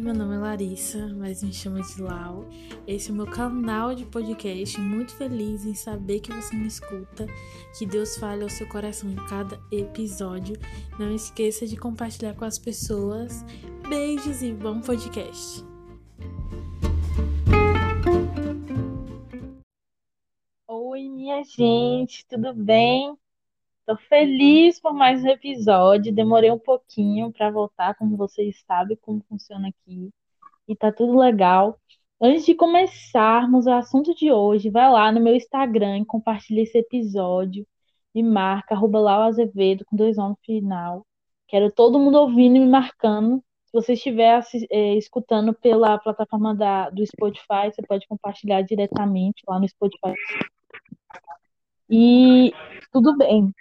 Oi, 0.00 0.04
meu 0.06 0.14
nome 0.14 0.34
é 0.34 0.38
Larissa, 0.38 1.14
mas 1.14 1.42
me 1.42 1.52
chama 1.52 1.82
de 1.82 2.00
Lau. 2.00 2.48
Esse 2.86 3.10
é 3.10 3.12
o 3.12 3.16
meu 3.16 3.26
canal 3.26 3.94
de 3.94 4.06
podcast. 4.06 4.80
Muito 4.80 5.14
feliz 5.14 5.66
em 5.66 5.74
saber 5.74 6.20
que 6.20 6.32
você 6.32 6.56
me 6.56 6.66
escuta. 6.66 7.26
Que 7.78 7.84
Deus 7.84 8.16
fale 8.16 8.42
ao 8.42 8.48
seu 8.48 8.66
coração 8.66 9.10
em 9.10 9.16
cada 9.28 9.60
episódio. 9.70 10.56
Não 10.98 11.14
esqueça 11.14 11.66
de 11.66 11.76
compartilhar 11.76 12.32
com 12.32 12.46
as 12.46 12.58
pessoas. 12.58 13.44
Beijos 13.90 14.40
e 14.42 14.54
bom 14.54 14.80
podcast. 14.80 15.62
Oi, 20.66 21.08
minha 21.10 21.44
gente, 21.44 22.24
tudo 22.26 22.54
bem? 22.54 23.14
Tô 23.86 23.96
feliz 23.96 24.80
por 24.80 24.92
mais 24.94 25.24
um 25.24 25.28
episódio. 25.28 26.14
Demorei 26.14 26.50
um 26.50 26.58
pouquinho 26.58 27.32
para 27.32 27.50
voltar, 27.50 27.94
como 27.96 28.16
vocês 28.16 28.62
sabem 28.66 28.96
como 29.00 29.24
funciona 29.28 29.68
aqui. 29.68 30.10
E 30.68 30.76
tá 30.76 30.92
tudo 30.92 31.18
legal. 31.18 31.78
Antes 32.20 32.44
de 32.46 32.54
começarmos 32.54 33.66
o 33.66 33.72
assunto 33.72 34.14
de 34.14 34.30
hoje, 34.30 34.70
vai 34.70 34.90
lá 34.90 35.10
no 35.10 35.20
meu 35.20 35.34
Instagram 35.34 35.98
e 35.98 36.04
compartilha 36.04 36.62
esse 36.62 36.78
episódio. 36.78 37.66
Me 38.14 38.22
marca, 38.22 38.74
arroba 38.74 39.00
lá 39.00 39.18
o 39.20 39.22
Azevedo, 39.22 39.84
com 39.84 39.96
dois 39.96 40.18
anos 40.18 40.32
no 40.32 40.38
final. 40.44 41.06
Quero 41.48 41.72
todo 41.72 41.98
mundo 41.98 42.16
ouvindo 42.18 42.56
e 42.56 42.60
me 42.60 42.68
marcando. 42.68 43.42
Se 43.66 43.72
você 43.72 43.94
estiver 43.94 44.40
é, 44.70 44.94
escutando 44.96 45.54
pela 45.54 45.98
plataforma 45.98 46.54
da, 46.54 46.90
do 46.90 47.04
Spotify, 47.06 47.72
você 47.72 47.82
pode 47.82 48.06
compartilhar 48.06 48.62
diretamente 48.62 49.42
lá 49.48 49.58
no 49.58 49.68
Spotify. 49.68 50.14
E 51.88 52.52
tudo 52.92 53.16
bem. 53.16 53.52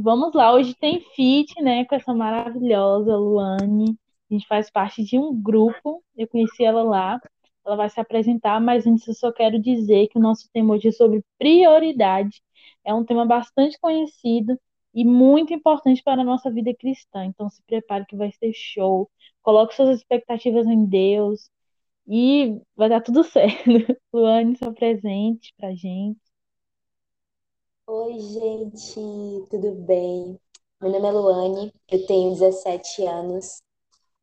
Vamos 0.00 0.32
lá, 0.32 0.52
hoje 0.54 0.74
tem 0.76 1.00
feat, 1.16 1.60
né, 1.60 1.84
com 1.84 1.94
essa 1.96 2.14
maravilhosa 2.14 3.16
Luane. 3.16 3.98
A 4.30 4.34
gente 4.34 4.46
faz 4.46 4.70
parte 4.70 5.02
de 5.02 5.18
um 5.18 5.34
grupo, 5.34 6.04
eu 6.16 6.28
conheci 6.28 6.62
ela 6.64 6.84
lá. 6.84 7.20
Ela 7.66 7.74
vai 7.76 7.90
se 7.90 7.98
apresentar, 8.00 8.60
mas 8.60 8.86
antes 8.86 9.06
eu 9.08 9.14
só 9.14 9.32
quero 9.32 9.60
dizer 9.60 10.06
que 10.08 10.16
o 10.16 10.20
nosso 10.22 10.48
tema 10.52 10.74
hoje 10.74 10.88
é 10.88 10.92
sobre 10.92 11.24
prioridade. 11.36 12.40
É 12.84 12.94
um 12.94 13.04
tema 13.04 13.26
bastante 13.26 13.76
conhecido 13.80 14.56
e 14.94 15.04
muito 15.04 15.52
importante 15.52 16.00
para 16.02 16.22
a 16.22 16.24
nossa 16.24 16.48
vida 16.48 16.72
cristã. 16.74 17.24
Então 17.24 17.50
se 17.50 17.60
prepare 17.64 18.06
que 18.06 18.14
vai 18.16 18.30
ser 18.30 18.52
show. 18.54 19.10
Coloque 19.42 19.74
suas 19.74 19.98
expectativas 19.98 20.66
em 20.68 20.84
Deus 20.86 21.50
e 22.08 22.60
vai 22.76 22.88
dar 22.88 23.00
tudo 23.02 23.24
certo. 23.24 23.96
Luane, 24.12 24.56
seu 24.56 24.72
presente 24.74 25.52
pra 25.58 25.74
gente. 25.74 26.20
Oi, 27.88 28.20
gente, 28.20 29.00
tudo 29.50 29.72
bem? 29.74 30.38
Meu 30.80 30.92
nome 30.92 31.08
é 31.08 31.10
Luane, 31.10 31.74
eu 31.90 32.06
tenho 32.06 32.30
17 32.32 33.04
anos 33.06 33.62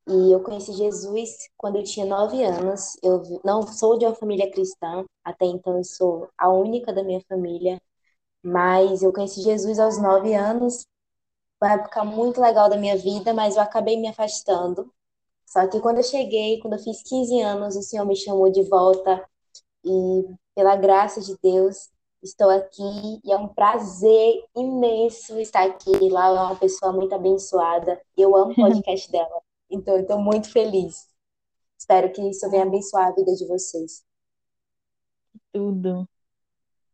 e 0.07 0.31
eu 0.33 0.43
conheci 0.43 0.73
Jesus 0.73 1.31
quando 1.57 1.77
eu 1.77 1.83
tinha 1.83 2.05
9 2.05 2.43
anos. 2.43 2.97
Eu 3.03 3.21
não 3.45 3.63
sou 3.67 3.97
de 3.97 4.05
uma 4.05 4.15
família 4.15 4.51
cristã, 4.51 5.05
até 5.23 5.45
então 5.45 5.77
eu 5.77 5.83
sou 5.83 6.29
a 6.37 6.49
única 6.51 6.93
da 6.93 7.03
minha 7.03 7.21
família, 7.29 7.81
mas 8.43 9.03
eu 9.03 9.13
conheci 9.13 9.41
Jesus 9.41 9.79
aos 9.79 10.01
9 10.01 10.33
anos. 10.35 10.85
Uma 11.61 11.73
época 11.73 12.03
muito 12.05 12.41
legal 12.41 12.69
da 12.69 12.77
minha 12.77 12.97
vida, 12.97 13.33
mas 13.33 13.55
eu 13.55 13.61
acabei 13.61 13.97
me 13.97 14.07
afastando. 14.07 14.91
Só 15.45 15.67
que 15.67 15.79
quando 15.81 15.97
eu 15.97 16.03
cheguei, 16.03 16.59
quando 16.61 16.73
eu 16.75 16.79
fiz 16.83 17.03
15 17.03 17.41
anos, 17.41 17.75
o 17.75 17.81
Senhor 17.83 18.05
me 18.05 18.15
chamou 18.15 18.51
de 18.51 18.63
volta 18.63 19.23
e, 19.85 20.25
pela 20.55 20.75
graça 20.75 21.21
de 21.21 21.37
Deus, 21.43 21.89
Estou 22.25 22.49
aqui 22.49 23.21
e 23.23 23.31
é 23.31 23.37
um 23.37 23.47
prazer 23.47 24.43
imenso 24.57 25.39
estar 25.39 25.63
aqui. 25.63 26.09
Lá 26.09 26.29
é 26.29 26.31
uma 26.31 26.55
pessoa 26.55 26.91
muito 26.91 27.13
abençoada. 27.13 28.01
Eu 28.17 28.35
amo 28.35 28.51
o 28.51 28.55
podcast 28.55 29.09
dela. 29.13 29.43
Então, 29.69 29.95
estou 29.99 30.17
muito 30.17 30.51
feliz. 30.51 31.07
Espero 31.77 32.11
que 32.11 32.27
isso 32.27 32.49
venha 32.49 32.63
abençoar 32.63 33.09
a 33.09 33.11
vida 33.11 33.31
de 33.35 33.45
vocês. 33.45 34.03
Tudo. 35.53 36.09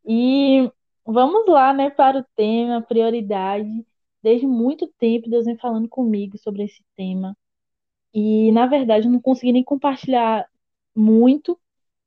E 0.05 0.69
vamos 1.05 1.47
lá, 1.47 1.71
né, 1.71 1.89
para 1.89 2.19
o 2.19 2.25
tema, 2.35 2.81
prioridade. 2.81 3.87
Desde 4.21 4.45
muito 4.45 4.85
tempo, 4.99 5.29
Deus 5.29 5.45
vem 5.45 5.57
falando 5.57 5.87
comigo 5.87 6.37
sobre 6.39 6.63
esse 6.63 6.83
tema. 6.93 7.37
E, 8.13 8.51
na 8.51 8.67
verdade, 8.67 9.07
eu 9.07 9.11
não 9.11 9.21
consegui 9.21 9.53
nem 9.53 9.63
compartilhar 9.63 10.45
muito, 10.93 11.57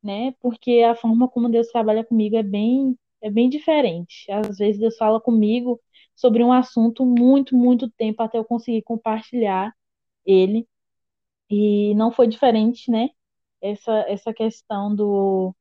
né, 0.03 0.35
porque 0.39 0.83
a 0.87 0.93
forma 0.93 1.27
como 1.27 1.49
Deus 1.49 1.69
trabalha 1.69 2.05
comigo 2.05 2.35
é 2.35 2.43
bem 2.43 2.95
é 3.21 3.29
bem 3.29 3.49
diferente. 3.49 4.31
Às 4.31 4.57
vezes 4.57 4.79
Deus 4.79 4.97
fala 4.97 5.19
comigo 5.19 5.79
sobre 6.15 6.43
um 6.43 6.51
assunto 6.53 7.05
muito, 7.05 7.55
muito 7.55 7.89
tempo 7.91 8.21
até 8.23 8.37
eu 8.37 8.45
conseguir 8.45 8.81
compartilhar 8.83 9.73
ele. 10.25 10.67
E 11.49 11.93
não 11.95 12.11
foi 12.11 12.27
diferente, 12.27 12.89
né? 12.91 13.09
Essa, 13.61 13.93
essa 14.07 14.33
questão 14.33 14.95
do 14.95 15.55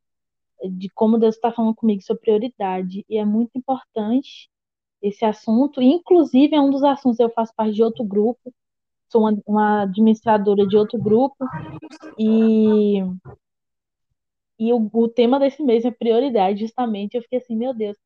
de 0.62 0.88
como 0.90 1.18
Deus 1.18 1.34
está 1.34 1.52
falando 1.52 1.74
comigo 1.74 2.02
sobre 2.02 2.22
prioridade. 2.22 3.04
E 3.08 3.18
é 3.18 3.24
muito 3.24 3.56
importante 3.58 4.48
esse 5.02 5.24
assunto. 5.24 5.82
Inclusive, 5.82 6.54
é 6.54 6.60
um 6.60 6.70
dos 6.70 6.82
assuntos 6.82 7.20
eu 7.20 7.30
faço 7.30 7.54
parte 7.54 7.74
de 7.74 7.82
outro 7.82 8.04
grupo. 8.04 8.52
Sou 9.08 9.22
uma, 9.22 9.36
uma 9.46 9.82
administradora 9.82 10.66
de 10.66 10.76
outro 10.76 10.98
grupo. 10.98 11.36
E 12.18 13.00
e 14.68 14.72
o, 14.72 14.88
o 14.92 15.08
tema 15.08 15.38
desse 15.38 15.62
mês 15.62 15.84
é 15.84 15.90
prioridade, 15.90 16.60
justamente. 16.60 17.14
Eu 17.14 17.22
fiquei 17.22 17.38
assim, 17.38 17.56
meu 17.56 17.74
Deus. 17.74 17.96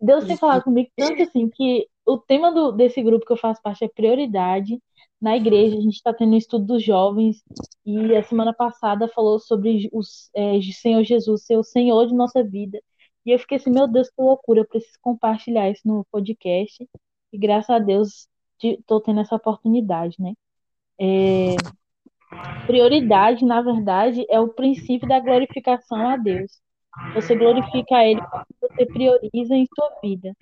Deus 0.00 0.24
tem 0.24 0.36
falado 0.36 0.64
comigo 0.64 0.90
tanto 0.96 1.22
assim 1.22 1.48
que 1.48 1.86
o 2.06 2.16
tema 2.16 2.50
do, 2.50 2.72
desse 2.72 3.02
grupo 3.02 3.26
que 3.26 3.32
eu 3.32 3.36
faço 3.36 3.60
parte 3.62 3.84
é 3.84 3.88
prioridade. 3.88 4.80
Na 5.20 5.36
igreja, 5.36 5.76
a 5.76 5.80
gente 5.80 5.96
está 5.96 6.14
tendo 6.14 6.32
um 6.32 6.38
estudo 6.38 6.64
dos 6.64 6.82
jovens 6.82 7.42
e 7.84 8.16
a 8.16 8.22
semana 8.22 8.54
passada 8.54 9.08
falou 9.08 9.38
sobre 9.38 9.88
o 9.92 10.00
é, 10.34 10.60
Senhor 10.72 11.02
Jesus 11.02 11.44
ser 11.44 11.56
o 11.56 11.64
Senhor 11.64 12.06
de 12.06 12.14
nossa 12.14 12.42
vida. 12.42 12.80
E 13.26 13.30
eu 13.30 13.38
fiquei 13.38 13.58
assim, 13.58 13.70
meu 13.70 13.86
Deus, 13.86 14.08
que 14.08 14.22
loucura, 14.22 14.60
eu 14.60 14.66
preciso 14.66 14.96
compartilhar 15.02 15.68
isso 15.70 15.82
no 15.84 16.06
podcast. 16.10 16.88
E 17.32 17.38
graças 17.38 17.68
a 17.68 17.78
Deus 17.78 18.28
estou 18.62 19.00
tendo 19.00 19.20
essa 19.20 19.36
oportunidade, 19.36 20.16
né? 20.18 20.32
É, 20.98 21.56
Prioridade, 22.66 23.44
na 23.44 23.62
verdade, 23.62 24.26
é 24.28 24.38
o 24.38 24.48
princípio 24.48 25.08
da 25.08 25.20
glorificação 25.20 26.08
a 26.08 26.16
Deus. 26.16 26.60
Você 27.14 27.34
glorifica 27.34 27.96
a 27.96 28.04
Ele 28.04 28.20
quando 28.20 28.46
você 28.60 28.86
prioriza 28.86 29.54
em 29.54 29.66
sua 29.74 29.90
vida. 30.02 30.34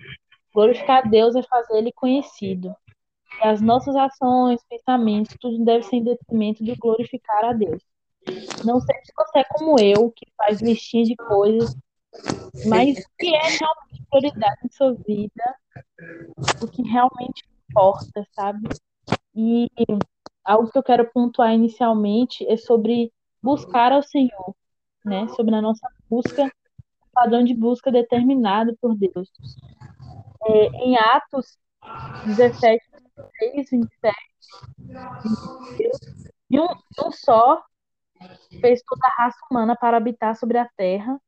Glorificar 0.53 1.05
a 1.05 1.09
Deus 1.09 1.35
é 1.35 1.43
fazer 1.43 1.77
Ele 1.77 1.91
conhecido. 1.91 2.75
E 3.41 3.47
as 3.47 3.61
nossas 3.61 3.95
ações, 3.95 4.59
pensamentos, 4.69 5.35
tudo 5.39 5.63
deve 5.63 5.83
ser 5.83 5.97
em 5.97 6.03
detrimento 6.03 6.63
do 6.63 6.75
glorificar 6.77 7.45
a 7.45 7.53
Deus. 7.53 7.81
Não 8.65 8.79
sei 8.79 8.95
se 9.03 9.13
você 9.15 9.39
é 9.39 9.43
como 9.43 9.79
eu, 9.79 10.11
que 10.11 10.25
faz 10.35 10.61
listinha 10.61 11.05
de 11.05 11.15
coisas, 11.15 11.75
mas 12.65 12.97
o 12.97 13.09
que 13.17 13.33
é 13.33 13.41
realmente 13.41 14.03
prioridade 14.09 14.59
em 14.65 14.69
sua 14.69 14.93
vida, 14.93 15.55
o 16.61 16.67
que 16.67 16.81
realmente 16.81 17.45
importa, 17.69 18.25
sabe? 18.33 18.67
E 19.35 19.69
algo 20.47 20.71
que 20.71 20.77
eu 20.77 20.83
quero 20.83 21.11
pontuar 21.11 21.53
inicialmente 21.53 22.47
é 22.47 22.55
sobre 22.55 23.11
buscar 23.43 23.91
ao 23.91 24.01
Senhor, 24.01 24.55
né? 25.03 25.27
Sobre 25.35 25.53
a 25.53 25.61
nossa 25.61 25.85
busca, 26.09 26.49
padrão 27.13 27.43
de 27.43 27.53
busca 27.53 27.91
determinado 27.91 28.75
por 28.81 28.95
Deus. 28.95 29.29
É, 30.45 30.67
em 30.85 30.97
Atos 30.97 31.57
17, 32.25 32.81
26, 33.41 33.69
27, 33.69 34.15
Deus, 35.77 35.99
de 36.49 36.59
um, 36.59 36.67
um 37.05 37.11
só 37.11 37.61
fez 38.61 38.81
toda 38.83 39.05
a 39.05 39.23
raça 39.23 39.37
humana 39.51 39.75
para 39.75 39.97
habitar 39.97 40.35
sobre 40.37 40.57
a 40.57 40.69
terra, 40.77 41.19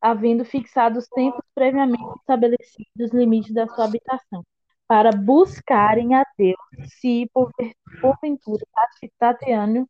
havendo 0.00 0.44
fixado 0.44 0.98
os 0.98 1.08
tempos 1.08 1.44
previamente 1.52 2.18
estabelecidos 2.20 2.88
os 3.00 3.10
limites 3.12 3.52
da 3.52 3.66
sua 3.66 3.84
habitação 3.84 4.44
para 4.88 5.12
buscarem 5.12 6.14
a 6.14 6.24
Deus, 6.36 6.56
se 6.98 7.30
porventura 8.00 8.64
tateando 9.18 9.88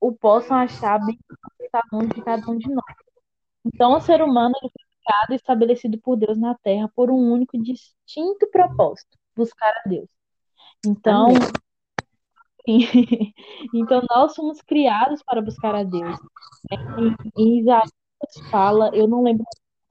o 0.00 0.12
possam 0.12 0.56
achar 0.56 0.98
bem 1.04 1.18
está 1.60 1.82
longe 1.92 2.08
de 2.08 2.22
cada 2.22 2.50
um 2.50 2.58
de 2.58 2.68
nós. 2.68 2.96
Então, 3.64 3.96
o 3.96 4.00
ser 4.00 4.22
humano 4.22 4.54
foi 4.60 4.70
criado 5.00 5.32
e 5.32 5.36
estabelecido 5.36 5.98
por 6.00 6.16
Deus 6.16 6.36
na 6.38 6.56
Terra 6.56 6.90
por 6.94 7.10
um 7.10 7.32
único 7.32 7.56
e 7.56 7.62
distinto 7.62 8.50
propósito: 8.50 9.16
buscar 9.36 9.72
a 9.84 9.88
Deus. 9.88 10.08
Então, 10.84 11.28
então 13.74 14.02
nós 14.10 14.34
somos 14.34 14.60
criados 14.62 15.22
para 15.22 15.42
buscar 15.42 15.74
a 15.74 15.84
Deus. 15.84 16.18
Em, 16.72 17.14
em 17.36 17.60
Isaías 17.60 17.90
fala, 18.50 18.90
eu 18.94 19.06
não 19.06 19.22
lembro 19.22 19.44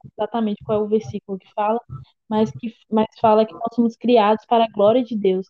exatamente 0.06 0.64
qual 0.64 0.82
é 0.82 0.84
o 0.84 0.88
versículo 0.88 1.38
que 1.38 1.52
fala, 1.54 1.80
mas 2.30 2.52
que 2.52 2.74
mas 2.90 3.08
fala 3.20 3.46
que 3.46 3.54
nós 3.54 3.76
somos 3.76 3.96
criados 3.96 4.46
para 4.46 4.66
a 4.66 4.72
glória 4.72 5.04
de 5.04 5.18
Deus. 5.18 5.48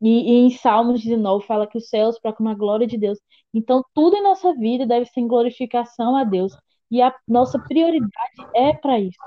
E, 0.00 0.08
e 0.08 0.46
em 0.46 0.50
Salmos 0.50 1.02
19 1.02 1.46
fala 1.46 1.66
que 1.66 1.78
os 1.78 1.88
céus 1.88 2.18
proclamam 2.20 2.52
a 2.54 2.56
glória 2.56 2.86
de 2.86 2.96
Deus. 2.98 3.18
Então, 3.52 3.84
tudo 3.94 4.16
em 4.16 4.22
nossa 4.22 4.54
vida 4.54 4.86
deve 4.86 5.06
ser 5.06 5.22
glorificação 5.22 6.16
a 6.16 6.24
Deus. 6.24 6.56
E 6.90 7.02
a 7.02 7.14
nossa 7.26 7.58
prioridade 7.58 8.10
é 8.54 8.72
para 8.74 8.98
isso. 8.98 9.18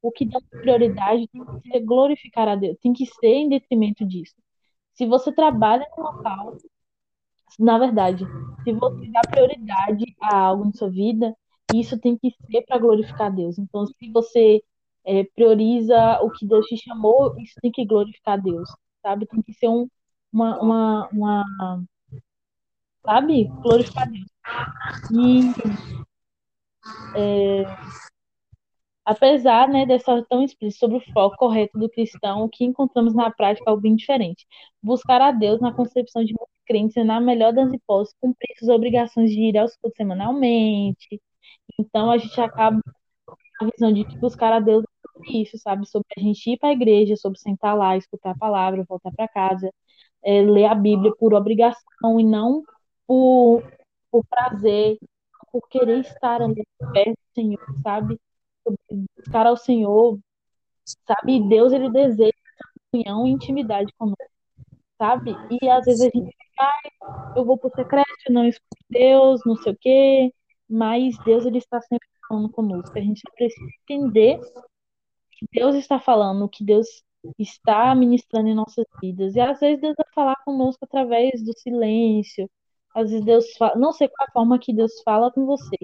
O 0.00 0.10
que 0.10 0.24
dá 0.24 0.38
prioridade 0.50 1.28
tem 1.28 1.44
que 1.44 1.68
ser 1.68 1.80
glorificar 1.80 2.48
a 2.48 2.56
Deus, 2.56 2.78
tem 2.80 2.92
que 2.92 3.06
ser 3.06 3.34
em 3.34 3.48
detrimento 3.48 4.06
disso. 4.06 4.34
Se 4.94 5.06
você 5.06 5.32
trabalha 5.32 5.86
no 5.96 6.02
local, 6.04 6.56
na 7.58 7.78
verdade, 7.78 8.24
se 8.64 8.72
você 8.72 9.06
dá 9.10 9.20
prioridade 9.22 10.04
a 10.20 10.38
algo 10.38 10.66
em 10.66 10.72
sua 10.72 10.88
vida, 10.90 11.34
isso 11.70 11.98
tem 11.98 12.16
que 12.16 12.30
ser 12.50 12.62
para 12.62 12.78
glorificar 12.78 13.34
Deus. 13.34 13.58
Então, 13.58 13.86
se 13.86 14.10
você 14.12 14.62
é, 15.04 15.24
prioriza 15.34 16.20
o 16.22 16.30
que 16.30 16.46
Deus 16.46 16.66
te 16.66 16.76
chamou, 16.76 17.36
isso 17.38 17.54
tem 17.62 17.70
que 17.70 17.84
glorificar 17.84 18.40
Deus, 18.40 18.68
sabe? 19.02 19.26
Tem 19.26 19.42
que 19.42 19.52
ser 19.54 19.68
um, 19.68 19.88
uma, 20.32 20.60
uma, 20.60 21.08
uma, 21.12 21.84
sabe? 23.04 23.44
Glorificar 23.62 24.10
Deus. 24.10 24.26
E 25.12 25.52
é, 27.16 27.64
apesar 29.04 29.68
né, 29.68 29.86
dessa 29.86 30.24
tão 30.28 30.42
explícita 30.42 30.86
sobre 30.86 30.98
o 30.98 31.12
foco 31.12 31.36
correto 31.36 31.78
do 31.78 31.88
cristão, 31.88 32.44
o 32.44 32.48
que 32.48 32.64
encontramos 32.64 33.14
na 33.14 33.30
prática 33.30 33.68
é 33.68 33.70
algo 33.70 33.82
bem 33.82 33.96
diferente. 33.96 34.46
Buscar 34.82 35.20
a 35.20 35.32
Deus 35.32 35.60
na 35.60 35.72
concepção 35.72 36.24
de 36.24 36.32
muitos 36.32 36.56
crentes 36.66 36.96
é, 36.96 37.04
na 37.04 37.20
melhor 37.20 37.52
das 37.52 37.72
hipóteses, 37.72 38.14
cumprir 38.20 38.56
suas 38.58 38.70
obrigações 38.70 39.30
de 39.30 39.40
ir 39.40 39.58
aos 39.58 39.76
cultos 39.76 39.96
semanalmente. 39.96 41.20
Então, 41.78 42.10
a 42.10 42.18
gente 42.18 42.40
acaba 42.40 42.80
a 43.60 43.64
visão 43.66 43.92
de 43.92 44.04
que 44.04 44.18
buscar 44.18 44.52
a 44.52 44.60
Deus 44.60 44.84
é 44.84 45.08
sobre 45.12 45.42
isso, 45.42 45.58
sabe? 45.58 45.86
Sobre 45.86 46.08
a 46.16 46.20
gente 46.20 46.50
ir 46.50 46.58
para 46.58 46.70
a 46.70 46.72
igreja, 46.72 47.16
sobre 47.16 47.38
sentar 47.38 47.76
lá, 47.76 47.96
escutar 47.96 48.30
a 48.30 48.38
palavra, 48.38 48.84
voltar 48.88 49.12
para 49.12 49.28
casa, 49.28 49.70
é, 50.22 50.42
ler 50.42 50.66
a 50.66 50.74
Bíblia 50.74 51.12
por 51.18 51.34
obrigação 51.34 52.18
e 52.18 52.24
não 52.24 52.62
por, 53.06 53.62
por 54.10 54.24
prazer, 54.26 54.98
por 55.52 55.68
querer 55.68 56.00
estar 56.00 56.42
ali 56.42 56.64
perto 56.92 57.10
do 57.10 57.34
Senhor, 57.34 57.80
sabe? 57.82 58.20
Buscar 59.16 59.46
ao 59.46 59.56
Senhor, 59.56 60.18
sabe? 61.06 61.48
Deus, 61.48 61.72
ele 61.72 61.90
deseja 61.90 62.32
comunhão 62.90 63.26
e 63.26 63.30
intimidade 63.30 63.92
conosco, 63.98 64.24
sabe? 64.98 65.34
E 65.50 65.68
às 65.68 65.84
vezes 65.84 66.02
a 66.02 66.04
gente 66.04 66.30
fica, 66.30 66.62
ah, 66.62 67.32
eu 67.36 67.44
vou 67.44 67.58
pro 67.58 67.70
secreto, 67.70 68.06
não 68.30 68.44
escuto 68.44 68.84
Deus, 68.88 69.40
não 69.44 69.56
sei 69.56 69.72
o 69.72 69.76
quê, 69.80 70.34
mas 70.70 71.16
Deus, 71.24 71.44
ele 71.46 71.58
está 71.58 71.80
sempre 71.80 72.08
falando 72.28 72.50
conosco. 72.50 72.96
A 72.96 73.00
gente 73.00 73.22
precisa 73.36 73.66
entender 73.82 74.40
que 75.32 75.46
Deus 75.52 75.74
está 75.74 75.98
falando, 76.00 76.48
que 76.48 76.64
Deus 76.64 76.86
está 77.38 77.94
ministrando 77.94 78.48
em 78.48 78.54
nossas 78.54 78.86
vidas. 79.02 79.34
E 79.36 79.40
às 79.40 79.60
vezes 79.60 79.80
Deus 79.80 79.94
vai 79.96 80.06
falar 80.14 80.36
conosco 80.44 80.84
através 80.84 81.42
do 81.42 81.52
silêncio. 81.58 82.48
Às 82.94 83.10
vezes 83.10 83.24
Deus 83.24 83.56
fala, 83.56 83.76
não 83.76 83.92
sei 83.92 84.08
qual 84.08 84.28
a 84.28 84.32
forma 84.32 84.58
que 84.58 84.72
Deus 84.72 84.92
fala 85.04 85.30
com 85.32 85.46
você, 85.46 85.76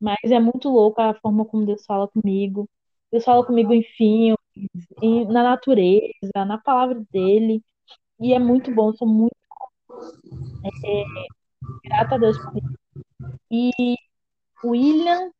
mas 0.00 0.18
é 0.24 0.40
muito 0.40 0.68
louca 0.68 1.10
a 1.10 1.14
forma 1.14 1.44
como 1.44 1.66
Deus 1.66 1.84
fala 1.86 2.08
comigo. 2.08 2.68
Deus 3.10 3.24
fala 3.24 3.44
comigo 3.44 3.72
em 3.72 3.82
filmes, 3.82 4.36
na 5.28 5.42
natureza, 5.42 6.44
na 6.46 6.58
palavra 6.58 7.02
dele. 7.10 7.62
E 8.20 8.34
é 8.34 8.38
muito 8.38 8.74
bom, 8.74 8.92
sou 8.94 9.08
muito 9.08 9.34
é, 10.84 11.04
grata 11.84 12.14
a 12.16 12.18
Deus 12.18 12.38
por 12.38 12.56
isso. 12.56 12.78
E 13.50 13.96
William 14.64 15.30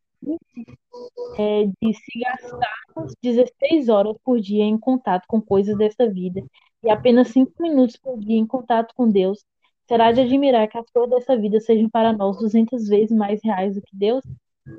é, 1.38 1.64
de 1.80 1.94
se 1.94 2.20
gastarmos 2.20 3.14
16 3.22 3.88
horas 3.88 4.16
por 4.24 4.40
dia 4.40 4.64
em 4.64 4.78
contato 4.78 5.24
com 5.26 5.40
coisas 5.40 5.76
dessa 5.76 6.08
vida 6.08 6.42
e 6.82 6.90
apenas 6.90 7.28
5 7.28 7.52
minutos 7.60 7.96
por 7.96 8.19
dia 8.19 8.36
em 8.36 8.46
contato 8.46 8.94
com 8.94 9.08
Deus, 9.08 9.44
será 9.86 10.12
de 10.12 10.20
admirar 10.20 10.69
que 10.69 10.78
as 10.78 10.88
coisas 10.90 11.10
dessa 11.10 11.36
vida 11.36 11.60
sejam 11.60 11.88
para 11.88 12.12
nós 12.12 12.38
200 12.38 12.88
vezes 12.88 13.16
mais 13.16 13.40
reais 13.42 13.74
do 13.74 13.82
que 13.82 13.96
Deus? 13.96 14.22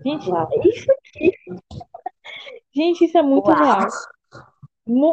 Gente, 0.05 0.29
Uau. 0.29 0.49
isso 0.63 0.91
aqui. 0.91 1.31
Gente, 2.73 3.05
isso 3.05 3.17
é 3.17 3.21
muito 3.21 3.49
Uau. 3.49 3.57
real. 3.57 3.87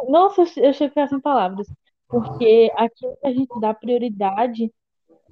Nossa, 0.08 0.42
eu 0.42 0.72
chego 0.72 0.86
a 0.86 0.88
ficar 0.88 1.08
sem 1.08 1.20
palavras. 1.20 1.66
Porque 2.08 2.72
aquilo 2.76 3.16
que 3.16 3.26
a 3.26 3.32
gente 3.32 3.60
dá 3.60 3.72
prioridade 3.72 4.72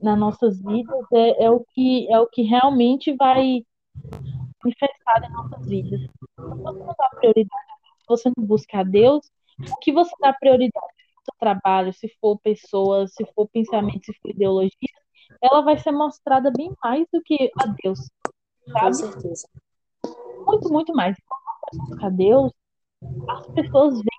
nas 0.00 0.16
nossas 0.16 0.62
vidas 0.62 1.04
é, 1.12 1.44
é, 1.44 1.50
o, 1.50 1.64
que, 1.74 2.10
é 2.12 2.20
o 2.20 2.26
que 2.28 2.42
realmente 2.42 3.12
vai 3.16 3.64
manifestada 4.62 5.26
em 5.26 5.32
nossas 5.32 5.66
vidas. 5.66 6.00
Se 6.00 6.08
você 6.36 6.78
não 6.78 6.94
dá 6.98 7.08
prioridade, 7.18 7.66
você 8.08 8.32
não 8.36 8.44
busca 8.44 8.80
a 8.80 8.82
Deus, 8.82 9.30
o 9.70 9.76
que 9.78 9.92
você 9.92 10.14
dá 10.20 10.32
prioridade 10.32 10.86
no 11.16 11.24
seu 11.24 11.34
trabalho, 11.38 11.92
se 11.92 12.08
for 12.20 12.38
pessoas, 12.40 13.12
se 13.14 13.24
for 13.34 13.48
pensamento, 13.48 14.04
se 14.04 14.14
for 14.20 14.30
ideologia, 14.30 14.88
ela 15.42 15.60
vai 15.62 15.78
ser 15.78 15.92
mostrada 15.92 16.50
bem 16.56 16.72
mais 16.82 17.06
do 17.12 17.20
que 17.22 17.50
a 17.60 17.66
Deus. 17.82 18.00
Sabe? 18.72 18.86
Com 18.86 18.92
certeza. 18.92 19.48
Muito, 20.46 20.72
muito 20.72 20.94
mais. 20.94 21.16
Quando 21.26 21.42
você 21.70 21.90
busca 21.90 22.06
a 22.06 22.10
Deus, 22.10 22.52
as 23.28 23.46
pessoas 23.48 23.94
veem 23.94 24.18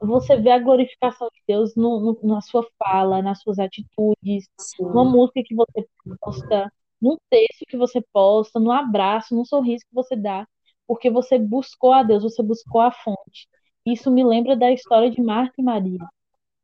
você 0.00 0.36
vê 0.36 0.50
a 0.50 0.58
glorificação 0.58 1.28
de 1.28 1.42
Deus 1.46 1.74
no, 1.74 2.00
no, 2.00 2.18
na 2.22 2.40
sua 2.40 2.64
fala, 2.78 3.20
nas 3.20 3.40
suas 3.40 3.58
atitudes, 3.58 4.48
Sim. 4.58 4.84
numa 4.84 5.04
música 5.04 5.42
que 5.44 5.54
você 5.54 5.86
posta, 6.20 6.72
num 7.00 7.16
texto 7.30 7.64
que 7.68 7.76
você 7.76 8.00
posta, 8.12 8.58
no 8.60 8.72
abraço, 8.72 9.34
no 9.34 9.44
sorriso 9.46 9.84
que 9.88 9.94
você 9.94 10.16
dá, 10.16 10.46
porque 10.86 11.10
você 11.10 11.38
buscou 11.38 11.92
a 11.92 12.02
Deus, 12.02 12.22
você 12.22 12.42
buscou 12.42 12.80
a 12.80 12.90
fonte. 12.92 13.48
Isso 13.86 14.10
me 14.10 14.24
lembra 14.24 14.56
da 14.56 14.72
história 14.72 15.10
de 15.10 15.20
Marta 15.22 15.54
e 15.58 15.62
Maria, 15.62 16.00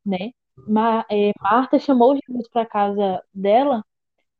né? 0.04 0.30
É, 1.10 1.32
Marta 1.40 1.78
chamou 1.78 2.16
Jesus 2.16 2.48
para 2.48 2.66
casa 2.66 3.22
dela, 3.32 3.84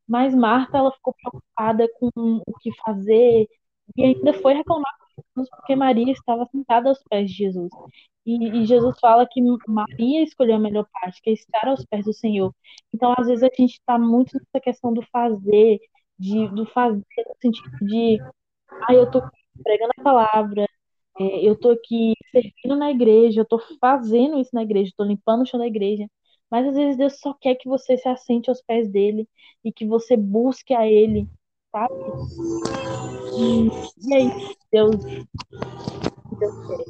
mas 0.08 0.34
Marta 0.34 0.78
ela 0.78 0.92
ficou 0.92 1.14
preocupada 1.14 1.88
com 1.98 2.10
o 2.46 2.54
que 2.60 2.72
fazer 2.84 3.48
e 3.96 4.04
ainda 4.04 4.34
foi 4.34 4.54
reclamar 4.54 4.92
porque 5.34 5.76
Maria 5.76 6.12
estava 6.12 6.46
sentada 6.46 6.88
aos 6.88 7.02
pés 7.04 7.30
de 7.30 7.36
Jesus. 7.36 7.70
E, 8.26 8.62
e, 8.62 8.66
Jesus 8.66 8.98
fala 9.00 9.26
que 9.30 9.40
Maria 9.68 10.22
escolheu 10.22 10.56
a 10.56 10.58
melhor 10.58 10.86
parte, 10.92 11.20
que 11.22 11.30
é 11.30 11.32
estar 11.34 11.68
aos 11.68 11.84
pés 11.84 12.04
do 12.04 12.12
Senhor. 12.12 12.54
Então, 12.92 13.14
às 13.18 13.26
vezes, 13.26 13.42
a 13.42 13.48
gente 13.48 13.74
está 13.74 13.98
muito 13.98 14.36
nessa 14.36 14.60
questão 14.62 14.92
do 14.94 15.02
fazer, 15.12 15.78
de, 16.18 16.48
do 16.48 16.64
fazer 16.66 17.04
no 17.16 17.34
sentido 17.42 17.86
de, 17.86 18.18
ah, 18.88 18.94
eu 18.94 19.04
estou 19.04 19.22
pregando 19.62 19.92
a 19.98 20.02
palavra, 20.02 20.66
é, 21.18 21.46
eu 21.46 21.54
estou 21.54 21.72
aqui 21.72 22.14
servindo 22.32 22.76
na 22.76 22.90
igreja, 22.90 23.40
eu 23.40 23.44
estou 23.44 23.60
fazendo 23.80 24.38
isso 24.40 24.50
na 24.54 24.62
igreja, 24.62 24.90
estou 24.90 25.06
limpando 25.06 25.42
o 25.42 25.46
chão 25.46 25.60
da 25.60 25.66
igreja. 25.66 26.08
Mas 26.50 26.66
às 26.68 26.74
vezes 26.74 26.96
Deus 26.96 27.18
só 27.20 27.34
quer 27.34 27.56
que 27.56 27.68
você 27.68 27.96
se 27.96 28.08
assente 28.08 28.48
aos 28.50 28.62
pés 28.62 28.88
dele 28.88 29.28
e 29.64 29.72
que 29.72 29.86
você 29.86 30.16
busque 30.16 30.74
a 30.74 30.86
ele, 30.86 31.28
sabe? 31.70 31.94
E, 33.36 33.68
e 34.08 34.14
aí, 34.14 34.54
Deus, 34.74 34.96
Deus 34.96 36.66
quer. 36.66 36.84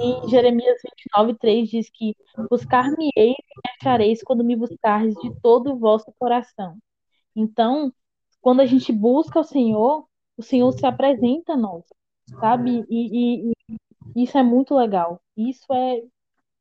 Em 0.00 0.28
Jeremias 0.28 0.80
29, 0.82 1.38
3 1.38 1.68
diz 1.68 1.88
que 1.88 2.16
buscar-me-eis 2.50 3.36
e 3.36 3.60
me 3.64 3.70
achareis 3.80 4.20
quando 4.24 4.42
me 4.42 4.56
buscares 4.56 5.14
de 5.22 5.32
todo 5.40 5.72
o 5.72 5.78
vosso 5.78 6.12
coração. 6.18 6.76
Então, 7.36 7.92
quando 8.40 8.60
a 8.60 8.66
gente 8.66 8.92
busca 8.92 9.38
o 9.38 9.44
Senhor, 9.44 10.08
o 10.36 10.42
Senhor 10.42 10.72
se 10.72 10.84
apresenta 10.84 11.52
a 11.52 11.56
nós, 11.56 11.84
sabe? 12.40 12.84
E, 12.90 13.46
e, 13.46 13.52
e 14.16 14.24
isso 14.24 14.36
é 14.36 14.42
muito 14.42 14.74
legal. 14.74 15.20
Isso 15.36 15.72
é 15.72 16.02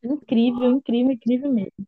incrível, 0.04 0.70
incrível, 0.70 1.14
incrível 1.14 1.52
mesmo. 1.52 1.88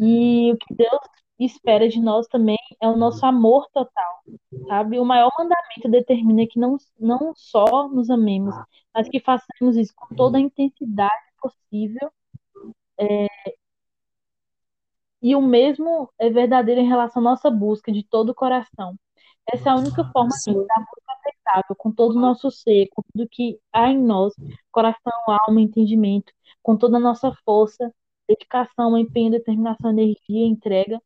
E 0.00 0.50
o 0.50 0.56
que 0.56 0.74
Deus 0.74 1.00
espera 1.44 1.88
de 1.88 2.00
nós 2.00 2.26
também 2.26 2.58
é 2.80 2.88
o 2.88 2.96
nosso 2.96 3.24
amor 3.24 3.68
total, 3.72 4.22
sabe? 4.66 4.98
O 4.98 5.04
maior 5.04 5.30
mandamento 5.38 5.88
determina 5.90 6.46
que 6.46 6.58
não, 6.58 6.76
não 6.98 7.32
só 7.34 7.88
nos 7.88 8.10
amemos, 8.10 8.54
mas 8.94 9.08
que 9.08 9.20
façamos 9.20 9.76
isso 9.76 9.92
com 9.96 10.14
toda 10.14 10.38
a 10.38 10.40
intensidade 10.40 11.24
possível. 11.40 12.10
É, 12.98 13.26
e 15.22 15.36
o 15.36 15.40
mesmo 15.40 16.10
é 16.18 16.28
verdadeiro 16.30 16.80
em 16.80 16.88
relação 16.88 17.20
à 17.22 17.24
nossa 17.24 17.50
busca 17.50 17.92
de 17.92 18.02
todo 18.02 18.30
o 18.30 18.34
coração. 18.34 18.96
Essa 19.52 19.70
é 19.70 19.72
a 19.72 19.76
única 19.76 20.04
forma 20.12 20.30
de 20.46 20.52
dar 20.52 20.78
muito 20.78 21.02
aceitável, 21.08 21.76
com 21.76 21.92
todo 21.92 22.16
o 22.16 22.20
nosso 22.20 22.50
ser, 22.50 22.88
com 22.94 23.02
tudo 23.12 23.28
que 23.28 23.58
há 23.72 23.88
em 23.88 23.98
nós, 23.98 24.34
coração, 24.70 25.12
alma, 25.26 25.60
entendimento, 25.60 26.32
com 26.62 26.76
toda 26.76 26.96
a 26.96 27.00
nossa 27.00 27.32
força, 27.44 27.92
dedicação, 28.28 28.96
empenho, 28.96 29.30
determinação, 29.30 29.90
energia, 29.90 30.46
entrega, 30.46 31.00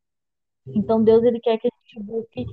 então 0.69 1.03
Deus 1.03 1.23
ele 1.25 1.41
quer 1.41 1.59
que 1.59 1.69
a 1.69 1.71
gente 1.83 2.05
busque 2.05 2.47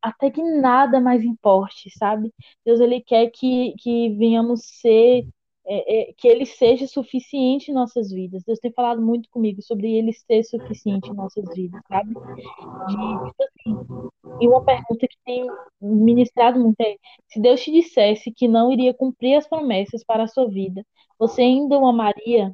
até 0.00 0.30
que 0.30 0.42
nada 0.42 1.00
mais 1.00 1.22
importe, 1.22 1.90
sabe? 1.96 2.32
Deus 2.64 2.80
ele 2.80 3.00
quer 3.00 3.30
que, 3.30 3.74
que 3.78 4.10
venhamos 4.16 4.62
ser 4.64 5.24
é, 5.64 6.10
é, 6.10 6.12
que 6.14 6.26
ele 6.26 6.44
seja 6.44 6.88
suficiente 6.88 7.70
em 7.70 7.74
nossas 7.74 8.10
vidas. 8.10 8.42
Deus 8.44 8.58
tem 8.58 8.72
falado 8.72 9.00
muito 9.00 9.28
comigo 9.30 9.62
sobre 9.62 9.92
ele 9.96 10.12
ser 10.12 10.42
suficiente 10.42 11.08
em 11.08 11.14
nossas 11.14 11.44
vidas, 11.54 11.80
sabe? 11.88 12.14
Tipo 12.14 13.44
assim, 13.44 14.10
e 14.40 14.48
uma 14.48 14.64
pergunta 14.64 15.06
que 15.06 15.16
tem 15.24 15.46
ministrado 15.80 16.58
muito 16.58 16.80
é: 16.80 16.96
se 17.28 17.40
Deus 17.40 17.62
te 17.62 17.70
dissesse 17.70 18.32
que 18.32 18.48
não 18.48 18.72
iria 18.72 18.92
cumprir 18.92 19.36
as 19.36 19.46
promessas 19.46 20.02
para 20.04 20.24
a 20.24 20.28
sua 20.28 20.48
vida, 20.48 20.84
você 21.18 21.42
ainda 21.42 21.78
o 21.78 21.86
amaria? 21.86 22.52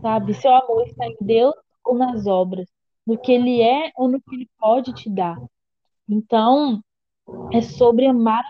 Sabe? 0.00 0.34
Seu 0.34 0.52
amor 0.54 0.86
está 0.86 1.06
em 1.06 1.16
Deus 1.20 1.54
ou 1.84 1.94
nas 1.94 2.26
obras? 2.26 2.66
No 3.08 3.18
que 3.18 3.32
ele 3.32 3.62
é 3.62 3.90
ou 3.96 4.06
no 4.06 4.20
que 4.20 4.36
ele 4.36 4.48
pode 4.58 4.92
te 4.92 5.08
dar. 5.08 5.38
Então, 6.06 6.82
é 7.52 7.62
sobre 7.62 8.06
amar 8.06 8.44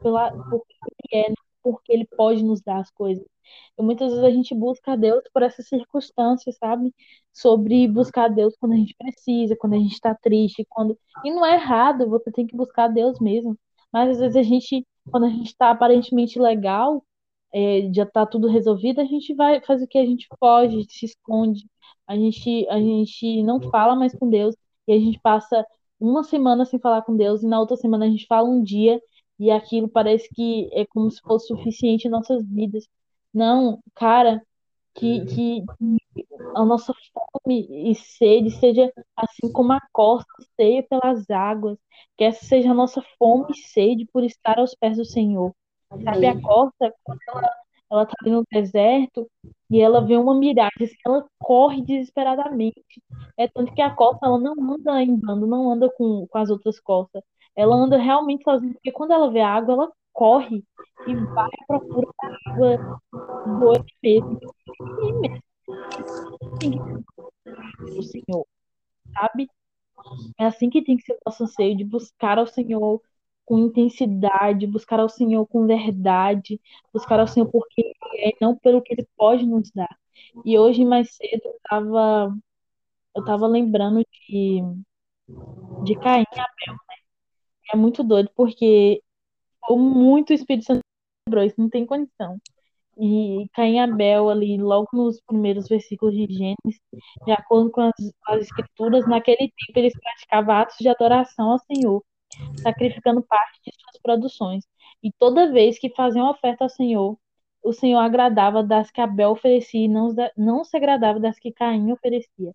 pela, 0.00 0.30
por 0.48 0.64
que 0.64 0.74
ele 1.12 1.24
é, 1.24 1.34
porque 1.60 1.92
ele 1.92 2.06
pode 2.16 2.44
nos 2.44 2.60
dar 2.62 2.78
as 2.78 2.90
coisas. 2.92 3.26
E 3.76 3.82
muitas 3.82 4.10
vezes 4.10 4.24
a 4.24 4.30
gente 4.30 4.54
busca 4.54 4.92
a 4.92 4.96
Deus 4.96 5.24
por 5.34 5.42
essas 5.42 5.66
circunstâncias, 5.66 6.56
sabe? 6.56 6.94
Sobre 7.32 7.88
buscar 7.88 8.26
a 8.26 8.28
Deus 8.28 8.54
quando 8.60 8.74
a 8.74 8.76
gente 8.76 8.94
precisa, 8.96 9.56
quando 9.56 9.74
a 9.74 9.78
gente 9.78 9.94
está 9.94 10.14
triste, 10.14 10.64
quando. 10.70 10.96
E 11.24 11.32
não 11.32 11.44
é 11.44 11.54
errado, 11.54 12.08
você 12.08 12.30
tem 12.30 12.46
que 12.46 12.56
buscar 12.56 12.84
a 12.84 12.88
Deus 12.88 13.18
mesmo. 13.20 13.58
Mas 13.92 14.10
às 14.10 14.18
vezes 14.20 14.36
a 14.36 14.42
gente, 14.42 14.86
quando 15.10 15.26
a 15.26 15.30
gente 15.30 15.48
está 15.48 15.70
aparentemente 15.70 16.38
legal, 16.38 17.04
é, 17.52 17.92
já 17.92 18.04
está 18.04 18.24
tudo 18.24 18.46
resolvido, 18.48 19.00
a 19.00 19.04
gente 19.04 19.34
vai 19.34 19.60
fazer 19.62 19.84
o 19.84 19.88
que 19.88 19.98
a 19.98 20.06
gente 20.06 20.28
pode, 20.38 20.86
se 20.92 21.06
esconde, 21.06 21.66
a 22.10 22.16
gente, 22.16 22.66
a 22.68 22.80
gente 22.80 23.40
não 23.44 23.60
fala 23.70 23.94
mais 23.94 24.12
com 24.12 24.28
Deus, 24.28 24.56
e 24.88 24.92
a 24.92 24.98
gente 24.98 25.20
passa 25.20 25.64
uma 25.98 26.24
semana 26.24 26.64
sem 26.64 26.80
falar 26.80 27.02
com 27.02 27.16
Deus, 27.16 27.40
e 27.44 27.46
na 27.46 27.60
outra 27.60 27.76
semana 27.76 28.04
a 28.04 28.08
gente 28.08 28.26
fala 28.26 28.48
um 28.48 28.64
dia, 28.64 29.00
e 29.38 29.48
aquilo 29.48 29.88
parece 29.88 30.28
que 30.34 30.68
é 30.72 30.84
como 30.86 31.08
se 31.08 31.20
fosse 31.20 31.46
suficiente 31.46 32.08
em 32.08 32.10
nossas 32.10 32.44
vidas. 32.44 32.88
Não, 33.32 33.78
cara, 33.94 34.42
que, 34.92 35.24
que 35.26 35.64
a 36.56 36.64
nossa 36.64 36.92
fome 37.14 37.90
e 37.90 37.94
sede 37.94 38.50
seja 38.50 38.92
assim 39.16 39.52
como 39.52 39.72
a 39.72 39.80
costa 39.92 40.32
seja 40.56 40.84
pelas 40.90 41.30
águas, 41.30 41.78
que 42.18 42.24
essa 42.24 42.44
seja 42.44 42.72
a 42.72 42.74
nossa 42.74 43.00
fome 43.20 43.52
e 43.52 43.54
sede 43.54 44.04
por 44.12 44.24
estar 44.24 44.58
aos 44.58 44.74
pés 44.74 44.96
do 44.96 45.04
Senhor. 45.04 45.54
Sabe, 46.04 46.26
a 46.26 46.40
costa, 46.40 46.92
quando 47.04 47.20
ela, 47.28 47.50
ela 47.90 48.06
tá 48.06 48.14
ali 48.20 48.30
no 48.30 48.44
deserto 48.50 49.28
e 49.68 49.80
ela 49.80 50.04
vê 50.04 50.16
uma 50.16 50.34
miragem, 50.34 50.88
ela 51.04 51.26
corre 51.38 51.82
desesperadamente. 51.82 53.02
É 53.36 53.48
tanto 53.48 53.74
que 53.74 53.82
a 53.82 53.90
costa, 53.94 54.26
ela 54.26 54.38
não 54.38 54.54
anda 54.74 55.02
em 55.02 55.16
bando, 55.16 55.46
não 55.46 55.70
anda 55.72 55.90
com, 55.90 56.26
com 56.28 56.38
as 56.38 56.50
outras 56.50 56.78
costas. 56.80 57.22
Ela 57.56 57.74
anda 57.74 57.96
realmente 57.96 58.44
sozinha, 58.44 58.72
porque 58.74 58.92
quando 58.92 59.12
ela 59.12 59.30
vê 59.30 59.40
a 59.40 59.48
água, 59.48 59.74
ela 59.74 59.92
corre 60.12 60.64
e 61.06 61.14
vai 61.14 61.48
à 61.48 61.66
procura 61.66 62.08
da 62.22 62.52
água 62.52 63.00
doida 63.58 63.84
mesmo. 64.02 64.40
E 65.02 65.12
mesmo. 65.12 67.04
O 67.98 68.02
Senhor, 68.02 68.46
sabe? 69.12 69.48
É 70.38 70.46
assim 70.46 70.70
que 70.70 70.82
tem 70.82 70.96
que 70.96 71.02
ser 71.04 71.12
o 71.14 71.18
nosso 71.26 71.44
anseio, 71.44 71.76
de 71.76 71.84
buscar 71.84 72.38
ao 72.38 72.46
Senhor 72.46 73.00
com 73.50 73.58
intensidade, 73.58 74.64
buscar 74.64 75.00
ao 75.00 75.08
Senhor 75.08 75.44
com 75.46 75.66
verdade, 75.66 76.60
buscar 76.94 77.18
ao 77.18 77.26
Senhor 77.26 77.50
porque 77.50 77.82
Ele 77.82 78.28
é, 78.28 78.32
não 78.40 78.56
pelo 78.56 78.80
que 78.80 78.94
Ele 78.94 79.04
pode 79.16 79.44
nos 79.44 79.72
dar. 79.72 79.98
E 80.44 80.56
hoje, 80.56 80.84
mais 80.84 81.16
cedo, 81.16 81.42
eu 81.44 81.56
estava 81.56 82.32
eu 83.16 83.24
tava 83.24 83.48
lembrando 83.48 84.04
de, 84.28 84.62
de 85.84 85.94
Caim 85.98 86.24
e 86.32 86.40
Abel, 86.40 86.74
né? 86.88 86.96
É 87.74 87.76
muito 87.76 88.04
doido, 88.04 88.30
porque 88.36 89.02
foi 89.66 89.78
muito 89.78 90.32
Espírito 90.32 90.66
Santo 90.66 90.80
lembrou, 91.28 91.44
isso 91.44 91.60
não 91.60 91.68
tem 91.70 91.84
condição. 91.84 92.38
E 92.98 93.48
Caim 93.54 93.76
e 93.76 93.78
Abel, 93.80 94.30
ali, 94.30 94.58
logo 94.58 94.88
nos 94.92 95.20
primeiros 95.22 95.68
versículos 95.68 96.14
de 96.14 96.26
Gênesis, 96.32 96.80
de 97.26 97.32
acordo 97.32 97.70
com 97.72 97.80
as, 97.82 97.94
as 98.28 98.42
escrituras, 98.42 99.08
naquele 99.08 99.38
tempo 99.38 99.78
eles 99.78 99.94
praticavam 100.00 100.54
atos 100.54 100.76
de 100.78 100.88
adoração 100.88 101.50
ao 101.52 101.58
Senhor, 101.60 102.02
sacrificando 102.62 103.22
parte 103.22 103.60
de 103.64 103.72
suas 103.72 104.00
produções. 104.02 104.64
E 105.02 105.10
toda 105.12 105.52
vez 105.52 105.78
que 105.78 105.90
faziam 105.90 106.30
oferta 106.30 106.64
ao 106.64 106.70
Senhor, 106.70 107.18
o 107.62 107.72
Senhor 107.72 107.98
agradava 107.98 108.62
das 108.62 108.90
que 108.90 109.00
Abel 109.00 109.30
oferecia 109.30 109.84
e 109.84 109.88
não, 109.88 110.14
não 110.36 110.64
se 110.64 110.76
agradava 110.76 111.20
das 111.20 111.38
que 111.38 111.52
Caim 111.52 111.92
oferecia. 111.92 112.52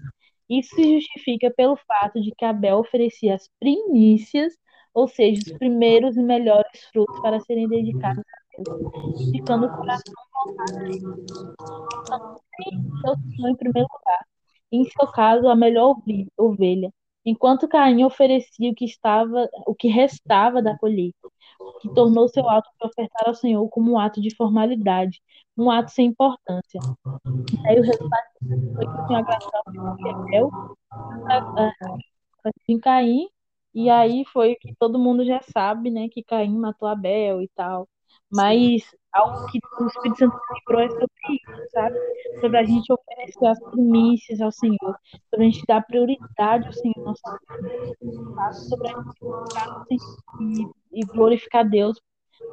Isso 0.49 0.75
se 0.75 0.95
justifica 0.95 1.51
pelo 1.55 1.75
fato 1.75 2.21
de 2.21 2.31
que 2.31 2.45
Abel 2.45 2.77
oferecia 2.77 3.35
as 3.35 3.49
primícias, 3.59 4.53
ou 4.93 5.07
seja, 5.07 5.41
os 5.45 5.57
primeiros 5.57 6.15
e 6.15 6.21
melhores 6.21 6.85
frutos 6.91 7.19
para 7.19 7.39
serem 7.41 7.67
dedicados 7.67 8.23
a 8.23 8.63
Deus, 8.63 9.31
ficando 9.31 9.65
o 9.65 9.75
coração 9.75 10.13
voltado 10.45 10.79
a 10.79 10.83
ele. 10.83 10.99
Então, 12.67 13.15
Senhor 13.35 13.49
em 13.49 13.55
primeiro 13.55 13.87
lugar. 13.91 14.25
Em 14.71 14.83
seu 14.85 15.07
caso, 15.11 15.47
a 15.47 15.55
melhor 15.55 15.95
ovelha, 16.37 16.91
enquanto 17.25 17.67
Caim 17.67 18.03
oferecia 18.03 18.71
o 18.71 18.75
que 18.75 18.85
estava, 18.85 19.49
o 19.65 19.73
que 19.73 19.87
restava 19.87 20.61
da 20.61 20.77
colheita, 20.77 21.27
que 21.81 21.89
tornou 21.93 22.27
seu 22.27 22.47
ato 22.49 22.69
de 22.79 22.87
ofertar 22.87 23.27
ao 23.27 23.33
Senhor 23.33 23.67
como 23.69 23.93
um 23.93 23.99
ato 23.99 24.21
de 24.21 24.35
formalidade, 24.35 25.21
um 25.57 25.71
ato 25.71 25.91
sem 25.91 26.07
importância. 26.07 26.79
E 27.63 27.67
aí 27.67 27.79
o 27.79 27.83
resultado 27.83 28.27
foi 28.75 28.85
que 28.85 29.01
o 29.01 29.07
Senhor 29.07 29.19
agradou 29.19 30.77
em 32.67 32.79
Caim, 32.79 33.27
e 33.73 33.89
aí 33.89 34.23
foi 34.31 34.55
que 34.55 34.73
todo 34.79 34.99
mundo 34.99 35.25
já 35.25 35.41
sabe, 35.41 35.89
né, 35.89 36.07
que 36.09 36.23
Caim 36.23 36.57
matou 36.57 36.87
Abel 36.87 37.41
e 37.41 37.49
tal. 37.55 37.87
Mas 38.31 38.83
algo 39.15 39.47
que 39.47 39.59
o 39.79 39.87
Espírito 39.87 40.19
Santo 40.19 40.37
lembrou 40.51 40.81
é 40.81 40.89
sobre 40.89 41.07
isso, 41.29 41.71
sabe? 41.71 41.99
Sobre 42.41 42.57
a 42.57 42.63
gente 42.63 42.93
oferecer 42.93 43.45
as 43.47 43.59
primícias 43.71 44.41
ao 44.41 44.51
Senhor, 44.51 44.99
sobre 45.29 45.45
a 45.45 45.49
gente 45.49 45.65
dar 45.65 45.81
prioridade 45.85 46.67
ao 46.67 46.73
Senhor 46.73 47.15
vida, 48.01 48.53
sobre 48.53 48.89
a 48.89 48.93
gente 49.89 50.03
e, 50.91 50.99
e 51.01 51.05
glorificar 51.05 51.67
Deus, 51.67 51.99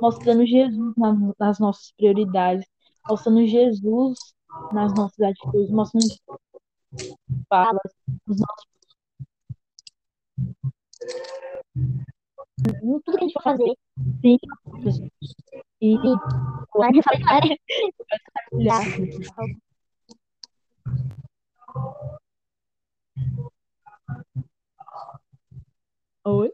mostrando 0.01 0.47
Jesus 0.47 0.95
nas, 0.97 1.19
nas 1.39 1.59
nossas 1.59 1.93
prioridades, 1.93 2.65
mostrando 3.09 3.47
Jesus 3.47 4.19
nas 4.73 4.95
nossas 4.95 5.21
atitudes, 5.21 5.71
mostrando 5.71 6.05
Jesus 6.05 7.17
falas, 7.49 7.93
nos 8.27 8.39
nossos 8.39 8.73
tudo 13.05 13.17
que 13.17 13.17
a 13.17 13.21
gente 13.21 13.33
for 13.33 13.43
fazer, 13.43 13.75
sim, 14.21 14.39
e 15.83 15.97
lá 16.77 16.89
eu 16.95 17.03
falei, 17.03 17.59
Oi? 26.25 26.51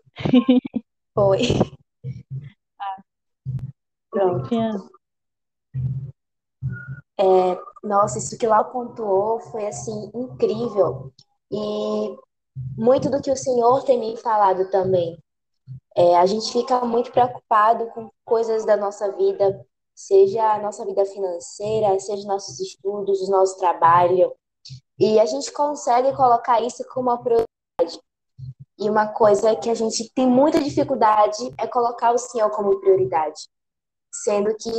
Oi. 1.16 1.42
Ah, 2.80 3.02
Pronto. 4.10 4.90
É, 7.18 7.58
nossa, 7.86 8.18
isso 8.18 8.38
que 8.38 8.46
lá 8.46 8.62
pontuou 8.64 9.40
foi 9.40 9.66
assim 9.66 10.10
incrível 10.14 11.12
e 11.50 12.16
muito 12.78 13.10
do 13.10 13.20
que 13.22 13.30
o 13.30 13.36
Senhor 13.36 13.84
tem 13.84 13.98
me 14.00 14.16
falado 14.18 14.70
também. 14.70 15.18
É, 15.98 16.16
a 16.16 16.26
gente 16.26 16.52
fica 16.52 16.80
muito 16.84 17.10
preocupado 17.10 17.86
com 17.88 18.08
coisas 18.24 18.64
da 18.64 18.76
nossa 18.76 19.10
vida, 19.16 19.66
seja 19.92 20.52
a 20.52 20.60
nossa 20.60 20.86
vida 20.86 21.04
financeira, 21.04 21.98
seja 21.98 22.24
nossos 22.28 22.60
estudos, 22.60 23.20
o 23.22 23.30
nosso 23.32 23.58
trabalho, 23.58 24.32
e 24.96 25.18
a 25.18 25.26
gente 25.26 25.50
consegue 25.50 26.14
colocar 26.14 26.60
isso 26.60 26.84
como 26.94 27.10
uma 27.10 27.20
prioridade. 27.20 28.00
E 28.78 28.88
uma 28.88 29.08
coisa 29.08 29.56
que 29.56 29.68
a 29.68 29.74
gente 29.74 30.08
tem 30.14 30.24
muita 30.24 30.62
dificuldade 30.62 31.52
é 31.58 31.66
colocar 31.66 32.12
o 32.12 32.18
Senhor 32.18 32.48
como 32.50 32.78
prioridade, 32.78 33.48
sendo 34.12 34.54
que 34.54 34.70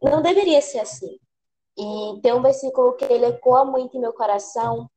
não 0.00 0.22
deveria 0.22 0.62
ser 0.62 0.78
assim. 0.78 1.18
E 1.76 2.20
tem 2.22 2.32
um 2.32 2.42
versículo 2.42 2.92
que 2.92 3.04
ele 3.04 3.26
ecoa 3.26 3.64
muito 3.64 3.96
em 3.96 4.00
meu 4.00 4.12
coração, 4.12 4.88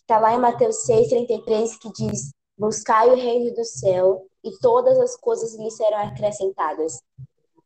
está 0.00 0.18
lá 0.18 0.34
em 0.34 0.40
Mateus 0.40 0.84
6,33, 0.88 1.78
que 1.78 1.92
diz: 1.92 2.32
Buscai 2.58 3.10
o 3.10 3.14
reino 3.14 3.54
do 3.54 3.64
céu 3.64 4.28
e 4.44 4.50
todas 4.58 4.98
as 4.98 5.16
coisas 5.16 5.54
lhe 5.54 5.70
serão 5.70 5.98
acrescentadas. 5.98 7.02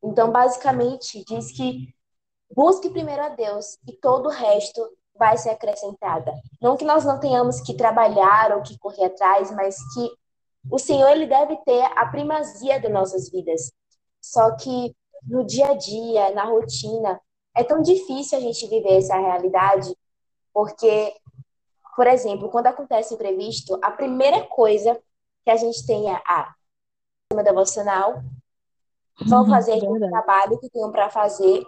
Então, 0.03 0.31
basicamente, 0.31 1.25
diz 1.25 1.53
que 1.53 1.95
busque 2.55 2.91
primeiro 2.91 3.23
a 3.23 3.29
Deus 3.31 3.79
e 3.87 3.93
todo 3.93 4.27
o 4.27 4.33
resto 4.33 4.81
vai 5.17 5.37
ser 5.39 5.51
acrescentada. 5.51 6.35
Não 6.61 6.77
que 6.77 6.85
nós 6.85 7.05
não 7.05 7.19
tenhamos 7.21 7.61
que 7.61 7.75
trabalhar 7.75 8.53
ou 8.57 8.63
que 8.63 8.79
correr 8.79 9.07
atrás, 9.07 9.51
mas 9.53 9.77
que 9.95 10.11
o 10.71 10.79
Senhor 10.79 11.09
ele 11.09 11.27
deve 11.27 11.57
ter 11.65 11.83
a 11.97 12.07
primazia 12.07 12.81
das 12.81 12.93
nossas 12.93 13.31
vidas. 13.31 13.73
Só 14.21 14.57
que 14.57 14.95
no 15.23 15.45
dia 15.45 15.69
a 15.69 15.75
dia, 15.75 16.31
na 16.35 16.45
rotina, 16.45 17.21
é 17.57 17.63
tão 17.63 17.81
difícil 17.81 18.39
a 18.39 18.41
gente 18.41 18.67
viver 18.67 18.99
essa 18.99 19.17
realidade, 19.17 19.95
porque, 20.53 21.15
por 21.97 22.07
exemplo, 22.07 22.51
quando 22.51 22.67
acontece 22.67 23.15
imprevisto, 23.15 23.79
a 23.83 23.91
primeira 23.91 24.43
coisa 24.47 25.01
que 25.45 25.51
a 25.51 25.57
gente 25.57 25.87
tem 25.87 26.11
é 26.11 26.21
ah, 26.27 26.53
uma 27.35 27.45
devocional, 27.45 28.23
vão 29.27 29.47
fazer 29.47 29.77
o 29.83 29.99
trabalho 29.99 30.59
que 30.59 30.71
tenham 30.71 30.91
para 30.91 31.11
fazer. 31.11 31.65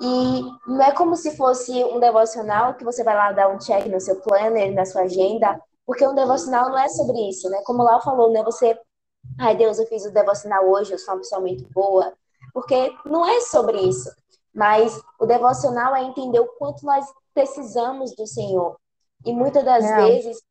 E 0.00 0.42
não 0.66 0.82
é 0.82 0.92
como 0.92 1.14
se 1.14 1.36
fosse 1.36 1.84
um 1.84 2.00
devocional 2.00 2.74
que 2.74 2.84
você 2.84 3.04
vai 3.04 3.14
lá 3.14 3.32
dar 3.32 3.48
um 3.48 3.58
check 3.58 3.86
no 3.86 4.00
seu 4.00 4.16
planner, 4.20 4.74
na 4.74 4.84
sua 4.86 5.02
agenda, 5.02 5.60
porque 5.86 6.06
um 6.06 6.14
devocional 6.14 6.70
não 6.70 6.78
é 6.78 6.88
sobre 6.88 7.28
isso, 7.28 7.48
né? 7.50 7.60
Como 7.64 7.82
lá 7.82 8.00
falou, 8.00 8.32
né? 8.32 8.42
Você, 8.44 8.78
ai 9.38 9.56
Deus, 9.56 9.78
eu 9.78 9.86
fiz 9.86 10.04
o 10.06 10.12
devocional 10.12 10.68
hoje, 10.68 10.92
eu 10.92 10.98
sou 10.98 11.14
uma 11.14 11.20
pessoa 11.20 11.40
muito 11.40 11.68
boa, 11.72 12.14
porque 12.54 12.94
não 13.04 13.26
é 13.26 13.40
sobre 13.40 13.78
isso. 13.78 14.10
Mas 14.54 15.00
o 15.18 15.26
devocional 15.26 15.94
é 15.94 16.02
entender 16.02 16.40
o 16.40 16.48
quanto 16.58 16.84
nós 16.84 17.06
precisamos 17.34 18.14
do 18.16 18.26
Senhor. 18.26 18.76
E 19.24 19.32
muitas 19.32 19.64
das 19.64 19.84
é. 19.84 19.96
vezes 19.96 20.42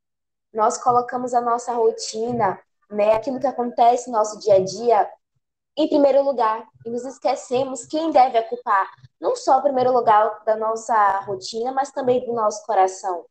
nós 0.53 0.77
colocamos 0.77 1.33
a 1.33 1.41
nossa 1.41 1.73
rotina, 1.73 2.59
né, 2.89 3.13
aquilo 3.13 3.39
que 3.39 3.47
acontece 3.47 4.09
no 4.09 4.17
nosso 4.17 4.39
dia 4.39 4.55
a 4.55 4.63
dia 4.63 5.09
em 5.77 5.87
primeiro 5.87 6.23
lugar 6.23 6.67
e 6.85 6.89
nos 6.89 7.05
esquecemos 7.05 7.85
quem 7.85 8.11
deve 8.11 8.39
ocupar 8.39 8.89
não 9.19 9.35
só 9.35 9.59
o 9.59 9.61
primeiro 9.61 9.93
lugar 9.93 10.43
da 10.43 10.57
nossa 10.57 11.19
rotina, 11.21 11.71
mas 11.71 11.91
também 11.91 12.25
do 12.25 12.33
nosso 12.33 12.65
coração. 12.65 13.25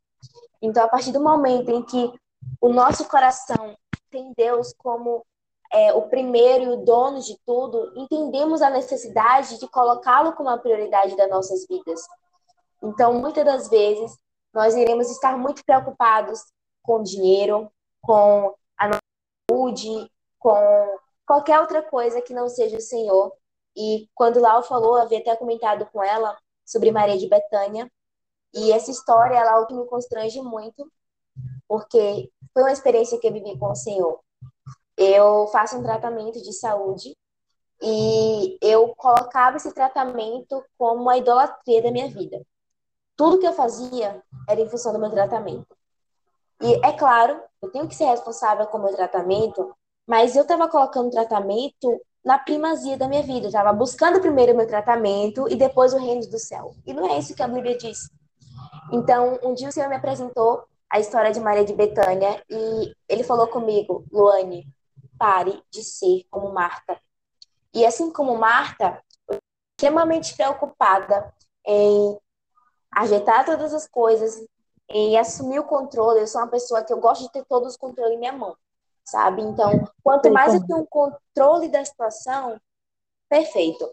Então, 0.63 0.85
a 0.85 0.89
partir 0.89 1.13
do 1.13 1.23
momento 1.23 1.71
em 1.71 1.83
que 1.83 2.13
o 2.61 2.69
nosso 2.69 3.05
coração 3.07 3.77
tem 4.11 4.33
Deus 4.37 4.73
como 4.79 5.25
é, 5.73 5.93
o 5.93 6.09
primeiro 6.09 6.65
e 6.65 6.69
o 6.69 6.85
dono 6.85 7.21
de 7.21 7.39
tudo, 7.45 7.93
entendemos 7.97 8.63
a 8.63 8.71
necessidade 8.71 9.59
de 9.59 9.69
colocá-lo 9.69 10.33
como 10.33 10.49
a 10.49 10.59
prioridade 10.59 11.17
das 11.17 11.29
nossas 11.29 11.67
vidas. 11.67 12.01
Então, 12.83 13.15
muitas 13.15 13.45
das 13.45 13.69
vezes, 13.69 14.17
nós 14.55 14.75
iremos 14.75 15.11
estar 15.11 15.37
muito 15.37 15.63
preocupados 15.65 16.41
com 16.83 17.03
dinheiro, 17.03 17.71
com 18.01 18.55
a 18.79 18.89
nossa 18.89 19.08
saúde, 19.69 20.11
com 20.39 20.99
qualquer 21.27 21.61
outra 21.61 21.83
coisa 21.83 22.23
que 22.23 22.33
não 22.33 22.49
seja 22.49 22.77
o 22.77 22.81
Senhor. 22.81 23.33
E 23.77 24.09
quando 24.15 24.41
Lau 24.41 24.63
falou, 24.63 24.97
havia 24.97 25.19
até 25.19 25.35
comentado 25.37 25.87
com 25.93 26.03
ela 26.03 26.37
sobre 26.65 26.91
Maria 26.91 27.19
de 27.19 27.29
Betânia. 27.29 27.91
E 28.55 28.73
essa 28.73 28.91
história 28.91 29.37
ela 29.37 29.51
é 29.51 29.55
algo 29.55 29.67
que 29.67 29.75
me 29.75 29.87
constrange 29.87 30.41
muito, 30.41 30.91
porque 31.69 32.31
foi 32.53 32.63
uma 32.63 32.73
experiência 32.73 33.19
que 33.21 33.27
eu 33.27 33.33
vivi 33.33 33.59
com 33.59 33.71
o 33.71 33.75
Senhor. 33.75 34.21
Eu 34.97 35.47
faço 35.49 35.77
um 35.77 35.83
tratamento 35.83 36.43
de 36.43 36.53
saúde 36.53 37.17
e 37.81 38.59
eu 38.61 38.95
colocava 38.97 39.59
esse 39.59 39.73
tratamento 39.73 40.65
como 40.77 41.09
a 41.09 41.19
idolatria 41.19 41.83
da 41.83 41.93
minha 41.93 42.09
vida. 42.09 42.45
Tudo 43.17 43.39
que 43.39 43.47
eu 43.47 43.53
fazia 43.53 44.23
era 44.49 44.61
em 44.61 44.69
função 44.69 44.93
do 44.93 44.99
meu 44.99 45.11
tratamento. 45.11 45.78
E 46.61 46.75
é 46.85 46.93
claro, 46.93 47.41
eu 47.63 47.71
tenho 47.71 47.89
que 47.89 47.95
ser 47.95 48.07
responsável 48.07 48.67
com 48.67 48.79
o 48.79 48.83
meu 48.83 48.95
tratamento, 48.95 49.75
mas 50.07 50.35
eu 50.35 50.43
estava 50.43 50.69
colocando 50.69 51.11
tratamento 51.11 52.01
na 52.25 52.39
primazia 52.39 52.97
da 52.97 53.09
minha 53.09 53.23
vida. 53.23 53.47
Eu 53.47 53.49
estava 53.49 53.73
buscando 53.73 54.21
primeiro 54.21 54.53
o 54.53 54.57
meu 54.57 54.67
tratamento 54.67 55.49
e 55.49 55.57
depois 55.57 55.93
o 55.93 55.99
reino 55.99 56.27
do 56.29 56.39
céu. 56.39 56.75
E 56.87 56.93
não 56.93 57.09
é 57.09 57.19
isso 57.19 57.35
que 57.35 57.43
a 57.43 57.49
Bíblia 57.49 57.77
diz. 57.77 58.11
Então, 58.93 59.39
um 59.43 59.55
dia 59.55 59.69
o 59.69 59.73
Senhor 59.73 59.89
me 59.89 59.97
apresentou 59.97 60.65
a 60.91 60.99
história 60.99 61.31
de 61.31 61.41
Maria 61.41 61.65
de 61.65 61.75
Betânia 61.75 62.43
e 62.49 62.95
ele 63.09 63.23
falou 63.23 63.47
comigo, 63.47 64.05
Luane, 64.11 64.67
pare 65.19 65.63
de 65.71 65.83
ser 65.83 66.25
como 66.31 66.53
Marta. 66.53 66.99
E 67.75 67.85
assim 67.85 68.11
como 68.11 68.37
Marta, 68.37 69.03
extremamente 69.79 70.35
preocupada 70.35 71.33
em 71.67 72.19
ajeitar 72.91 73.45
todas 73.45 73.75
as 73.75 73.87
coisas, 73.87 74.43
em 74.89 75.19
assumir 75.19 75.59
o 75.59 75.65
controle. 75.65 76.21
Eu 76.21 76.27
sou 76.27 76.41
uma 76.41 76.49
pessoa 76.49 76.83
que 76.83 76.93
eu 76.93 77.01
gosto 77.01 77.23
de 77.25 77.33
ter 77.33 77.45
todos 77.45 77.71
os 77.71 77.77
controles 77.77 78.15
em 78.15 78.19
minha 78.19 78.33
mão 78.33 78.57
sabe? 79.09 79.43
Então, 79.43 79.89
quanto 80.03 80.31
mais 80.31 80.55
eu 80.55 80.67
tenho 80.67 80.81
um 80.81 80.87
controle 80.87 81.69
da 81.69 81.85
situação, 81.85 82.61
perfeito. 83.29 83.91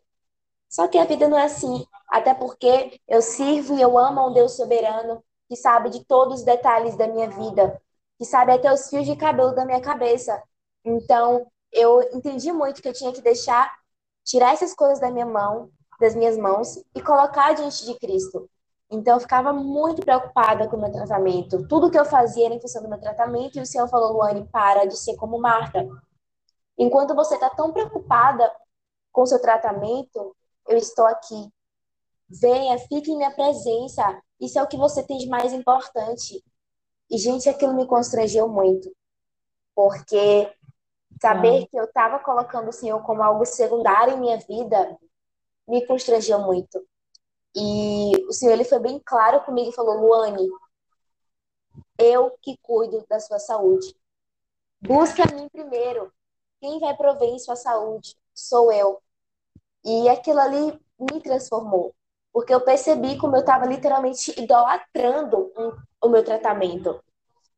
Só 0.70 0.88
que 0.88 0.98
a 0.98 1.06
vida 1.06 1.28
não 1.28 1.38
é 1.38 1.46
assim, 1.46 1.86
até 2.10 2.34
porque 2.34 3.00
eu 3.08 3.22
sirvo 3.22 3.76
e 3.78 3.82
eu 3.82 3.98
amo 3.98 4.20
a 4.20 4.28
um 4.28 4.34
Deus 4.34 4.54
soberano 4.54 5.24
que 5.48 5.56
sabe 5.56 5.90
de 5.90 6.04
todos 6.04 6.40
os 6.40 6.44
detalhes 6.44 6.98
da 6.98 7.08
minha 7.08 7.30
vida, 7.30 7.82
que 8.18 8.26
sabe 8.26 8.52
até 8.52 8.72
os 8.74 8.90
fios 8.90 9.06
de 9.06 9.16
cabelo 9.16 9.54
da 9.56 9.64
minha 9.64 9.80
cabeça. 9.80 10.42
Então, 10.84 11.48
eu 11.72 12.02
entendi 12.14 12.52
muito 12.52 12.82
que 12.82 12.88
eu 12.88 12.94
tinha 12.94 13.14
que 13.14 13.22
deixar 13.22 13.72
tirar 14.24 14.54
essas 14.54 14.74
coisas 14.74 15.00
da 15.00 15.12
minha 15.12 15.26
mão, 15.26 15.70
das 16.00 16.16
minhas 16.16 16.38
mãos 16.38 16.78
e 16.94 17.02
colocar 17.02 17.54
diante 17.54 17.86
de 17.86 17.98
Cristo. 18.00 18.50
Então, 18.90 19.16
eu 19.16 19.20
ficava 19.20 19.52
muito 19.52 20.02
preocupada 20.02 20.68
com 20.68 20.78
o 20.78 20.80
meu 20.80 20.92
tratamento. 20.92 21.68
Tudo 21.68 21.90
que 21.90 21.98
eu 21.98 22.06
fazia 22.06 22.46
era 22.46 22.56
em 22.56 22.62
função 22.62 22.84
do 22.84 22.90
meu 22.90 23.00
tratamento, 23.00 23.58
e 23.58 23.62
o 23.62 23.66
Senhor 23.66 23.88
falou, 23.88 24.14
Luane, 24.14 24.48
para 24.52 24.86
de 24.86 24.96
ser 24.96 25.16
como 25.16 25.40
Marta. 25.40 25.88
Enquanto 26.78 27.16
você 27.16 27.36
está 27.36 27.50
tão 27.50 27.72
preocupada 27.72 28.52
com 29.12 29.22
o 29.24 29.26
seu 29.26 29.42
tratamento, 29.42 30.36
eu 30.68 30.78
estou 30.78 31.06
aqui. 31.06 31.50
Venha, 32.30 32.78
fique 32.78 33.12
em 33.12 33.18
minha 33.18 33.32
presença. 33.32 34.22
Isso 34.40 34.60
é 34.60 34.64
o 34.64 34.68
que 34.68 34.78
você 34.78 35.04
tem 35.04 35.18
de 35.18 35.28
mais 35.28 35.54
importante. 35.54 36.44
E, 37.10 37.18
gente, 37.18 37.48
aquilo 37.50 37.74
me 37.74 37.88
constrangeu 37.88 38.48
muito. 38.48 38.92
Porque 39.74 40.52
saber 41.22 41.64
ah. 41.64 41.68
que 41.68 41.80
eu 41.80 41.86
estava 41.86 42.20
colocando 42.20 42.70
o 42.70 42.74
Senhor 42.74 43.02
como 43.04 43.24
algo 43.24 43.46
secundário 43.46 44.16
em 44.16 44.20
minha 44.20 44.38
vida 44.38 44.98
me 45.68 45.86
constrangeu 45.86 46.40
muito. 46.40 46.86
E 47.56 48.26
o 48.28 48.34
Senhor 48.34 48.54
ele 48.54 48.66
foi 48.66 48.80
bem 48.80 49.02
claro 49.04 49.44
comigo 49.46 49.70
e 49.70 49.76
falou: 49.76 49.98
Luane, 50.00 50.50
eu 51.98 52.32
que 52.42 52.58
cuido 52.62 53.06
da 53.10 53.20
sua 53.20 53.40
saúde. 53.40 53.96
Busque 54.82 55.22
a 55.22 55.26
mim 55.34 55.48
primeiro. 55.50 56.12
Quem 56.60 56.80
vai 56.80 56.96
prover 56.96 57.30
em 57.30 57.40
sua 57.40 57.56
saúde 57.56 58.16
sou 58.34 58.72
eu. 58.72 59.02
E 59.84 60.10
aquilo 60.10 60.40
ali 60.40 60.80
me 61.00 61.22
transformou. 61.22 61.96
Porque 62.34 62.54
eu 62.54 62.62
percebi 62.62 63.18
como 63.18 63.36
eu 63.36 63.40
estava 63.40 63.66
literalmente 63.66 64.38
idolatrando 64.40 65.52
um, 65.58 65.72
o 66.02 66.10
meu 66.10 66.24
tratamento. 66.24 67.02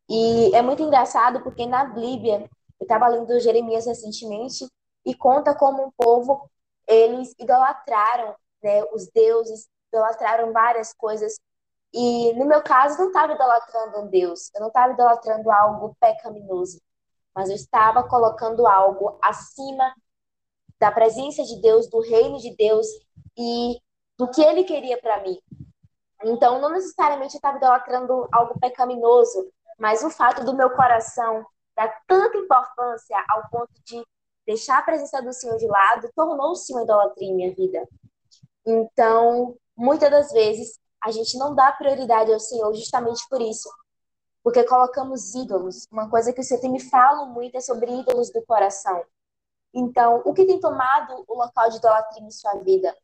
E 0.09 0.53
é 0.55 0.61
muito 0.61 0.83
engraçado 0.83 1.41
porque 1.41 1.65
na 1.65 1.85
Bíblia, 1.85 2.49
eu 2.79 2.83
estava 2.83 3.07
lendo 3.07 3.39
Jeremias 3.39 3.85
recentemente, 3.85 4.67
e 5.05 5.15
conta 5.15 5.55
como 5.55 5.85
um 5.85 5.91
povo, 5.97 6.49
eles 6.85 7.33
idolatraram 7.39 8.35
né, 8.61 8.83
os 8.93 9.07
deuses, 9.07 9.67
idolatraram 9.91 10.51
várias 10.51 10.93
coisas. 10.93 11.39
E 11.93 12.33
no 12.33 12.45
meu 12.45 12.61
caso, 12.61 12.97
não 12.99 13.07
estava 13.07 13.33
idolatrando 13.33 13.99
um 13.99 14.07
Deus, 14.07 14.51
eu 14.53 14.61
não 14.61 14.67
estava 14.67 14.93
idolatrando 14.93 15.49
algo 15.49 15.95
pecaminoso, 15.99 16.81
mas 17.33 17.49
eu 17.49 17.55
estava 17.55 18.07
colocando 18.07 18.67
algo 18.67 19.17
acima 19.23 19.93
da 20.79 20.91
presença 20.91 21.43
de 21.43 21.61
Deus, 21.61 21.89
do 21.89 21.99
reino 22.01 22.37
de 22.37 22.55
Deus 22.55 22.85
e 23.37 23.79
do 24.17 24.29
que 24.29 24.41
ele 24.41 24.63
queria 24.63 24.99
para 24.99 25.21
mim. 25.21 25.39
Então, 26.23 26.59
não 26.59 26.69
necessariamente 26.69 27.35
eu 27.35 27.37
estava 27.37 27.57
idolatrando 27.57 28.27
algo 28.31 28.59
pecaminoso, 28.59 29.51
mas 29.77 30.03
o 30.03 30.09
fato 30.09 30.43
do 30.43 30.55
meu 30.55 30.71
coração 30.71 31.45
dar 31.75 31.95
tanta 32.07 32.37
importância 32.37 33.23
ao 33.29 33.47
ponto 33.49 33.71
de 33.85 34.03
deixar 34.45 34.79
a 34.79 34.83
presença 34.83 35.21
do 35.21 35.31
Senhor 35.31 35.57
de 35.57 35.67
lado 35.67 36.09
tornou-se 36.15 36.71
uma 36.73 36.83
idolatria 36.83 37.27
em 37.27 37.35
minha 37.35 37.53
vida. 37.53 37.87
Então, 38.65 39.55
muitas 39.77 40.09
das 40.09 40.31
vezes 40.31 40.79
a 41.01 41.11
gente 41.11 41.37
não 41.37 41.53
dá 41.53 41.71
prioridade 41.71 42.33
ao 42.33 42.39
Senhor 42.39 42.73
justamente 42.73 43.21
por 43.29 43.41
isso. 43.41 43.69
Porque 44.43 44.63
colocamos 44.63 45.35
ídolos. 45.35 45.87
Uma 45.91 46.09
coisa 46.09 46.33
que 46.33 46.41
você 46.41 46.59
tem 46.59 46.71
me 46.71 46.79
fala 46.79 47.25
muito 47.25 47.55
é 47.55 47.61
sobre 47.61 47.91
ídolos 47.91 48.31
do 48.31 48.43
coração. 48.45 49.03
Então, 49.73 50.21
o 50.25 50.33
que 50.33 50.45
tem 50.45 50.59
tomado 50.59 51.23
o 51.27 51.37
local 51.37 51.69
de 51.69 51.77
idolatria 51.77 52.25
em 52.25 52.31
sua 52.31 52.55
vida? 52.63 52.95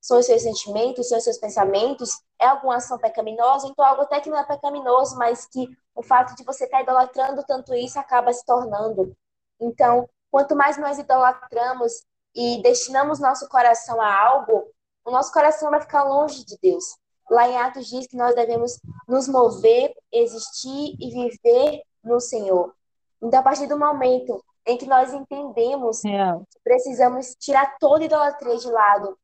São 0.00 0.18
os 0.18 0.26
seus 0.26 0.42
sentimentos, 0.42 1.08
são 1.08 1.18
os 1.18 1.24
seus 1.24 1.38
pensamentos? 1.38 2.20
É 2.38 2.46
alguma 2.46 2.76
ação 2.76 2.98
pecaminosa? 2.98 3.66
Então, 3.68 3.84
algo 3.84 4.02
até 4.02 4.20
que 4.20 4.28
não 4.28 4.38
é 4.38 4.44
pecaminoso, 4.44 5.16
mas 5.16 5.46
que 5.46 5.68
o 5.94 6.02
fato 6.02 6.34
de 6.34 6.44
você 6.44 6.64
estar 6.64 6.82
idolatrando 6.82 7.42
tanto 7.44 7.74
isso 7.74 7.98
acaba 7.98 8.32
se 8.32 8.44
tornando. 8.44 9.16
Então, 9.60 10.08
quanto 10.30 10.56
mais 10.56 10.76
nós 10.76 10.98
idolatramos 10.98 12.04
e 12.34 12.60
destinamos 12.62 13.20
nosso 13.20 13.48
coração 13.48 14.00
a 14.00 14.20
algo, 14.28 14.70
o 15.04 15.10
nosso 15.10 15.32
coração 15.32 15.70
vai 15.70 15.80
ficar 15.80 16.04
longe 16.04 16.44
de 16.44 16.56
Deus. 16.62 16.96
Lá 17.30 17.48
em 17.48 17.56
Atos 17.56 17.86
diz 17.88 18.06
que 18.06 18.16
nós 18.16 18.34
devemos 18.34 18.80
nos 19.08 19.28
mover, 19.28 19.94
existir 20.12 20.96
e 21.00 21.10
viver 21.10 21.82
no 22.02 22.20
Senhor. 22.20 22.74
Então, 23.20 23.40
a 23.40 23.42
partir 23.42 23.66
do 23.66 23.78
momento 23.78 24.42
em 24.66 24.76
que 24.76 24.86
nós 24.86 25.12
entendemos 25.12 26.02
Real. 26.04 26.46
que 26.50 26.58
precisamos 26.62 27.34
tirar 27.38 27.76
toda 27.78 28.04
idolatria 28.04 28.56
de 28.56 28.70
lado 28.70 29.18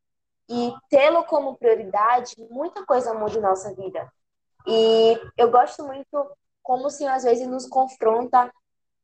e 0.49 0.73
tê-lo 0.88 1.25
como 1.25 1.57
prioridade, 1.57 2.35
muita 2.51 2.85
coisa 2.85 3.12
muda 3.14 3.37
em 3.37 3.43
nossa 3.43 3.75
vida. 3.75 4.11
E 4.67 5.21
eu 5.37 5.51
gosto 5.51 5.85
muito 5.85 6.31
como 6.62 6.87
o 6.87 6.91
Senhor 6.91 7.12
às 7.12 7.25
vezes 7.25 7.47
nos 7.47 7.67
confronta, 7.67 8.53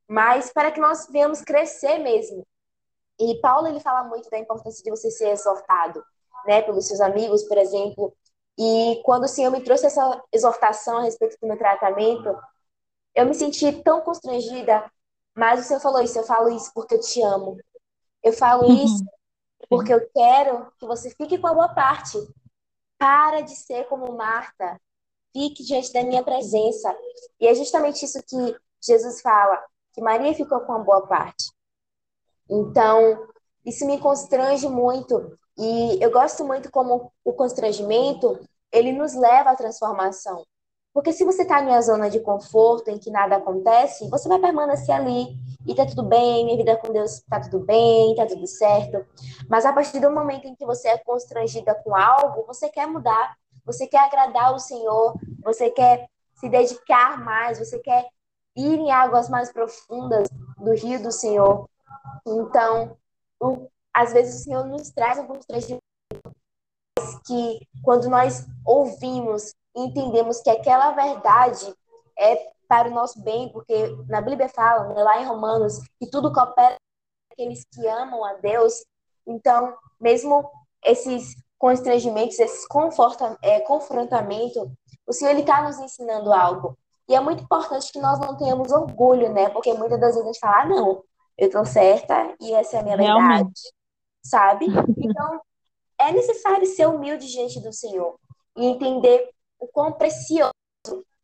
mas 0.09 0.53
para 0.53 0.71
que 0.71 0.81
nós 0.81 1.07
venhamos 1.11 1.43
crescer 1.43 1.99
mesmo. 1.99 2.47
E 3.19 3.41
Paulo 3.41 3.69
ele 3.69 3.81
fala 3.81 4.05
muito 4.05 4.29
da 4.29 4.39
importância 4.39 4.83
de 4.83 4.91
você 4.91 5.11
ser 5.11 5.29
exortado 5.29 6.05
né, 6.47 6.63
pelos 6.63 6.87
seus 6.87 7.01
amigos, 7.01 7.43
por 7.45 7.59
exemplo. 7.59 8.15
E 8.59 9.01
quando 9.05 9.25
o 9.25 9.29
Senhor 9.29 9.51
me 9.51 9.61
trouxe 9.61 9.87
essa 9.87 10.23
exortação 10.33 10.99
a 10.99 11.03
respeito 11.03 11.37
do 11.41 11.49
meu 11.49 11.59
tratamento, 11.59 12.37
eu 13.15 13.27
me 13.27 13.35
senti 13.35 13.73
tão 13.83 14.01
constrangida, 14.01 14.91
mas 15.35 15.61
o 15.61 15.63
Senhor 15.63 15.81
falou 15.81 16.01
isso, 16.03 16.19
eu 16.19 16.25
falo 16.25 16.49
isso 16.51 16.71
porque 16.75 16.95
eu 16.95 17.01
te 17.01 17.23
amo. 17.23 17.57
Eu 18.23 18.33
falo 18.33 18.65
uhum. 18.65 18.85
isso 18.85 19.05
porque 19.69 19.93
eu 19.93 20.09
quero 20.11 20.71
que 20.79 20.87
você 20.87 21.11
fique 21.11 21.39
com 21.39 21.47
a 21.47 21.55
boa 21.55 21.69
parte. 21.69 22.19
Para 22.99 23.41
de 23.41 23.55
ser 23.57 23.87
como 23.89 24.17
Marta. 24.17 24.81
Fique 25.33 25.65
diante 25.65 25.93
da 25.93 26.03
minha 26.05 26.23
presença. 26.23 26.97
E 27.41 27.47
é 27.47 27.55
justamente 27.55 28.05
isso 28.05 28.23
que 28.23 28.57
Jesus 28.81 29.21
fala, 29.21 29.63
que 29.93 30.01
Maria 30.01 30.35
ficou 30.35 30.61
com 30.61 30.73
a 30.73 30.79
boa 30.79 31.07
parte. 31.07 31.53
Então, 32.49 33.27
isso 33.65 33.87
me 33.87 33.99
constrange 33.99 34.69
muito, 34.69 35.39
e 35.57 35.99
eu 36.03 36.11
gosto 36.11 36.45
muito 36.45 36.71
como 36.71 37.13
o 37.25 37.33
constrangimento, 37.33 38.41
ele 38.73 38.93
nos 38.93 39.15
leva 39.15 39.51
à 39.51 39.57
transformação. 39.57 40.45
Porque 40.93 41.13
se 41.13 41.25
você 41.25 41.43
está 41.43 41.61
em 41.61 41.67
uma 41.67 41.83
zona 41.83 42.09
de 42.09 42.21
conforto 42.21 42.89
em 42.89 42.99
que 42.99 43.11
nada 43.11 43.37
acontece, 43.37 44.09
você 44.09 44.29
vai 44.29 44.39
permanecer 44.39 44.95
ali 44.95 45.37
e 45.67 45.75
tá 45.75 45.85
tudo 45.85 46.05
bem, 46.05 46.45
minha 46.45 46.57
vida 46.57 46.77
com 46.77 46.93
Deus 46.93 47.21
tá 47.29 47.41
tudo 47.41 47.61
bem, 47.61 48.15
tá 48.15 48.27
tudo 48.27 48.47
certo. 48.47 49.05
Mas 49.49 49.65
a 49.67 49.73
partir 49.73 49.99
do 49.99 50.11
momento 50.11 50.47
em 50.47 50.55
que 50.55 50.65
você 50.65 50.89
é 50.89 50.99
constrangida 50.99 51.75
com 51.75 51.97
algo, 51.97 52.45
você 52.47 52.69
quer 52.69 52.87
mudar, 52.87 53.37
você 53.65 53.87
quer 53.87 54.05
agradar 54.05 54.55
o 54.55 54.59
Senhor, 54.61 55.15
você 55.43 55.71
quer 55.71 56.09
se 56.35 56.49
dedicar 56.49 57.25
mais, 57.25 57.59
você 57.59 57.79
quer 57.79 58.07
ir 58.57 58.79
em 58.79 58.93
águas 58.93 59.29
mais 59.29 59.53
profundas 59.53 60.29
do 60.59 60.75
rio 60.75 61.03
do 61.03 61.11
Senhor. 61.11 61.69
Então, 62.25 62.97
o, 63.41 63.69
às 63.95 64.13
vezes 64.13 64.41
o 64.41 64.45
Senhor 64.45 64.65
nos 64.65 64.91
traz 64.91 65.19
alguns 65.19 65.47
constrangimento 65.47 65.81
que 67.27 67.61
quando 67.83 68.09
nós 68.09 68.47
ouvimos 68.65 69.55
e 69.75 69.81
entendemos 69.81 70.41
que 70.41 70.51
aquela 70.51 70.93
verdade 70.93 71.75
é 72.19 72.53
para 72.69 72.89
o 72.89 72.95
nosso 72.95 73.23
bem, 73.23 73.51
porque 73.51 73.89
na 74.09 74.21
Bíblia 74.21 74.49
fala, 74.49 74.89
né, 74.89 75.03
lá 75.03 75.21
em 75.21 75.27
Romanos, 75.27 75.81
que 75.99 76.09
tudo 76.11 76.33
coopera 76.33 76.77
aqueles 77.31 77.65
que 77.73 77.87
amam 77.87 78.25
a 78.25 78.35
Deus. 78.35 78.85
Então, 79.27 79.77
mesmo 80.01 80.51
esses 80.83 81.35
constrangimentos, 81.59 82.39
esses 82.39 82.67
é, 83.43 83.61
confrontamentos, 83.61 84.69
o 85.07 85.13
Senhor 85.13 85.37
está 85.37 85.63
nos 85.63 85.79
ensinando 85.79 86.33
algo. 86.33 86.77
E 87.09 87.15
é 87.15 87.21
muito 87.21 87.43
importante 87.43 87.93
que 87.93 88.01
nós 88.01 88.19
não 88.19 88.37
tenhamos 88.37 88.73
orgulho, 88.73 89.33
né? 89.33 89.51
Porque 89.51 89.73
muitas 89.75 90.01
das 90.01 90.15
vezes 90.15 90.23
a 90.23 90.27
gente 90.27 90.39
fala, 90.39 90.63
ah, 90.63 90.67
não, 90.67 91.05
eu 91.37 91.47
estou 91.47 91.65
certa 91.67 92.35
e 92.41 92.55
essa 92.55 92.77
é 92.77 92.81
a 92.81 92.83
minha 92.83 92.97
Realmente. 92.97 93.29
verdade, 93.29 93.61
sabe? 94.25 94.67
Então, 94.99 95.41
é 96.01 96.13
necessário 96.13 96.67
ser 96.67 96.87
humilde 96.87 97.31
diante 97.31 97.61
do 97.61 97.73
Senhor 97.73 98.19
e 98.57 98.67
entender 98.67 99.31
o 99.59 99.69
quão 99.69 99.93
precioso 99.93 100.53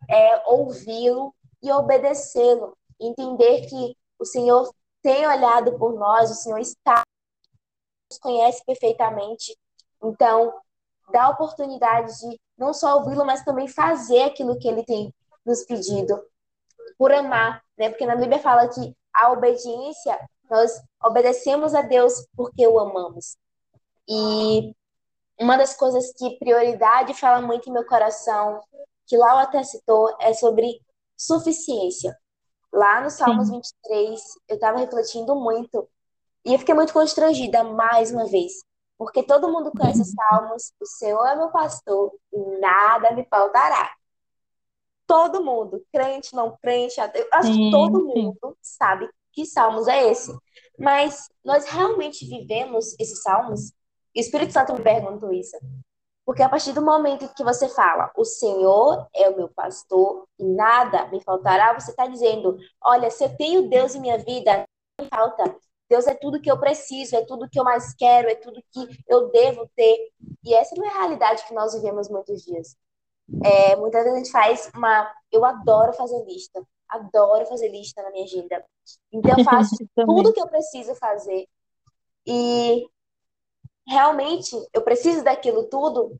é 0.08 0.42
ouvi-lo 0.46 1.34
e 1.62 1.70
obedecê-lo. 1.72 2.76
Entender 3.00 3.66
que 3.66 3.96
o 4.18 4.24
Senhor 4.24 4.72
tem 5.02 5.26
olhado 5.26 5.78
por 5.78 5.94
nós, 5.94 6.30
o 6.30 6.34
Senhor 6.34 6.58
está, 6.58 7.02
nos 8.10 8.18
conhece 8.18 8.62
perfeitamente. 8.64 9.56
Então, 10.02 10.52
dá 11.10 11.24
a 11.24 11.30
oportunidade 11.30 12.12
de 12.20 12.40
não 12.56 12.74
só 12.74 12.98
ouvi-lo, 12.98 13.24
mas 13.24 13.44
também 13.44 13.66
fazer 13.66 14.24
aquilo 14.24 14.58
que 14.58 14.68
ele 14.68 14.84
tem 14.84 15.12
nos 15.44 15.64
pedido, 15.64 16.22
por 16.98 17.12
amar, 17.12 17.62
né? 17.78 17.88
Porque 17.88 18.04
na 18.04 18.16
Bíblia 18.16 18.38
fala 18.38 18.68
que 18.68 18.94
a 19.14 19.32
obediência, 19.32 20.18
nós 20.50 20.82
obedecemos 21.02 21.74
a 21.74 21.82
Deus 21.82 22.26
porque 22.36 22.66
o 22.66 22.78
amamos. 22.78 23.36
E 24.08 24.74
uma 25.40 25.56
das 25.56 25.76
coisas 25.76 26.12
que 26.12 26.38
prioridade 26.38 27.14
fala 27.14 27.40
muito 27.40 27.68
em 27.68 27.72
meu 27.72 27.86
coração, 27.86 28.60
que 29.06 29.16
Lau 29.16 29.38
até 29.38 29.62
citou, 29.62 30.14
é 30.20 30.32
sobre 30.34 30.80
suficiência. 31.16 32.16
Lá 32.72 33.00
no 33.00 33.10
Salmos 33.10 33.48
Sim. 33.48 33.54
23, 33.54 34.20
eu 34.48 34.54
estava 34.54 34.78
refletindo 34.78 35.34
muito 35.34 35.88
e 36.44 36.54
eu 36.54 36.58
fiquei 36.58 36.74
muito 36.74 36.92
constrangida 36.92 37.64
mais 37.64 38.12
uma 38.12 38.26
vez, 38.26 38.52
porque 38.96 39.22
todo 39.22 39.50
mundo 39.50 39.72
conhece 39.72 40.02
os 40.02 40.12
Salmos, 40.12 40.72
o 40.80 40.86
Senhor 40.86 41.26
é 41.26 41.36
meu 41.36 41.50
pastor 41.50 42.12
e 42.32 42.38
nada 42.60 43.12
me 43.12 43.24
faltará. 43.24 43.90
Todo 45.06 45.44
mundo, 45.44 45.84
crente, 45.92 46.34
não 46.34 46.56
crente, 46.62 47.00
acho 47.00 47.52
sim, 47.52 47.64
que 47.64 47.70
todo 47.70 48.06
mundo 48.06 48.56
sabe 48.62 49.10
que 49.32 49.44
Salmos 49.44 49.88
é 49.88 50.10
esse. 50.10 50.32
Mas 50.80 51.28
nós 51.44 51.66
realmente 51.66 52.26
vivemos 52.26 52.96
esses 52.98 53.22
Salmos? 53.22 53.72
E 54.14 54.20
o 54.20 54.22
Espírito 54.22 54.52
Santo 54.52 54.72
me 54.72 54.82
perguntou 54.82 55.32
isso. 55.32 55.56
Porque 56.24 56.42
a 56.42 56.48
partir 56.48 56.72
do 56.72 56.82
momento 56.82 57.32
que 57.34 57.44
você 57.44 57.68
fala, 57.68 58.10
o 58.16 58.24
Senhor 58.24 59.06
é 59.14 59.28
o 59.28 59.36
meu 59.36 59.48
pastor 59.48 60.26
e 60.38 60.44
nada 60.44 61.06
me 61.08 61.20
faltará, 61.22 61.78
você 61.78 61.90
está 61.90 62.06
dizendo: 62.06 62.56
olha, 62.82 63.10
se 63.10 63.24
eu 63.24 63.36
tenho 63.36 63.68
Deus 63.68 63.94
em 63.94 64.00
minha 64.00 64.18
vida, 64.18 64.64
não 64.98 65.04
me 65.04 65.08
falta. 65.08 65.56
Deus 65.88 66.06
é 66.06 66.14
tudo 66.14 66.40
que 66.40 66.50
eu 66.50 66.58
preciso, 66.58 67.16
é 67.16 67.24
tudo 67.24 67.48
que 67.50 67.58
eu 67.58 67.64
mais 67.64 67.92
quero, 67.94 68.28
é 68.28 68.36
tudo 68.36 68.62
que 68.70 68.88
eu 69.08 69.28
devo 69.30 69.68
ter. 69.74 70.12
E 70.44 70.54
essa 70.54 70.76
não 70.76 70.84
é 70.84 70.88
a 70.88 70.98
realidade 71.00 71.44
que 71.46 71.52
nós 71.52 71.74
vivemos 71.74 72.08
muitos 72.08 72.44
dias. 72.44 72.76
É, 73.44 73.76
muitas 73.76 74.04
vezes 74.04 74.14
a 74.14 74.18
gente 74.18 74.30
faz 74.30 74.70
uma. 74.74 75.12
Eu 75.32 75.44
adoro 75.44 75.92
fazer 75.92 76.24
lista, 76.24 76.62
adoro 76.90 77.46
fazer 77.46 77.68
lista 77.68 78.02
na 78.02 78.10
minha 78.10 78.24
agenda. 78.24 78.64
Então 79.12 79.38
eu 79.38 79.44
faço 79.44 79.76
tudo 79.94 80.32
que 80.32 80.40
eu 80.40 80.48
preciso 80.48 80.94
fazer. 80.94 81.46
E 82.26 82.86
realmente 83.86 84.54
eu 84.72 84.82
preciso 84.82 85.24
daquilo 85.24 85.64
tudo, 85.64 86.16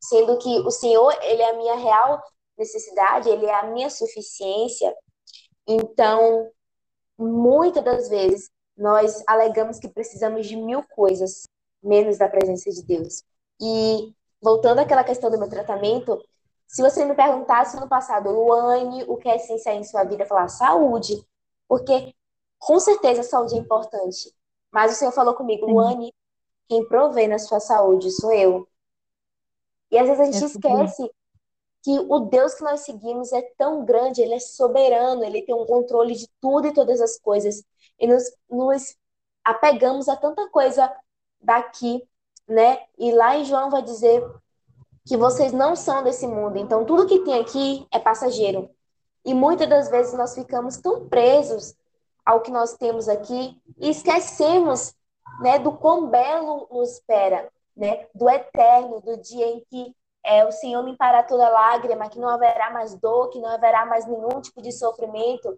sendo 0.00 0.38
que 0.38 0.60
o 0.60 0.70
Senhor, 0.70 1.12
ele 1.22 1.42
é 1.42 1.50
a 1.50 1.56
minha 1.56 1.76
real 1.76 2.22
necessidade, 2.56 3.28
ele 3.28 3.46
é 3.46 3.54
a 3.54 3.66
minha 3.66 3.90
suficiência. 3.90 4.94
Então, 5.66 6.50
muitas 7.18 7.84
das 7.84 8.08
vezes 8.08 8.50
nós 8.76 9.22
alegamos 9.26 9.78
que 9.78 9.88
precisamos 9.88 10.46
de 10.46 10.56
mil 10.56 10.82
coisas 10.88 11.48
menos 11.82 12.18
da 12.18 12.28
presença 12.28 12.70
de 12.70 12.82
Deus. 12.82 13.22
E 13.60 14.14
voltando 14.40 14.80
àquela 14.80 15.04
questão 15.04 15.30
do 15.30 15.38
meu 15.38 15.48
tratamento, 15.48 16.22
se 16.66 16.82
você 16.82 17.04
me 17.04 17.14
perguntasse 17.14 17.78
no 17.78 17.88
passado, 17.88 18.30
Luane, 18.30 19.04
o 19.04 19.16
que 19.16 19.28
é 19.28 19.36
essencial 19.36 19.76
em 19.76 19.84
sua 19.84 20.04
vida? 20.04 20.24
Eu 20.24 20.26
falar 20.26 20.48
saúde, 20.48 21.24
porque 21.68 22.14
com 22.58 22.78
certeza 22.80 23.20
a 23.20 23.24
saúde 23.24 23.54
é 23.54 23.58
importante. 23.58 24.34
Mas 24.70 24.92
o 24.92 24.94
Senhor 24.96 25.12
falou 25.12 25.34
comigo, 25.34 25.66
Luane, 25.66 26.12
quem 26.68 26.86
provê 26.86 27.28
na 27.28 27.38
sua 27.38 27.60
saúde 27.60 28.10
sou 28.10 28.32
eu. 28.32 28.68
E 29.90 29.98
às 29.98 30.06
vezes 30.06 30.20
a 30.20 30.24
gente 30.24 30.42
é 30.42 30.46
esquece 30.46 31.10
que 31.82 31.98
o 32.00 32.18
Deus 32.18 32.54
que 32.54 32.64
nós 32.64 32.80
seguimos 32.80 33.32
é 33.32 33.42
tão 33.56 33.84
grande, 33.84 34.20
ele 34.20 34.34
é 34.34 34.40
soberano, 34.40 35.22
ele 35.24 35.42
tem 35.42 35.54
um 35.54 35.64
controle 35.64 36.14
de 36.14 36.28
tudo 36.40 36.66
e 36.66 36.74
todas 36.74 37.00
as 37.00 37.16
coisas. 37.18 37.62
E 37.98 38.08
nos, 38.08 38.24
nos 38.50 38.96
apegamos 39.44 40.08
a 40.08 40.16
tanta 40.16 40.48
coisa 40.50 40.92
daqui, 41.40 42.02
né? 42.48 42.84
E 42.98 43.12
lá 43.12 43.36
em 43.36 43.44
João 43.44 43.70
vai 43.70 43.82
dizer 43.82 44.20
que 45.06 45.16
vocês 45.16 45.52
não 45.52 45.76
são 45.76 46.02
desse 46.02 46.26
mundo, 46.26 46.58
então 46.58 46.84
tudo 46.84 47.06
que 47.06 47.20
tem 47.20 47.40
aqui 47.40 47.86
é 47.92 47.98
passageiro. 47.98 48.68
E 49.24 49.32
muitas 49.32 49.68
das 49.68 49.88
vezes 49.88 50.12
nós 50.14 50.34
ficamos 50.34 50.76
tão 50.78 51.08
presos 51.08 51.74
ao 52.24 52.40
que 52.40 52.50
nós 52.50 52.74
temos 52.74 53.08
aqui 53.08 53.56
e 53.78 53.88
esquecemos 53.88 54.94
né, 55.40 55.58
do 55.60 55.72
quão 55.72 56.08
belo 56.08 56.66
nos 56.70 56.94
espera, 56.94 57.48
né, 57.76 58.06
do 58.14 58.28
eterno, 58.28 59.00
do 59.00 59.16
dia 59.16 59.46
em 59.46 59.64
que 59.70 59.94
é, 60.24 60.44
o 60.44 60.50
Senhor 60.50 60.82
limpará 60.82 61.22
toda 61.22 61.48
lágrima, 61.48 62.08
que 62.08 62.18
não 62.18 62.28
haverá 62.28 62.70
mais 62.70 62.96
dor, 62.96 63.30
que 63.30 63.38
não 63.38 63.48
haverá 63.48 63.86
mais 63.86 64.06
nenhum 64.06 64.40
tipo 64.40 64.60
de 64.60 64.72
sofrimento. 64.72 65.56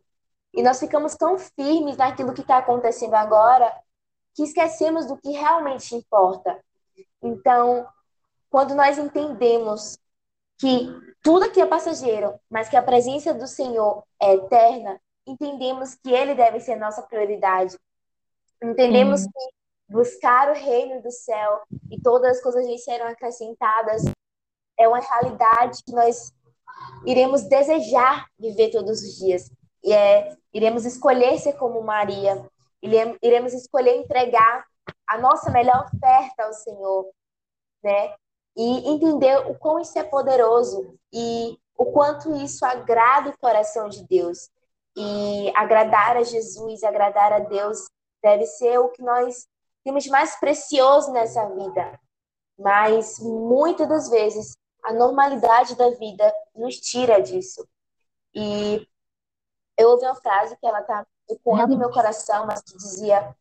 E 0.53 0.63
nós 0.63 0.79
ficamos 0.79 1.15
tão 1.15 1.39
firmes 1.39 1.97
naquilo 1.97 2.35
que 2.35 2.43
está 2.43 2.59
acontecendo 2.59 3.15
agora 3.15 3.73
que 4.35 4.43
esquecemos 4.43 5.07
do 5.07 5.17
que 5.17 5.31
realmente 5.31 5.95
importa. 5.95 6.59
Então, 7.23 7.87
quando 8.51 8.75
nós 8.75 8.99
entendemos 8.99 9.99
que 10.59 10.89
tudo 11.23 11.45
aqui 11.45 11.61
é 11.61 11.67
passageiro, 11.67 12.39
mas 12.51 12.69
que 12.69 12.77
a 12.77 12.83
presença 12.83 13.33
do 13.33 13.47
Senhor 13.47 14.05
é 14.21 14.35
eterna, 14.35 15.01
entendemos 15.27 15.95
que 15.95 16.11
Ele 16.11 16.35
deve 16.35 16.61
ser 16.61 16.77
nossa 16.77 17.03
prioridade. 17.03 17.77
Entendemos 18.63 19.21
Sim. 19.21 19.29
que 19.29 19.93
buscar 19.93 20.51
o 20.51 20.55
reino 20.55 21.01
do 21.03 21.11
céu 21.11 21.63
e 21.91 22.01
todas 22.01 22.37
as 22.37 22.43
coisas 22.43 22.67
lhe 22.67 22.79
serão 22.79 23.07
acrescentadas 23.07 24.03
é 24.79 24.87
uma 24.87 25.01
realidade 25.01 25.83
que 25.85 25.93
nós 25.93 26.33
iremos 27.05 27.43
desejar 27.43 28.27
viver 28.39 28.71
todos 28.71 29.03
os 29.03 29.19
dias. 29.19 29.51
E 29.83 29.93
é, 29.93 30.37
iremos 30.53 30.85
escolher 30.85 31.39
ser 31.39 31.55
como 31.55 31.83
Maria, 31.83 32.49
iremos 32.83 33.53
escolher 33.53 33.97
entregar 33.97 34.67
a 35.07 35.19
nossa 35.19 35.51
melhor 35.51 35.87
oferta 35.87 36.45
ao 36.45 36.53
Senhor, 36.53 37.11
né? 37.83 38.15
E 38.59 38.91
entender 38.91 39.39
o 39.49 39.55
quão 39.55 39.79
isso 39.79 39.97
é 39.97 40.03
poderoso 40.03 40.99
e 41.13 41.57
o 41.77 41.93
quanto 41.93 42.35
isso 42.35 42.67
agrada 42.67 43.31
o 43.31 43.39
coração 43.39 43.89
de 43.89 44.05
Deus. 44.05 44.51
E 44.97 45.53
agradar 45.55 46.17
a 46.17 46.25
Jesus, 46.25 46.83
agradar 46.83 47.33
a 47.33 47.39
Deus, 47.39 47.89
deve 48.21 48.45
ser 48.47 48.79
o 48.79 48.89
que 48.89 49.01
nós 49.01 49.47
temos 49.85 50.09
mais 50.09 50.35
precioso 50.41 51.13
nessa 51.13 51.47
vida. 51.51 52.01
Mas 52.59 53.21
muitas 53.21 53.89
das 53.89 54.11
vezes 54.11 54.57
a 54.83 54.93
normalidade 54.93 55.77
da 55.77 55.91
vida 55.91 56.35
nos 56.53 56.81
tira 56.81 57.23
disso. 57.23 57.65
E 58.35 58.85
eu 59.77 59.91
ouvi 59.91 60.05
uma 60.05 60.17
frase 60.17 60.57
que 60.57 60.67
ela 60.67 60.81
está 60.81 61.07
ecoando 61.31 61.75
em 61.75 61.79
meu 61.79 61.91
coração, 61.91 62.45
mas 62.45 62.61
que 62.63 62.77
dizia: 62.77 63.37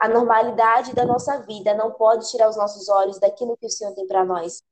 a 0.00 0.08
normalidade 0.08 0.94
da 0.94 1.04
nossa 1.04 1.42
vida 1.42 1.74
não 1.74 1.92
pode 1.92 2.30
tirar 2.30 2.48
os 2.48 2.56
nossos 2.56 2.88
olhos 2.88 3.20
daquilo 3.20 3.56
que 3.58 3.66
o 3.66 3.70
Senhor 3.70 3.94
tem 3.94 4.06
para 4.06 4.24
nós. 4.24 4.62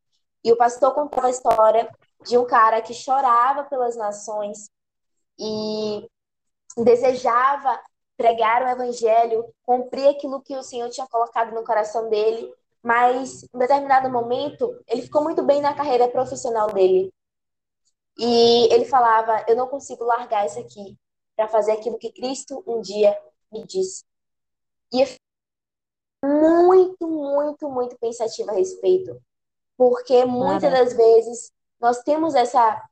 E 0.43 0.51
o 0.51 0.57
pastor 0.57 0.95
contava 0.95 1.27
a 1.27 1.31
história 1.31 1.87
de 2.25 2.39
um 2.39 2.47
cara 2.47 2.81
que 2.81 2.95
chorava 2.95 3.65
pelas 3.65 3.95
nações 3.95 4.71
e 5.39 6.09
desejava 6.79 7.79
pregar 8.17 8.63
o 8.63 8.69
evangelho, 8.69 9.45
cumprir 9.63 10.09
aquilo 10.09 10.41
que 10.41 10.57
o 10.57 10.63
Senhor 10.63 10.89
tinha 10.89 11.07
colocado 11.07 11.55
no 11.55 11.63
coração 11.63 12.09
dele, 12.09 12.51
mas 12.83 13.43
em 13.55 13.59
determinado 13.59 14.11
momento 14.11 14.83
ele 14.87 15.03
ficou 15.03 15.23
muito 15.23 15.43
bem 15.43 15.61
na 15.61 15.75
carreira 15.75 16.09
profissional 16.09 16.73
dele. 16.73 17.13
E 18.19 18.73
ele 18.73 18.87
falava: 18.87 19.45
Eu 19.47 19.57
não 19.57 19.69
consigo 19.69 20.05
largar 20.05 20.47
isso 20.47 20.59
aqui 20.59 20.97
para 21.37 21.49
fazer 21.49 21.73
aquilo 21.73 21.99
que 21.99 22.11
Cristo 22.11 22.65
um 22.67 22.81
dia 22.81 23.15
me 23.53 23.65
disse. 23.67 24.08
E 24.93 25.03
eu 25.03 25.09
muito, 26.25 27.07
muito, 27.07 27.69
muito 27.71 27.97
pensativa 27.99 28.51
a 28.51 28.55
respeito. 28.55 29.21
Porque 29.77 30.25
muitas 30.25 30.73
das 30.73 30.93
vezes 30.95 31.53
nós 31.81 32.03
temos 32.03 32.35
essa, 32.35 32.83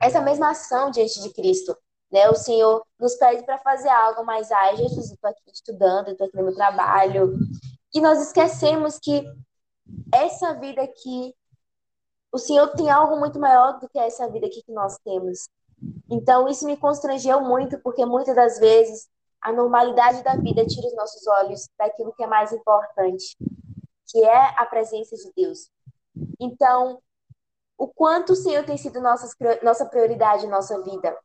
essa 0.00 0.20
mesma 0.20 0.50
ação 0.50 0.90
diante 0.90 1.22
de 1.22 1.32
Cristo. 1.32 1.76
Né? 2.10 2.28
O 2.28 2.34
Senhor 2.34 2.84
nos 2.98 3.14
pede 3.14 3.44
para 3.44 3.58
fazer 3.58 3.88
algo, 3.88 4.24
mas, 4.24 4.50
ai, 4.50 4.76
Jesus, 4.76 5.08
eu 5.08 5.14
estou 5.14 5.30
aqui 5.30 5.42
estudando, 5.52 6.08
eu 6.08 6.12
estou 6.12 6.26
aqui 6.26 6.36
no 6.36 6.44
meu 6.44 6.54
trabalho. 6.54 7.38
E 7.94 8.00
nós 8.00 8.20
esquecemos 8.20 8.98
que 8.98 9.24
essa 10.12 10.54
vida 10.54 10.82
aqui, 10.82 11.34
o 12.32 12.38
Senhor 12.38 12.68
tem 12.68 12.90
algo 12.90 13.18
muito 13.18 13.38
maior 13.38 13.78
do 13.78 13.88
que 13.88 13.98
essa 13.98 14.28
vida 14.28 14.46
aqui 14.46 14.62
que 14.62 14.72
nós 14.72 14.98
temos. 15.04 15.48
Então, 16.10 16.48
isso 16.48 16.66
me 16.66 16.76
constrangeu 16.76 17.40
muito, 17.40 17.78
porque 17.78 18.04
muitas 18.04 18.34
das 18.34 18.58
vezes 18.58 19.08
a 19.40 19.52
normalidade 19.52 20.22
da 20.22 20.36
vida 20.36 20.66
tira 20.66 20.86
os 20.86 20.96
nossos 20.96 21.26
olhos 21.26 21.68
daquilo 21.78 22.12
que 22.12 22.22
é 22.22 22.26
mais 22.26 22.52
importante, 22.52 23.36
que 24.06 24.24
é 24.24 24.54
a 24.56 24.66
presença 24.66 25.16
de 25.16 25.32
Deus. 25.36 25.70
Então, 26.40 27.00
o 27.76 27.86
quanto 27.86 28.32
o 28.32 28.36
Senhor 28.36 28.64
tem 28.64 28.76
sido 28.76 29.00
nossa, 29.00 29.28
nossa 29.62 29.86
prioridade 29.86 30.44
em 30.44 30.50
nossa 30.50 30.82
vida. 30.82 31.16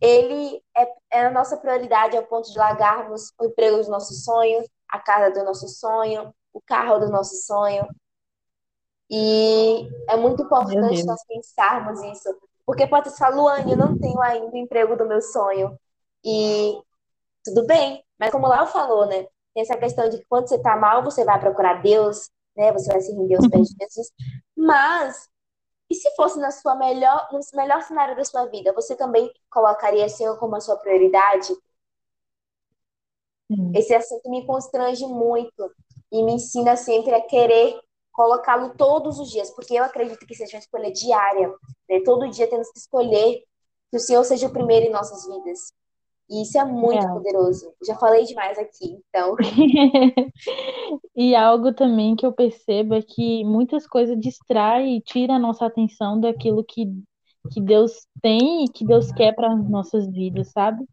Ele 0.00 0.62
é, 0.76 0.94
é 1.10 1.26
a 1.26 1.30
nossa 1.30 1.56
prioridade 1.56 2.16
ao 2.16 2.24
ponto 2.24 2.50
de 2.50 2.58
largarmos 2.58 3.32
o 3.38 3.46
emprego 3.46 3.82
do 3.82 3.90
nosso 3.90 4.12
sonho, 4.12 4.62
a 4.88 4.98
casa 4.98 5.32
do 5.32 5.44
nosso 5.44 5.66
sonho, 5.68 6.34
o 6.52 6.60
carro 6.60 6.98
do 6.98 7.08
nosso 7.08 7.34
sonho. 7.46 7.88
E 9.10 9.88
é 10.08 10.16
muito 10.16 10.42
importante 10.42 11.04
nós 11.04 11.24
pensarmos 11.26 12.02
isso. 12.02 12.28
Porque 12.66 12.86
pode 12.86 13.10
ser 13.10 13.28
Luane, 13.30 13.72
eu 13.72 13.78
não 13.78 13.98
tenho 13.98 14.20
ainda 14.20 14.54
o 14.54 14.56
emprego 14.56 14.96
do 14.96 15.06
meu 15.06 15.20
sonho. 15.22 15.78
E 16.24 16.78
tudo 17.44 17.66
bem, 17.66 18.02
mas 18.18 18.30
como 18.30 18.46
lá 18.46 18.66
falou, 18.66 19.06
né? 19.06 19.26
Tem 19.54 19.62
essa 19.62 19.76
questão 19.76 20.08
de 20.08 20.18
que 20.18 20.24
quando 20.26 20.48
você 20.48 20.60
tá 20.60 20.76
mal, 20.76 21.04
você 21.04 21.24
vai 21.24 21.38
procurar 21.38 21.82
Deus, 21.82 22.30
né? 22.56 22.72
Você 22.72 22.90
vai 22.90 23.00
se 23.00 23.12
render 23.12 23.36
aos 23.36 23.48
pés 23.48 23.68
de 23.68 23.76
Jesus. 23.80 24.10
Mas 24.56 25.28
e 25.90 25.94
se 25.94 26.10
fosse 26.16 26.38
na 26.38 26.50
sua 26.50 26.74
melhor, 26.74 27.28
no 27.30 27.40
melhor 27.54 27.82
cenário 27.82 28.16
da 28.16 28.24
sua 28.24 28.46
vida, 28.46 28.72
você 28.72 28.96
também 28.96 29.32
colocaria 29.50 30.08
Senhor 30.08 30.38
como 30.38 30.56
a 30.56 30.60
sua 30.60 30.76
prioridade? 30.76 31.54
Sim. 33.50 33.72
Esse 33.74 33.94
assunto 33.94 34.28
me 34.30 34.46
constrange 34.46 35.06
muito 35.06 35.70
e 36.10 36.22
me 36.22 36.32
ensina 36.32 36.76
sempre 36.76 37.14
a 37.14 37.20
querer 37.20 37.78
colocá-lo 38.12 38.74
todos 38.76 39.18
os 39.18 39.30
dias, 39.30 39.50
porque 39.50 39.74
eu 39.74 39.84
acredito 39.84 40.24
que 40.26 40.34
seja 40.34 40.56
uma 40.56 40.60
escolha 40.60 40.90
diária. 40.90 41.48
Né? 41.88 42.00
Todo 42.04 42.30
dia 42.30 42.48
temos 42.48 42.70
que 42.70 42.78
escolher 42.78 43.44
que 43.90 43.96
o 43.96 44.00
Senhor 44.00 44.24
seja 44.24 44.46
o 44.46 44.52
primeiro 44.52 44.86
em 44.86 44.90
nossas 44.90 45.26
vidas. 45.26 45.72
E 46.28 46.42
isso 46.42 46.58
é 46.58 46.64
muito 46.64 47.04
é. 47.04 47.08
poderoso. 47.08 47.72
Já 47.86 47.94
falei 47.96 48.24
demais 48.24 48.58
aqui, 48.58 48.98
então. 49.08 49.36
e 51.14 51.34
algo 51.34 51.72
também 51.74 52.16
que 52.16 52.24
eu 52.24 52.32
percebo 52.32 52.94
é 52.94 53.02
que 53.02 53.44
muitas 53.44 53.86
coisas 53.86 54.18
distraem 54.18 54.96
e 54.96 55.00
tiram 55.02 55.34
a 55.34 55.38
nossa 55.38 55.66
atenção 55.66 56.18
daquilo 56.18 56.64
que, 56.64 56.86
que 57.52 57.60
Deus 57.60 58.06
tem 58.22 58.64
e 58.64 58.68
que 58.68 58.86
Deus 58.86 59.12
quer 59.12 59.34
para 59.34 59.52
as 59.52 59.68
nossas 59.68 60.10
vidas, 60.10 60.50
sabe? 60.50 60.84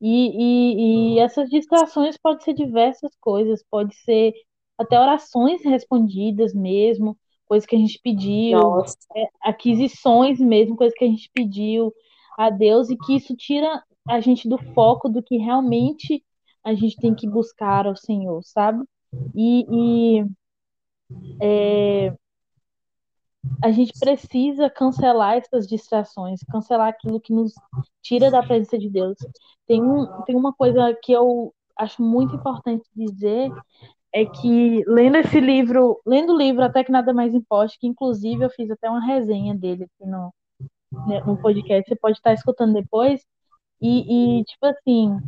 E, 0.00 0.08
e, 0.10 1.14
e 1.14 1.18
essas 1.18 1.48
distrações 1.48 2.16
podem 2.16 2.44
ser 2.44 2.54
diversas 2.54 3.10
coisas, 3.20 3.64
pode 3.68 3.94
ser 3.96 4.34
até 4.78 5.00
orações 5.00 5.64
respondidas 5.64 6.54
mesmo, 6.54 7.16
coisas 7.46 7.66
que 7.66 7.74
a 7.74 7.78
gente 7.78 7.98
pediu, 8.02 8.58
é, 9.16 9.28
aquisições 9.42 10.38
mesmo, 10.38 10.76
coisas 10.76 10.96
que 10.96 11.04
a 11.04 11.08
gente 11.08 11.30
pediu 11.32 11.92
a 12.36 12.50
Deus 12.50 12.90
e 12.90 12.96
que 12.96 13.16
isso 13.16 13.34
tira 13.34 13.82
a 14.08 14.20
gente 14.20 14.48
do 14.48 14.58
foco 14.72 15.08
do 15.08 15.22
que 15.22 15.36
realmente 15.36 16.24
a 16.64 16.74
gente 16.74 16.96
tem 16.96 17.14
que 17.14 17.28
buscar 17.28 17.86
ao 17.86 17.96
Senhor, 17.96 18.42
sabe? 18.42 18.84
E, 19.34 19.66
e 19.70 20.26
é, 21.40 22.12
a 23.62 23.70
gente 23.70 23.92
precisa 23.98 24.68
cancelar 24.68 25.36
essas 25.36 25.66
distrações, 25.66 26.40
cancelar 26.50 26.88
aquilo 26.88 27.20
que 27.20 27.32
nos 27.32 27.54
tira 28.02 28.30
da 28.30 28.42
presença 28.42 28.78
de 28.78 28.90
Deus. 28.90 29.16
Tem, 29.66 29.82
um, 29.82 30.06
tem 30.22 30.36
uma 30.36 30.52
coisa 30.52 30.96
que 31.02 31.12
eu 31.12 31.54
acho 31.76 32.02
muito 32.02 32.34
importante 32.34 32.88
dizer, 32.94 33.50
é 34.12 34.24
que 34.24 34.82
lendo 34.86 35.16
esse 35.16 35.40
livro, 35.40 36.00
lendo 36.06 36.32
o 36.32 36.38
livro 36.38 36.64
Até 36.64 36.82
Que 36.82 36.90
Nada 36.90 37.12
Mais 37.12 37.34
Importe, 37.34 37.78
que 37.78 37.86
inclusive 37.86 38.44
eu 38.44 38.50
fiz 38.50 38.70
até 38.70 38.88
uma 38.88 39.04
resenha 39.04 39.54
dele 39.54 39.86
no, 40.00 40.32
né, 41.06 41.20
no 41.20 41.36
podcast, 41.40 41.88
você 41.88 41.96
pode 41.96 42.16
estar 42.16 42.32
escutando 42.32 42.74
depois, 42.74 43.20
e, 43.80 44.40
e, 44.40 44.44
tipo 44.44 44.66
assim, 44.66 45.18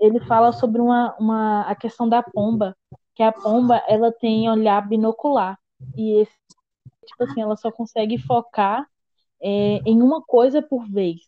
ele 0.00 0.20
fala 0.20 0.52
sobre 0.52 0.80
uma, 0.80 1.14
uma, 1.18 1.62
a 1.62 1.74
questão 1.74 2.08
da 2.08 2.22
pomba, 2.22 2.76
que 3.14 3.22
a 3.22 3.32
pomba, 3.32 3.82
ela 3.88 4.12
tem 4.12 4.48
olhar 4.48 4.86
binocular. 4.86 5.58
E 5.96 6.20
esse, 6.22 6.32
tipo 7.06 7.24
assim, 7.24 7.40
ela 7.40 7.56
só 7.56 7.70
consegue 7.70 8.18
focar 8.18 8.86
é, 9.40 9.80
em 9.86 10.02
uma 10.02 10.22
coisa 10.22 10.62
por 10.62 10.86
vez, 10.88 11.20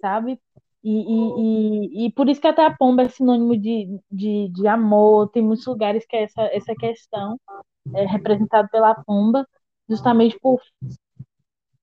sabe? 0.00 0.40
E, 0.82 0.90
e, 0.90 2.06
e, 2.06 2.12
por 2.12 2.28
isso 2.28 2.40
que 2.40 2.46
até 2.46 2.64
a 2.64 2.74
pomba 2.74 3.02
é 3.02 3.08
sinônimo 3.08 3.56
de, 3.56 4.00
de, 4.10 4.48
de 4.48 4.66
amor. 4.66 5.28
Tem 5.30 5.42
muitos 5.42 5.66
lugares 5.66 6.06
que 6.06 6.16
é 6.16 6.22
essa, 6.22 6.42
essa 6.52 6.74
questão 6.74 7.38
é 7.94 8.06
representada 8.06 8.68
pela 8.68 8.94
pomba, 8.94 9.46
justamente 9.88 10.38
por 10.40 10.60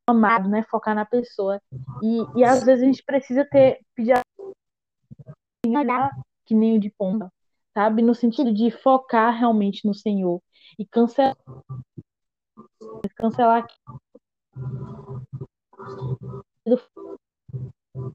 amado, 0.08 0.50
né? 0.50 0.64
Focar 0.70 0.96
na 0.96 1.06
pessoa. 1.06 1.62
E, 2.04 2.40
e 2.40 2.44
às 2.44 2.64
vezes 2.64 2.84
a 2.84 2.86
gente 2.86 3.04
precisa 3.04 3.46
ter 3.46 3.80
pedir 3.96 4.20
olhar 5.66 6.12
que 6.46 6.54
nem 6.54 6.78
o 6.78 6.80
de 6.80 6.92
pomba, 6.92 7.32
sabe? 7.74 8.02
No 8.02 8.14
sentido 8.14 8.54
de 8.54 8.70
focar 8.70 9.38
realmente 9.38 9.86
no 9.86 9.94
Senhor 9.94 10.42
e 10.78 10.86
cancelar 10.86 11.36
cancelar 13.16 13.66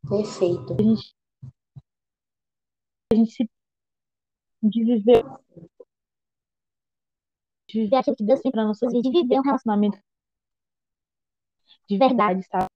Perfeito. 0.09 0.74
A 0.79 0.83
gente, 0.83 1.14
a 3.12 3.16
gente 3.16 3.31
se 3.31 3.50
de 4.62 4.85
viver 4.85 5.24
de 7.68 7.83
viver 7.83 7.96
aquilo 7.96 8.16
que 8.16 8.24
Deus 8.24 8.40
tem 8.40 8.50
para 8.50 8.64
vida, 8.72 9.00
de 9.00 9.11
viver 9.11 9.38
um 9.38 9.42
relacionamento 9.42 9.98
de 11.90 11.98
verdade, 11.98 12.42
sabe? 12.44 12.66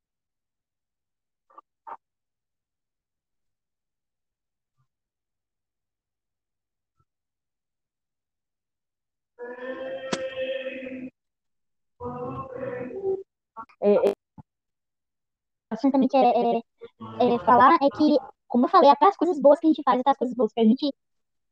É, 13.81 13.94
é, 14.11 14.12
assim 15.70 15.90
também 15.90 16.09
que 16.09 16.16
é, 16.16 16.20
é, 16.20 17.35
é, 17.35 17.38
falar 17.44 17.74
é 17.77 17.88
que, 17.96 18.18
como 18.48 18.66
eu 18.66 18.68
falei, 18.70 18.90
até 18.90 19.07
as 19.07 19.16
coisas 19.16 19.40
boas 19.40 19.59
que 19.61 19.66
a 19.66 19.70
gente 19.70 19.83
faz, 19.85 20.00
até 20.00 20.11
as 20.11 20.16
coisas 20.16 20.37
boas 20.37 20.53
que 20.53 20.61
a 20.61 20.64
gente, 20.64 20.92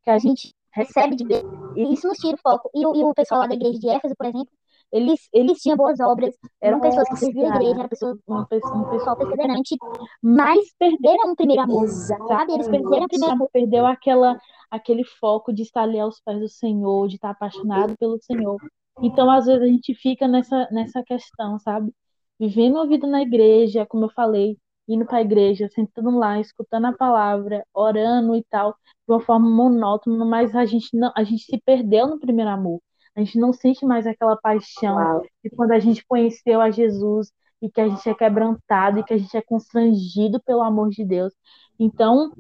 que 0.05 0.11
a 0.11 0.19
gente 0.19 0.55
recebe 0.73 1.17
de 1.17 1.25
Deus, 1.27 1.45
isso 1.77 2.09
nos 2.09 2.19
tira 2.19 2.37
o 2.37 2.41
foco. 2.41 2.71
E, 2.75 2.83
e 2.83 3.05
o 3.05 3.15
pessoal 3.15 3.43
lá 3.43 3.47
da 3.49 3.55
igreja 3.55 3.79
de 3.79 3.89
Éfeso, 3.89 4.15
por 4.17 4.27
exemplo, 4.27 4.49
eles, 4.93 5.29
eles 5.33 5.59
tinham 5.59 5.77
boas 5.77 5.99
obras, 6.01 6.37
eram 6.61 6.79
pessoas 6.79 7.09
que 7.09 7.17
serviam 7.17 7.51
a 7.51 7.57
igreja, 7.57 7.79
eram 7.79 7.89
pessoas, 7.89 8.19
um, 8.29 8.39
um 8.41 8.91
pessoal 8.91 9.17
perseverante, 9.17 9.77
mas 10.21 10.73
perderam 10.79 11.33
o 11.33 11.37
primeiro 11.37 11.63
amor, 11.63 11.89
sabe? 11.89 12.53
Eles 12.53 12.69
perderam 12.69 13.05
o 13.05 13.09
primeiro 13.09 13.35
amor, 13.35 13.49
perdeu 13.51 13.87
aquela, 13.87 14.39
aquele 14.71 15.05
foco 15.05 15.53
de 15.53 15.63
estar 15.63 15.83
ali 15.83 15.99
aos 15.99 16.21
pés 16.21 16.39
do 16.39 16.49
Senhor, 16.49 17.09
de 17.09 17.15
estar 17.15 17.31
apaixonado 17.31 17.97
pelo 17.97 18.19
Senhor. 18.21 18.59
Então, 19.01 19.31
às 19.31 19.47
vezes, 19.47 19.63
a 19.63 19.67
gente 19.67 19.95
fica 19.95 20.29
nessa, 20.29 20.69
nessa 20.71 21.03
questão, 21.03 21.59
sabe? 21.59 21.91
Vivendo 22.39 22.79
a 22.79 22.87
vida 22.87 23.07
na 23.07 23.23
igreja, 23.23 23.87
como 23.87 24.05
eu 24.05 24.11
falei, 24.11 24.59
indo 24.87 25.07
para 25.07 25.19
a 25.19 25.23
igreja, 25.23 25.69
sentando 25.69 26.11
lá, 26.19 26.39
escutando 26.39 26.87
a 26.87 26.93
palavra, 26.93 27.65
orando 27.73 28.37
e 28.37 28.45
tal, 28.45 28.73
de 28.73 29.15
uma 29.15 29.21
forma 29.21 29.49
monótona, 29.49 30.25
mas 30.25 30.55
a 30.55 30.67
gente 30.67 30.95
não, 30.95 31.11
a 31.17 31.25
gente 31.25 31.45
se 31.45 31.59
perdeu 31.65 32.07
no 32.07 32.19
primeiro 32.19 32.51
amor. 32.51 32.81
A 33.15 33.21
gente 33.21 33.39
não 33.39 33.53
sente 33.53 33.85
mais 33.85 34.07
aquela 34.07 34.37
paixão 34.37 34.97
Uau. 34.97 35.23
de 35.45 35.51
quando 35.51 35.73
a 35.73 35.79
gente 35.79 36.05
conheceu 36.07 36.61
a 36.61 36.71
Jesus 36.71 37.31
e 37.61 37.71
que 37.71 37.81
a 37.81 37.89
gente 37.89 38.09
é 38.09 38.15
quebrantado 38.15 38.99
e 38.99 39.05
que 39.05 39.13
a 39.13 39.19
gente 39.19 39.37
é 39.37 39.43
constrangido 39.43 40.41
pelo 40.43 40.63
amor 40.63 40.89
de 40.89 41.05
Deus. 41.05 41.33
Então, 41.79 42.33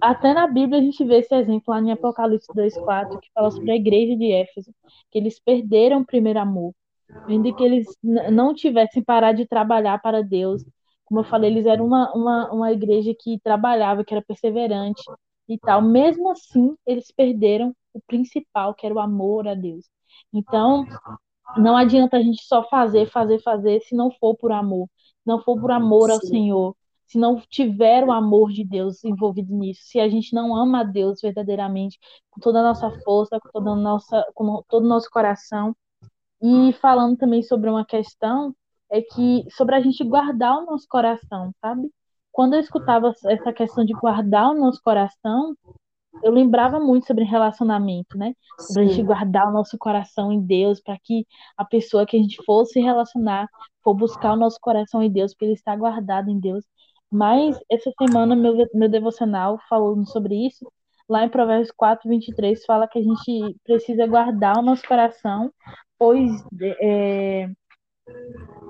até 0.00 0.32
na 0.32 0.46
Bíblia 0.46 0.78
a 0.78 0.82
gente 0.82 1.04
vê 1.04 1.18
esse 1.18 1.34
exemplo 1.34 1.64
lá 1.68 1.80
em 1.80 1.92
Apocalipse 1.92 2.46
2,4, 2.54 3.18
que 3.20 3.30
fala 3.34 3.50
sobre 3.50 3.72
a 3.72 3.76
igreja 3.76 4.16
de 4.16 4.32
Éfeso, 4.32 4.72
que 5.10 5.18
eles 5.18 5.40
perderam 5.40 6.00
o 6.00 6.06
primeiro 6.06 6.38
amor, 6.38 6.72
ainda 7.26 7.52
que 7.52 7.62
eles 7.62 7.86
não 8.02 8.54
tivessem 8.54 9.02
parado 9.02 9.38
de 9.38 9.46
trabalhar 9.46 10.00
para 10.00 10.22
Deus. 10.22 10.64
Como 11.04 11.20
eu 11.20 11.24
falei, 11.24 11.50
eles 11.50 11.66
eram 11.66 11.86
uma, 11.86 12.12
uma, 12.14 12.52
uma 12.52 12.72
igreja 12.72 13.12
que 13.18 13.40
trabalhava, 13.40 14.04
que 14.04 14.14
era 14.14 14.22
perseverante 14.22 15.02
e 15.48 15.58
tal. 15.58 15.82
Mesmo 15.82 16.30
assim, 16.30 16.76
eles 16.86 17.10
perderam 17.10 17.74
o 17.92 18.00
principal, 18.06 18.74
que 18.74 18.86
era 18.86 18.94
o 18.94 19.00
amor 19.00 19.48
a 19.48 19.54
Deus. 19.54 19.90
Então, 20.32 20.86
não 21.56 21.76
adianta 21.76 22.16
a 22.16 22.22
gente 22.22 22.42
só 22.44 22.62
fazer, 22.68 23.10
fazer, 23.10 23.40
fazer 23.42 23.80
se 23.80 23.94
não 23.94 24.10
for 24.10 24.36
por 24.36 24.52
amor. 24.52 24.88
não 25.24 25.40
for 25.40 25.60
por 25.60 25.70
amor 25.70 26.10
ao 26.10 26.20
Senhor, 26.20 26.74
se 27.06 27.18
não 27.18 27.40
tiver 27.48 28.04
o 28.04 28.12
amor 28.12 28.50
de 28.52 28.64
Deus 28.64 29.04
envolvido 29.04 29.52
nisso, 29.54 29.82
se 29.84 29.98
a 30.00 30.08
gente 30.08 30.32
não 30.34 30.54
ama 30.54 30.80
a 30.80 30.84
Deus 30.84 31.20
verdadeiramente, 31.20 31.98
com 32.30 32.40
toda 32.40 32.60
a 32.60 32.62
nossa 32.62 32.90
força, 33.02 33.40
com, 33.40 33.50
toda 33.50 33.74
nossa, 33.74 34.24
com 34.34 34.62
todo 34.68 34.84
o 34.84 34.88
nosso 34.88 35.10
coração. 35.10 35.74
E 36.40 36.72
falando 36.74 37.16
também 37.16 37.42
sobre 37.42 37.68
uma 37.68 37.84
questão, 37.84 38.54
é 38.90 39.02
que 39.02 39.44
sobre 39.50 39.74
a 39.74 39.80
gente 39.80 40.02
guardar 40.04 40.58
o 40.58 40.66
nosso 40.66 40.86
coração, 40.88 41.52
sabe? 41.60 41.90
Quando 42.32 42.54
eu 42.54 42.60
escutava 42.60 43.12
essa 43.26 43.52
questão 43.52 43.84
de 43.84 43.92
guardar 43.92 44.50
o 44.50 44.58
nosso 44.58 44.80
coração, 44.82 45.56
eu 46.22 46.32
lembrava 46.32 46.80
muito 46.80 47.06
sobre 47.06 47.24
relacionamento, 47.24 48.18
né? 48.18 48.34
Sobre 48.58 48.82
a 48.84 48.86
gente 48.86 49.02
guardar 49.02 49.48
o 49.48 49.52
nosso 49.52 49.78
coração 49.78 50.32
em 50.32 50.40
Deus, 50.40 50.80
para 50.80 50.98
que 51.02 51.26
a 51.56 51.64
pessoa 51.64 52.06
que 52.06 52.16
a 52.16 52.20
gente 52.20 52.42
fosse 52.44 52.80
relacionar, 52.80 53.48
for 53.82 53.94
buscar 53.94 54.32
o 54.32 54.36
nosso 54.36 54.58
coração 54.60 55.02
em 55.02 55.10
Deus, 55.10 55.32
porque 55.32 55.46
ele 55.46 55.54
está 55.54 55.74
guardado 55.76 56.30
em 56.30 56.38
Deus. 56.38 56.64
Mas 57.10 57.58
essa 57.70 57.90
semana 57.98 58.36
meu, 58.36 58.54
meu 58.74 58.88
devocional 58.88 59.58
falando 59.68 60.06
sobre 60.08 60.46
isso, 60.46 60.70
lá 61.08 61.24
em 61.24 61.28
Provérbios 61.28 61.72
4, 61.72 62.08
23, 62.08 62.64
fala 62.64 62.86
que 62.86 62.98
a 62.98 63.02
gente 63.02 63.56
precisa 63.64 64.06
guardar 64.06 64.58
o 64.58 64.62
nosso 64.62 64.86
coração, 64.86 65.52
pois 65.98 66.30
é, 66.80 67.48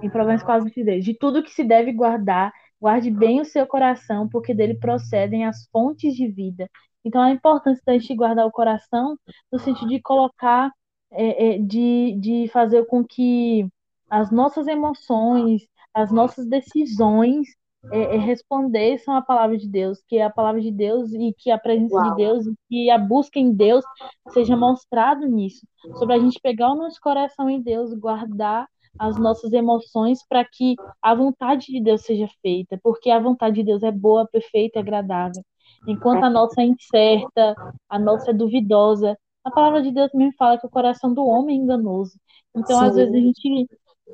em 0.03 0.11
Provérbios 0.11 0.43
4, 0.43 0.65
23, 0.65 1.05
de 1.05 1.15
tudo 1.15 1.43
que 1.43 1.51
se 1.51 1.65
deve 1.65 1.93
guardar, 1.93 2.53
guarde 2.81 3.11
bem 3.11 3.41
o 3.41 3.45
seu 3.45 3.67
coração, 3.67 4.29
porque 4.29 4.55
dele 4.55 4.75
procedem 4.75 5.45
as 5.45 5.67
fontes 5.71 6.15
de 6.15 6.29
vida. 6.29 6.69
Então, 7.05 7.21
a 7.23 7.31
importância 7.31 7.83
da 7.87 7.97
gente 7.99 8.15
guardar 8.15 8.47
o 8.47 8.53
coração 8.53 9.17
no 9.51 9.59
sentido 9.59 9.89
de 9.89 10.01
colocar, 10.01 10.71
é, 11.11 11.55
é, 11.55 11.59
de, 11.59 12.17
de 12.21 12.49
fazer 12.53 12.87
com 12.87 13.05
que 13.05 13.67
as 14.09 14.31
nossas 14.31 14.67
emoções, 14.67 15.63
as 15.95 16.13
nossas 16.13 16.47
decisões 16.47 17.49
é, 17.91 18.17
é, 18.17 18.19
respondessem 18.19 19.15
à 19.15 19.23
palavra 19.23 19.57
de 19.57 19.67
Deus, 19.67 20.03
que 20.07 20.19
é 20.19 20.25
a 20.25 20.31
palavra 20.31 20.61
de 20.61 20.71
Deus 20.71 21.13
e 21.13 21.35
que 21.39 21.51
a 21.51 21.59
presença 21.59 21.95
Uau. 21.95 22.11
de 22.11 22.17
Deus 22.17 22.47
e 22.47 22.55
que 22.69 22.91
a 22.91 22.99
busca 22.99 23.39
em 23.39 23.53
Deus 23.53 23.85
seja 24.31 24.57
mostrado 24.57 25.27
nisso. 25.27 25.67
Sobre 25.95 26.15
a 26.15 26.19
gente 26.19 26.39
pegar 26.43 26.73
o 26.73 26.77
nosso 26.77 27.01
coração 27.01 27.49
em 27.49 27.61
Deus, 27.63 27.95
guardar 27.95 28.69
as 28.99 29.17
nossas 29.19 29.53
emoções 29.53 30.27
para 30.29 30.45
que 30.45 30.75
a 31.01 31.15
vontade 31.15 31.67
de 31.67 31.81
Deus 31.81 32.03
seja 32.03 32.29
feita, 32.43 32.79
porque 32.83 33.11
a 33.11 33.19
vontade 33.19 33.57
de 33.57 33.65
Deus 33.65 33.83
é 33.83 33.91
boa, 33.91 34.27
perfeita 34.27 34.79
e 34.79 34.83
agradável. 34.83 35.43
Enquanto 35.87 36.25
a 36.25 36.31
nossa 36.31 36.61
é 36.61 36.65
incerta, 36.65 37.55
a 37.89 37.99
nossa 37.99 38.31
é 38.31 38.35
duvidosa, 38.35 39.17
a 39.45 39.51
palavra 39.51 39.83
de 39.83 39.91
Deus 39.91 40.11
me 40.15 40.33
fala 40.37 40.59
que 40.59 40.67
o 40.67 40.71
coração 40.71 41.13
do 41.15 41.25
homem 41.25 41.59
é 41.59 41.63
enganoso. 41.63 42.19
Então, 42.55 42.79
Sim. 42.79 42.87
às 42.87 42.95
vezes, 42.97 43.15
a 43.15 43.19
gente 43.19 43.69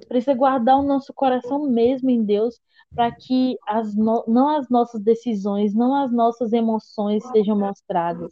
precisa 0.09 0.35
guardar 0.35 0.79
o 0.79 0.83
nosso 0.83 1.13
coração 1.13 1.67
mesmo 1.67 2.11
em 2.11 2.23
Deus 2.23 2.61
para 2.95 3.11
que 3.11 3.57
as 3.67 3.95
no... 3.95 4.25
não 4.29 4.49
as 4.49 4.69
nossas 4.69 5.03
decisões, 5.03 5.75
não 5.75 5.95
as 5.95 6.13
nossas 6.13 6.53
emoções 6.53 7.27
sejam 7.31 7.59
mostradas, 7.59 8.31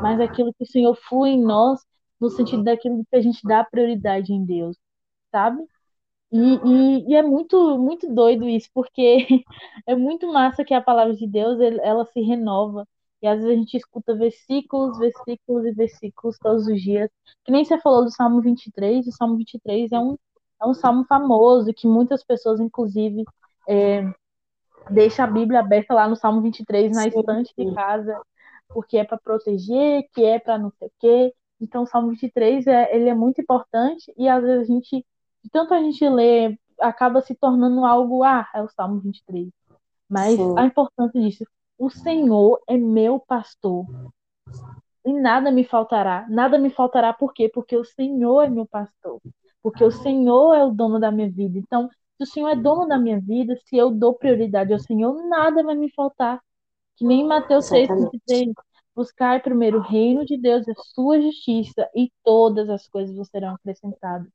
mas 0.00 0.20
aquilo 0.20 0.52
que 0.54 0.64
o 0.64 0.66
Senhor 0.66 0.94
flui 0.94 1.30
em 1.30 1.42
nós, 1.42 1.80
no 2.20 2.30
sentido 2.30 2.62
daquilo 2.62 3.04
que 3.10 3.16
a 3.16 3.20
gente 3.20 3.40
dá 3.42 3.64
prioridade 3.64 4.32
em 4.32 4.44
Deus, 4.44 4.76
sabe? 5.30 5.62
E, 6.32 6.38
e, 6.38 7.10
e, 7.10 7.14
é 7.14 7.22
muito, 7.22 7.78
muito 7.78 8.12
doido 8.12 8.48
isso, 8.48 8.68
porque 8.74 9.26
é 9.86 9.94
muito 9.94 10.26
massa 10.32 10.64
que 10.64 10.74
a 10.74 10.80
palavra 10.82 11.14
de 11.14 11.26
Deus 11.26 11.58
ela 11.60 12.04
se 12.06 12.20
renova. 12.20 12.86
E 13.22 13.26
às 13.26 13.38
vezes 13.38 13.50
a 13.50 13.58
gente 13.58 13.76
escuta 13.76 14.14
versículos, 14.14 14.98
versículos 14.98 15.64
e 15.64 15.72
versículos 15.72 16.38
todos 16.38 16.66
os 16.66 16.80
dias. 16.80 17.10
Que 17.44 17.52
nem 17.52 17.64
você 17.64 17.78
falou 17.78 18.04
do 18.04 18.10
Salmo 18.10 18.40
23, 18.42 19.06
o 19.06 19.12
Salmo 19.12 19.36
23 19.36 19.92
é 19.92 19.98
um, 19.98 20.16
é 20.60 20.66
um 20.66 20.74
salmo 20.74 21.04
famoso 21.04 21.72
que 21.74 21.86
muitas 21.86 22.22
pessoas, 22.24 22.60
inclusive, 22.60 23.24
é, 23.68 24.02
deixam 24.90 25.24
a 25.24 25.28
Bíblia 25.30 25.60
aberta 25.60 25.94
lá 25.94 26.08
no 26.08 26.16
Salmo 26.16 26.42
23 26.42 26.92
na 26.92 27.06
estante 27.06 27.52
de 27.56 27.74
casa, 27.74 28.20
porque 28.68 28.98
é 28.98 29.04
para 29.04 29.18
proteger, 29.18 30.04
que 30.12 30.24
é 30.24 30.38
para 30.38 30.58
não 30.58 30.70
sei 30.78 30.88
o 30.88 30.92
quê. 30.98 31.34
Então, 31.60 31.84
o 31.84 31.86
Salmo 31.86 32.10
23 32.10 32.66
é, 32.66 32.94
ele 32.94 33.08
é 33.08 33.14
muito 33.14 33.40
importante 33.40 34.12
e 34.16 34.28
às 34.28 34.42
vezes 34.42 34.68
a 34.68 34.72
gente 34.72 35.04
de 35.46 35.50
tanto 35.50 35.72
a 35.72 35.80
gente 35.80 36.06
ler, 36.08 36.58
acaba 36.80 37.20
se 37.20 37.34
tornando 37.34 37.84
algo, 37.84 38.24
ah, 38.24 38.46
é 38.52 38.62
o 38.62 38.68
Salmo 38.68 39.00
23. 39.00 39.48
Mas 40.08 40.36
Sim. 40.36 40.58
a 40.58 40.64
importância 40.64 41.20
disso, 41.20 41.44
o 41.78 41.88
Senhor 41.88 42.60
é 42.68 42.76
meu 42.76 43.20
pastor. 43.20 43.86
E 45.04 45.12
nada 45.12 45.52
me 45.52 45.64
faltará. 45.64 46.26
Nada 46.28 46.58
me 46.58 46.68
faltará 46.68 47.12
por 47.12 47.32
quê? 47.32 47.48
Porque 47.48 47.76
o 47.76 47.84
Senhor 47.84 48.42
é 48.42 48.50
meu 48.50 48.66
pastor. 48.66 49.20
Porque 49.62 49.84
o 49.84 49.90
Senhor 49.90 50.54
é 50.54 50.64
o 50.64 50.70
dono 50.70 50.98
da 50.98 51.12
minha 51.12 51.30
vida. 51.30 51.58
Então, 51.58 51.88
se 52.16 52.22
o 52.22 52.26
Senhor 52.26 52.48
é 52.48 52.56
dono 52.56 52.88
da 52.88 52.98
minha 52.98 53.20
vida, 53.20 53.56
se 53.64 53.76
eu 53.76 53.90
dou 53.90 54.14
prioridade 54.14 54.72
ao 54.72 54.80
Senhor, 54.80 55.14
nada 55.28 55.62
vai 55.62 55.76
me 55.76 55.92
faltar. 55.92 56.40
Que 56.96 57.04
nem 57.04 57.24
Mateus 57.24 57.66
6, 57.66 57.88
23. 57.88 58.52
Buscar 58.96 59.42
primeiro 59.42 59.78
o 59.78 59.82
reino 59.82 60.24
de 60.24 60.38
Deus, 60.38 60.66
a 60.66 60.74
sua 60.94 61.20
justiça, 61.20 61.86
e 61.94 62.10
todas 62.24 62.70
as 62.70 62.88
coisas 62.88 63.14
vos 63.14 63.28
serão 63.28 63.54
acrescentadas. 63.54 64.26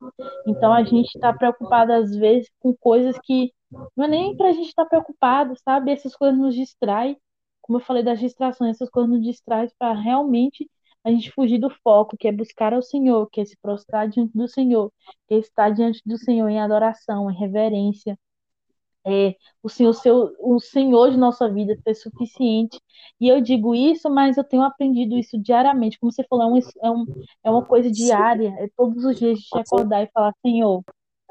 Então 0.45 0.71
a 0.71 0.83
gente 0.83 1.07
está 1.15 1.33
preocupado, 1.33 1.91
às 1.91 2.15
vezes, 2.15 2.47
com 2.59 2.73
coisas 2.75 3.17
que 3.23 3.51
não 3.97 4.05
é 4.05 4.07
nem 4.07 4.37
para 4.37 4.49
a 4.49 4.53
gente 4.53 4.67
estar 4.67 4.83
tá 4.83 4.89
preocupado, 4.89 5.55
sabe? 5.63 5.91
Essas 5.91 6.15
coisas 6.15 6.37
nos 6.39 6.53
distraem. 6.53 7.17
Como 7.61 7.79
eu 7.79 7.83
falei 7.83 8.03
das 8.03 8.19
distrações, 8.19 8.75
essas 8.75 8.89
coisas 8.89 9.09
nos 9.09 9.23
distraem 9.23 9.69
para 9.79 9.93
realmente 9.93 10.69
a 11.03 11.09
gente 11.09 11.31
fugir 11.31 11.57
do 11.59 11.69
foco, 11.83 12.15
que 12.17 12.27
é 12.27 12.31
buscar 12.31 12.73
ao 12.73 12.81
Senhor, 12.83 13.27
que 13.31 13.41
é 13.41 13.45
se 13.45 13.57
prostrar 13.61 14.07
diante 14.07 14.37
do 14.37 14.47
Senhor, 14.47 14.91
que 15.27 15.33
é 15.33 15.37
estar 15.39 15.71
diante 15.71 16.01
do 16.05 16.17
Senhor 16.17 16.47
em 16.49 16.59
adoração, 16.59 17.31
em 17.31 17.35
reverência, 17.35 18.17
é, 19.05 19.35
o, 19.63 19.69
Senhor, 19.69 19.93
seu, 19.93 20.35
o 20.39 20.59
Senhor 20.59 21.11
de 21.11 21.17
nossa 21.17 21.49
vida 21.49 21.77
ser 21.83 21.95
suficiente. 21.95 22.79
E 23.19 23.27
eu 23.27 23.41
digo 23.41 23.73
isso, 23.75 24.09
mas 24.09 24.37
eu 24.37 24.43
tenho 24.43 24.63
aprendido 24.63 25.17
isso 25.17 25.37
diariamente. 25.39 25.99
Como 25.99 26.11
você 26.11 26.23
falou, 26.29 26.45
é, 26.45 26.51
um, 26.53 26.59
é, 26.83 26.91
um, 26.91 27.05
é 27.45 27.51
uma 27.51 27.65
coisa 27.65 27.89
diária. 27.91 28.53
É 28.59 28.67
todos 28.75 29.03
os 29.05 29.17
dias 29.17 29.39
de 29.39 29.59
acordar 29.59 30.03
e 30.03 30.11
falar, 30.13 30.33
Senhor, 30.41 30.83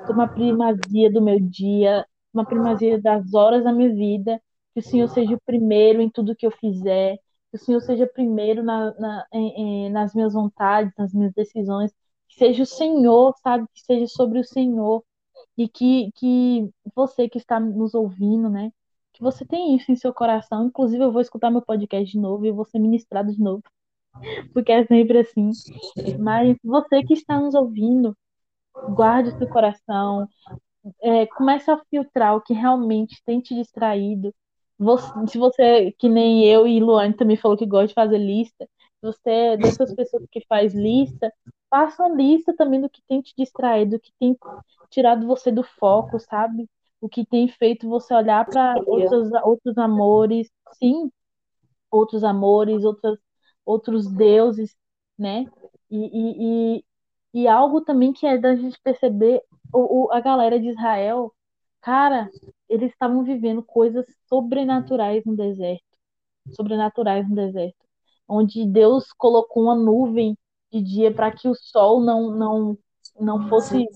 toma 0.06 0.28
primazia 0.28 1.10
do 1.12 1.22
meu 1.22 1.38
dia, 1.40 2.06
uma 2.32 2.44
primazia 2.44 3.00
das 3.00 3.32
horas 3.34 3.64
da 3.64 3.72
minha 3.72 3.94
vida, 3.94 4.40
que 4.74 4.80
o 4.80 4.82
Senhor 4.82 5.08
seja 5.08 5.34
o 5.34 5.40
primeiro 5.44 6.00
em 6.00 6.10
tudo 6.10 6.36
que 6.36 6.46
eu 6.46 6.50
fizer, 6.50 7.16
que 7.50 7.56
o 7.56 7.58
Senhor 7.58 7.80
seja 7.80 8.06
primeiro 8.06 8.62
na, 8.62 8.94
na, 8.98 9.26
em, 9.32 9.86
em, 9.86 9.90
nas 9.90 10.14
minhas 10.14 10.32
vontades, 10.32 10.92
nas 10.96 11.12
minhas 11.12 11.32
decisões, 11.34 11.92
que 12.28 12.36
seja 12.36 12.62
o 12.62 12.66
Senhor, 12.66 13.34
sabe? 13.42 13.66
Que 13.74 13.80
seja 13.82 14.06
sobre 14.06 14.38
o 14.40 14.44
Senhor 14.44 15.02
e 15.60 15.68
que, 15.68 16.10
que 16.12 16.70
você 16.94 17.28
que 17.28 17.36
está 17.36 17.60
nos 17.60 17.92
ouvindo, 17.92 18.48
né, 18.48 18.72
que 19.12 19.22
você 19.22 19.44
tem 19.44 19.76
isso 19.76 19.92
em 19.92 19.96
seu 19.96 20.12
coração. 20.12 20.64
Inclusive, 20.66 21.04
eu 21.04 21.12
vou 21.12 21.20
escutar 21.20 21.50
meu 21.50 21.60
podcast 21.60 22.10
de 22.10 22.18
novo 22.18 22.46
e 22.46 22.50
vou 22.50 22.64
ser 22.64 22.78
ministrado 22.78 23.30
de 23.30 23.38
novo, 23.38 23.62
porque 24.54 24.72
é 24.72 24.86
sempre 24.86 25.18
assim. 25.18 25.50
Mas 26.18 26.56
você 26.64 27.02
que 27.02 27.12
está 27.12 27.38
nos 27.38 27.54
ouvindo, 27.54 28.16
guarde 28.94 29.36
seu 29.36 29.46
coração, 29.50 30.26
é, 31.02 31.26
comece 31.26 31.70
a 31.70 31.78
filtrar 31.90 32.36
o 32.36 32.40
que 32.40 32.54
realmente 32.54 33.22
tem 33.26 33.38
te 33.38 33.54
distraído. 33.54 34.34
Você, 34.78 35.12
se 35.26 35.36
você, 35.36 35.92
que 35.98 36.08
nem 36.08 36.46
eu 36.46 36.66
e 36.66 36.80
Luane 36.80 37.12
também 37.12 37.36
falou 37.36 37.54
que 37.54 37.66
gosta 37.66 37.88
de 37.88 37.94
fazer 37.94 38.16
lista, 38.16 38.66
você 39.02 39.30
é 39.30 39.56
dessas 39.58 39.94
pessoas 39.94 40.24
que 40.30 40.42
faz 40.48 40.72
lista, 40.72 41.30
faça 41.70 42.02
uma 42.02 42.14
lista 42.14 42.54
também 42.54 42.80
do 42.80 42.90
que 42.90 43.00
tem 43.08 43.22
te 43.22 43.32
distraído, 43.36 43.92
do 43.92 44.00
que 44.00 44.12
tem 44.18 44.36
tirado 44.90 45.26
você 45.26 45.52
do 45.52 45.62
foco, 45.62 46.18
sabe? 46.18 46.68
O 47.00 47.08
que 47.08 47.24
tem 47.24 47.48
feito 47.48 47.88
você 47.88 48.12
olhar 48.12 48.44
para 48.44 48.74
outros, 48.86 49.30
outros 49.44 49.78
amores, 49.78 50.50
sim, 50.74 51.10
outros 51.90 52.24
amores, 52.24 52.84
outros, 52.84 53.18
outros 53.64 54.06
deuses, 54.12 54.76
né? 55.18 55.46
E, 55.90 55.98
e, 55.98 56.76
e, 56.76 56.84
e 57.42 57.48
algo 57.48 57.80
também 57.80 58.12
que 58.12 58.26
é 58.26 58.36
da 58.36 58.54
gente 58.56 58.78
perceber, 58.82 59.42
o, 59.72 60.06
o, 60.06 60.12
a 60.12 60.20
galera 60.20 60.58
de 60.58 60.68
Israel, 60.68 61.32
cara, 61.80 62.28
eles 62.68 62.92
estavam 62.92 63.22
vivendo 63.24 63.62
coisas 63.62 64.04
sobrenaturais 64.28 65.24
no 65.24 65.36
deserto. 65.36 65.84
Sobrenaturais 66.52 67.28
no 67.28 67.34
deserto. 67.34 67.76
Onde 68.28 68.66
Deus 68.66 69.12
colocou 69.12 69.64
uma 69.64 69.74
nuvem 69.74 70.36
de 70.72 70.82
dia 70.82 71.12
para 71.12 71.30
que 71.32 71.48
o 71.48 71.54
sol 71.54 72.00
não, 72.00 72.30
não 72.30 72.78
não 73.18 73.48
fosse 73.48 73.86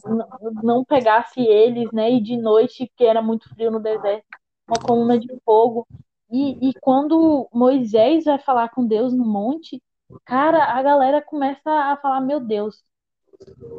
não, 0.62 0.84
pegasse 0.84 1.40
eles, 1.40 1.90
né? 1.92 2.12
E 2.12 2.20
de 2.20 2.36
noite, 2.36 2.90
que 2.96 3.04
era 3.04 3.22
muito 3.22 3.48
frio 3.48 3.70
no 3.70 3.80
deserto, 3.80 4.24
uma 4.68 4.78
coluna 4.78 5.18
de 5.18 5.28
fogo. 5.44 5.86
E, 6.30 6.68
e 6.68 6.74
quando 6.80 7.48
Moisés 7.52 8.24
vai 8.24 8.38
falar 8.38 8.68
com 8.70 8.86
Deus 8.86 9.14
no 9.14 9.24
monte, 9.24 9.82
cara, 10.24 10.64
a 10.76 10.82
galera 10.82 11.22
começa 11.22 11.70
a 11.70 11.96
falar: 11.96 12.20
Meu 12.20 12.40
Deus, 12.40 12.82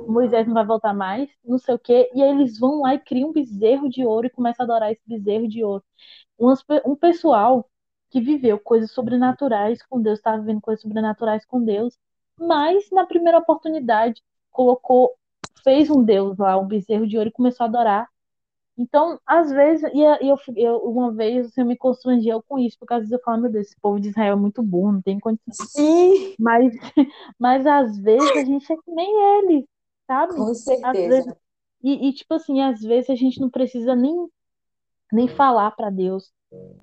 Moisés 0.08 0.48
não 0.48 0.54
vai 0.54 0.66
voltar 0.66 0.94
mais, 0.94 1.30
não 1.44 1.58
sei 1.58 1.76
o 1.76 1.80
quê. 1.80 2.10
E 2.14 2.22
aí 2.22 2.30
eles 2.30 2.60
vão 2.60 2.82
lá 2.82 2.94
e 2.96 3.00
criam 3.00 3.30
um 3.30 3.34
bezerro 3.34 3.90
de 3.90 4.06
ouro 4.06 4.28
e 4.28 4.30
começam 4.30 4.64
a 4.64 4.66
adorar 4.66 4.92
esse 4.92 5.02
bezerro 5.08 5.48
de 5.48 5.64
ouro. 5.64 5.84
Um, 6.40 6.96
pessoal 6.96 7.70
que 8.10 8.22
viveu 8.22 8.60
coisas 8.60 8.92
sobrenaturais 8.92 9.82
com 9.84 10.02
Deus, 10.02 10.20
estava 10.20 10.40
vivendo 10.40 10.62
coisas 10.62 10.82
sobrenaturais 10.82 11.46
com 11.46 11.64
Deus, 11.64 11.98
mas 12.40 12.90
na 12.92 13.06
primeira 13.06 13.38
oportunidade 13.38 14.22
colocou 14.52 15.12
fez 15.64 15.90
um 15.90 16.04
deus 16.04 16.38
lá, 16.38 16.58
um 16.58 16.68
bezerro 16.68 17.08
de 17.08 17.18
ouro, 17.18 17.30
e 17.30 17.34
começou 17.34 17.64
a 17.64 17.68
adorar. 17.68 18.10
Então, 18.78 19.20
às 19.26 19.50
vezes, 19.50 19.90
e 19.94 20.02
eu, 20.02 20.38
eu, 20.56 20.78
uma 20.80 21.12
vez 21.12 21.50
você 21.50 21.64
me 21.64 21.78
constrangia 21.78 22.40
com 22.48 22.60
isso, 22.60 22.78
porque 22.78 22.94
às 22.94 23.00
vezes 23.00 23.14
eu 23.14 23.22
falo, 23.22 23.42
meu 23.42 23.52
Deus, 23.52 23.68
esse 23.68 23.80
povo 23.80 24.00
de 24.00 24.10
Israel 24.10 24.34
é 24.34 24.40
muito 24.40 24.62
burro, 24.62 24.94
não 24.94 25.02
tem 25.02 25.20
condição. 25.20 25.66
Sim, 25.68 26.36
Mas, 26.38 26.74
mas 27.40 27.66
às 27.66 27.98
vezes 27.98 28.30
a 28.32 28.44
gente 28.44 28.72
é 28.72 28.76
que 28.76 28.92
nem 28.92 29.40
eles, 29.40 29.66
sabe? 30.06 30.36
com 30.36 30.54
certeza. 30.54 30.94
vezes, 30.94 31.34
e, 31.82 32.10
e, 32.10 32.14
tipo 32.14 32.34
assim, 32.34 32.62
às 32.62 32.82
vezes 32.82 33.10
a 33.10 33.16
gente 33.16 33.40
não 33.40 33.50
precisa 33.50 33.96
nem, 33.96 34.28
nem 35.12 35.28
falar 35.28 35.72
para 35.72 35.90
Deus, 35.90 36.32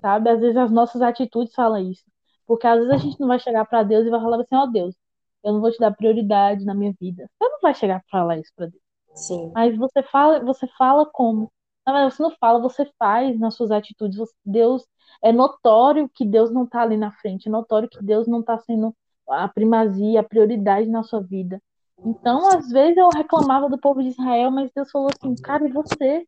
sabe? 0.01 0.29
Às 0.29 0.39
vezes 0.39 0.57
as 0.57 0.71
nossas 0.71 1.01
atitudes 1.01 1.53
falam 1.53 1.91
isso. 1.91 2.03
Porque 2.47 2.65
às 2.65 2.79
vezes 2.79 2.91
a 2.91 2.97
gente 2.97 3.19
não 3.19 3.27
vai 3.27 3.39
chegar 3.39 3.65
para 3.65 3.83
Deus 3.83 4.05
e 4.05 4.09
vai 4.09 4.19
falar 4.19 4.41
assim, 4.41 4.55
ó 4.55 4.65
Deus, 4.65 4.95
eu 5.43 5.53
não 5.53 5.61
vou 5.61 5.71
te 5.71 5.79
dar 5.79 5.91
prioridade 5.95 6.65
na 6.65 6.73
minha 6.75 6.93
vida. 6.99 7.29
Você 7.39 7.49
não 7.49 7.59
vai 7.61 7.73
chegar 7.75 8.01
para 8.01 8.09
falar 8.19 8.37
isso 8.39 8.51
para 8.55 8.67
Deus. 8.67 8.81
Sim, 9.15 9.51
Mas 9.53 9.77
você 9.77 10.03
fala, 10.03 10.39
você 10.43 10.67
fala 10.77 11.05
como? 11.05 11.51
Na 11.85 11.93
verdade, 11.93 12.15
você 12.15 12.23
não 12.23 12.31
fala, 12.39 12.59
você 12.61 12.85
faz 12.97 13.39
nas 13.39 13.55
suas 13.55 13.71
atitudes. 13.71 14.17
Você- 14.17 14.33
Deus 14.45 14.85
é 15.23 15.31
notório 15.31 16.09
que 16.09 16.25
Deus 16.25 16.51
não 16.51 16.63
está 16.65 16.81
ali 16.81 16.97
na 16.97 17.11
frente, 17.11 17.47
é 17.47 17.51
notório 17.51 17.89
que 17.89 18.03
Deus 18.03 18.27
não 18.27 18.39
está 18.41 18.57
sendo 18.59 18.95
a 19.29 19.47
primazia, 19.47 20.19
a 20.21 20.23
prioridade 20.23 20.89
na 20.89 21.03
sua 21.03 21.21
vida. 21.21 21.61
Então, 22.05 22.47
às 22.49 22.69
vezes 22.69 22.97
eu 22.97 23.09
reclamava 23.11 23.69
do 23.69 23.79
povo 23.79 24.01
de 24.01 24.09
Israel, 24.09 24.51
mas 24.51 24.71
Deus 24.75 24.91
falou 24.91 25.09
assim, 25.09 25.35
cara, 25.41 25.67
e 25.67 25.71
você? 25.71 26.27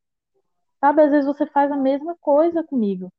Sabe, 0.80 1.02
às 1.04 1.12
vezes 1.12 1.26
você 1.26 1.46
faz 1.48 1.72
a 1.72 1.78
mesma 1.78 2.16
coisa 2.22 2.64
comigo. 2.64 3.12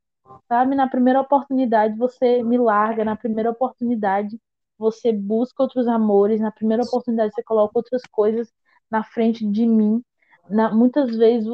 Sabe, 0.49 0.74
na 0.76 0.88
primeira 0.88 1.20
oportunidade 1.20 1.97
você 1.99 2.42
me 2.42 2.59
larga, 2.59 3.05
na 3.05 3.16
primeira 3.16 3.51
oportunidade 3.51 4.38
você 4.79 5.12
busca 5.12 5.62
outros 5.62 5.87
amores, 5.89 6.41
na 6.41 6.51
primeira 6.53 6.83
oportunidade 6.85 7.35
você 7.35 7.43
coloca 7.43 7.79
outras 7.79 8.03
coisas 8.11 8.53
na 8.91 9.05
frente 9.05 9.47
de 9.51 9.66
mim. 9.66 10.03
Na- 10.49 10.72
muitas 10.74 11.16
vezes 11.16 11.49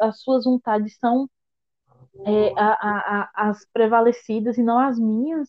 as 0.00 0.20
suas 0.20 0.44
vontades 0.44 0.96
são 0.98 1.28
é, 2.26 2.52
a- 2.58 3.22
a- 3.24 3.30
as 3.50 3.66
prevalecidas 3.72 4.58
e 4.58 4.62
não 4.62 4.78
as 4.78 4.98
minhas, 4.98 5.48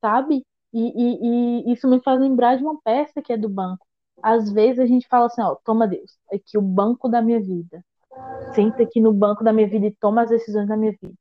sabe? 0.00 0.44
E, 0.72 0.80
e, 0.80 1.70
e 1.70 1.72
isso 1.72 1.88
me 1.88 2.00
faz 2.02 2.20
lembrar 2.20 2.56
de 2.56 2.62
uma 2.64 2.80
peça 2.82 3.22
que 3.22 3.32
é 3.32 3.36
do 3.36 3.48
banco. 3.48 3.86
Às 4.22 4.50
vezes 4.52 4.80
a 4.80 4.86
gente 4.86 5.08
fala 5.08 5.26
assim, 5.26 5.42
ó, 5.42 5.56
toma 5.64 5.86
Deus, 5.88 6.18
aqui 6.32 6.58
o 6.58 6.62
banco 6.62 7.08
da 7.08 7.22
minha 7.22 7.40
vida. 7.40 7.84
Senta 8.54 8.82
aqui 8.82 9.00
no 9.00 9.12
banco 9.12 9.44
da 9.44 9.52
minha 9.52 9.68
vida 9.68 9.86
e 9.86 9.94
toma 9.96 10.22
as 10.22 10.30
decisões 10.30 10.68
da 10.68 10.76
minha 10.76 10.92
vida. 11.00 11.14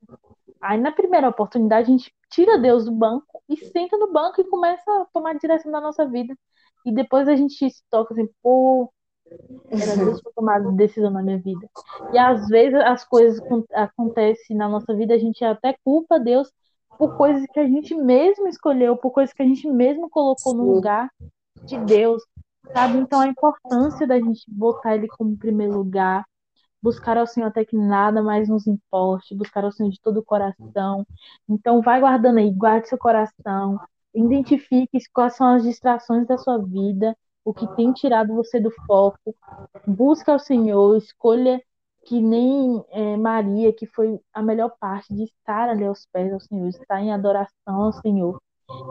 Aí 0.62 0.80
na 0.80 0.92
primeira 0.92 1.30
oportunidade 1.30 1.88
a 1.90 1.92
gente 1.92 2.14
tira 2.30 2.58
Deus 2.60 2.86
do 2.86 2.92
banco 2.92 3.42
e 3.50 3.58
senta 3.58 3.98
no 3.98 4.12
banco 4.12 4.42
e 4.42 4.46
começa 4.50 4.84
a 4.92 5.06
tomar 5.14 5.32
a 5.32 5.38
direção 5.40 5.72
da 5.72 5.82
nossa 5.82 6.08
vida. 6.08 6.36
E 6.86 6.94
depois 6.94 7.28
a 7.28 7.36
gente 7.36 7.70
se 7.70 7.84
toca 7.90 8.14
assim, 8.14 8.28
pô, 8.42 8.92
era 9.70 9.96
Deus 9.96 10.22
para 10.22 10.32
tomar 10.34 10.60
decisão 10.76 11.10
na 11.12 11.24
minha 11.24 11.40
vida. 11.40 11.68
E 12.14 12.18
às 12.18 12.48
vezes 12.48 12.80
as 12.82 13.04
coisas 13.06 13.40
acon- 13.40 13.66
acontecem 13.74 14.56
na 14.56 14.68
nossa 14.68 14.94
vida, 14.96 15.14
a 15.14 15.18
gente 15.18 15.44
até 15.44 15.76
culpa 15.84 16.20
Deus 16.20 16.52
por 16.98 17.16
coisas 17.18 17.46
que 17.52 17.60
a 17.60 17.66
gente 17.68 17.96
mesmo 17.96 18.48
escolheu, 18.48 18.96
por 18.98 19.12
coisas 19.12 19.34
que 19.34 19.42
a 19.42 19.46
gente 19.46 19.68
mesmo 19.70 20.10
colocou 20.10 20.54
no 20.54 20.66
lugar 20.76 21.10
de 21.66 21.78
Deus, 21.78 22.24
sabe? 22.74 22.98
Então 23.00 23.20
a 23.20 23.28
importância 23.28 24.06
da 24.08 24.20
gente 24.20 24.44
botar 24.48 24.96
ele 24.96 25.08
como 25.08 25.38
primeiro 25.38 25.74
lugar, 25.78 26.26
buscar 26.82 27.18
ao 27.18 27.28
Senhor 27.28 27.48
até 27.48 27.64
que 27.64 27.78
nada 27.78 28.22
mais 28.22 28.50
nos 28.50 28.68
importe, 28.68 29.36
buscar 29.36 29.64
ao 29.64 29.72
Senhor 29.72 29.90
de 29.90 30.02
todo 30.02 30.18
o 30.18 30.26
coração. 30.26 31.06
Então 31.48 31.82
vai 31.82 32.00
guardando 32.00 32.40
aí, 32.40 32.52
guarde 32.52 32.90
seu 32.90 32.98
coração, 32.98 33.80
identifique 34.14 35.00
quais 35.14 35.36
são 35.36 35.48
as 35.56 35.64
distrações 35.64 36.28
da 36.28 36.38
sua 36.38 36.58
vida, 36.58 37.16
o 37.44 37.54
que 37.54 37.68
tem 37.76 37.92
tirado 37.94 38.34
você 38.34 38.60
do 38.60 38.72
foco, 38.86 39.36
busca 39.88 40.32
ao 40.32 40.40
Senhor, 40.40 40.98
escolha 40.98 41.62
que 42.04 42.20
nem 42.20 42.84
é, 42.90 43.16
Maria, 43.18 43.72
que 43.74 43.86
foi 43.86 44.20
a 44.34 44.42
melhor 44.42 44.74
parte 44.80 45.14
de 45.14 45.24
estar 45.24 45.70
ali 45.70 45.86
aos 45.86 46.06
pés 46.08 46.34
ao 46.34 46.40
Senhor, 46.40 46.68
estar 46.68 47.00
em 47.00 47.14
adoração 47.14 47.82
ao 47.82 47.94
Senhor. 47.94 48.42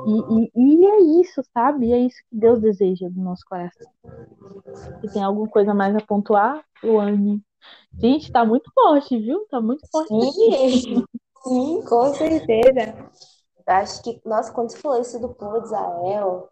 E, 0.07 0.51
e, 0.55 0.83
e 0.83 0.87
é 0.87 1.01
isso, 1.21 1.43
sabe? 1.53 1.87
E 1.87 1.93
é 1.93 1.99
isso 1.99 2.19
que 2.29 2.37
Deus 2.37 2.61
deseja 2.61 3.09
do 3.09 3.21
nosso 3.21 3.45
coração. 3.49 3.91
Se 5.01 5.13
tem 5.13 5.23
alguma 5.23 5.49
coisa 5.49 5.75
mais 5.75 5.95
a 5.97 6.01
pontuar, 6.01 6.63
Luane? 6.83 7.43
Gente, 7.99 8.33
tá 8.33 8.45
muito 8.45 8.71
forte, 8.73 9.19
viu? 9.19 9.47
Tá 9.51 9.61
muito 9.61 9.87
forte 9.91 10.11
sim, 10.11 11.05
sim, 11.45 11.83
com 11.83 12.15
certeza. 12.15 13.11
Eu 13.67 13.75
acho 13.75 14.03
que, 14.03 14.21
nossa, 14.25 14.53
quando 14.53 14.71
você 14.71 14.79
falou 14.79 15.01
isso 15.01 15.19
do 15.21 15.29
povo 15.35 15.61
de 15.61 15.67
Israel, 15.67 16.51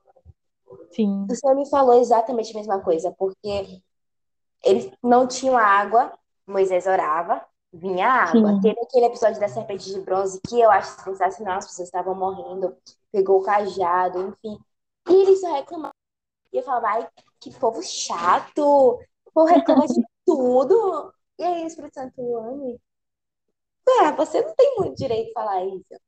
Sim, 0.90 1.26
o 1.30 1.34
Senhor 1.34 1.54
me 1.54 1.68
falou 1.68 2.00
exatamente 2.00 2.52
a 2.52 2.58
mesma 2.58 2.80
coisa, 2.80 3.12
porque 3.18 3.80
eles 4.64 4.90
não 5.02 5.26
tinham 5.26 5.56
água, 5.56 6.12
Moisés 6.46 6.86
orava, 6.86 7.44
vinha 7.72 8.08
água. 8.08 8.54
sim, 8.54 8.60
Teve 8.60 8.80
aquele 8.80 9.06
episódio 9.06 9.40
da 9.40 9.48
serpente 9.48 9.92
de 9.92 10.00
bronze 10.00 10.40
que 10.48 10.60
eu 10.60 10.70
acho 10.70 11.02
sensacional, 11.02 11.58
as 11.58 11.66
pessoas 11.66 11.88
estavam 11.88 12.14
morrendo, 12.14 12.76
pegou 13.12 13.40
o 13.40 13.44
cajado, 13.44 14.20
enfim. 14.28 14.58
E 15.08 15.12
eles 15.22 15.40
só 15.40 15.52
reclamavam. 15.54 15.92
E 16.52 16.58
eu 16.58 16.62
falava, 16.62 16.88
ai, 16.88 17.08
que 17.40 17.52
povo 17.58 17.82
chato, 17.82 18.60
o 19.26 19.32
povo 19.32 19.46
reclama 19.48 19.86
de 19.86 20.02
tudo. 20.28 21.14
E 21.38 21.44
aí 21.44 21.66
Espírito 21.66 21.94
Santo, 21.94 22.20
Luane, 22.20 22.78
é, 23.88 24.12
você 24.12 24.42
não 24.42 24.54
tem 24.54 24.76
muito 24.76 24.96
direito 24.96 25.28
de 25.28 25.32
falar 25.32 25.64
isso. 25.64 26.00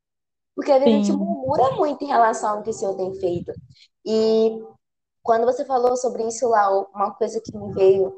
Porque 0.54 0.72
a 0.72 0.78
gente 0.78 1.10
murmura 1.12 1.70
muito 1.76 2.04
em 2.04 2.08
relação 2.08 2.58
ao 2.58 2.62
que 2.62 2.68
o 2.68 2.72
Senhor 2.72 2.94
tem 2.96 3.14
feito. 3.14 3.50
E 4.04 4.62
quando 5.22 5.46
você 5.46 5.64
falou 5.64 5.96
sobre 5.96 6.26
isso 6.28 6.46
lá, 6.48 6.68
uma 6.94 7.14
coisa 7.14 7.40
que 7.42 7.56
me 7.56 7.72
veio 7.72 8.14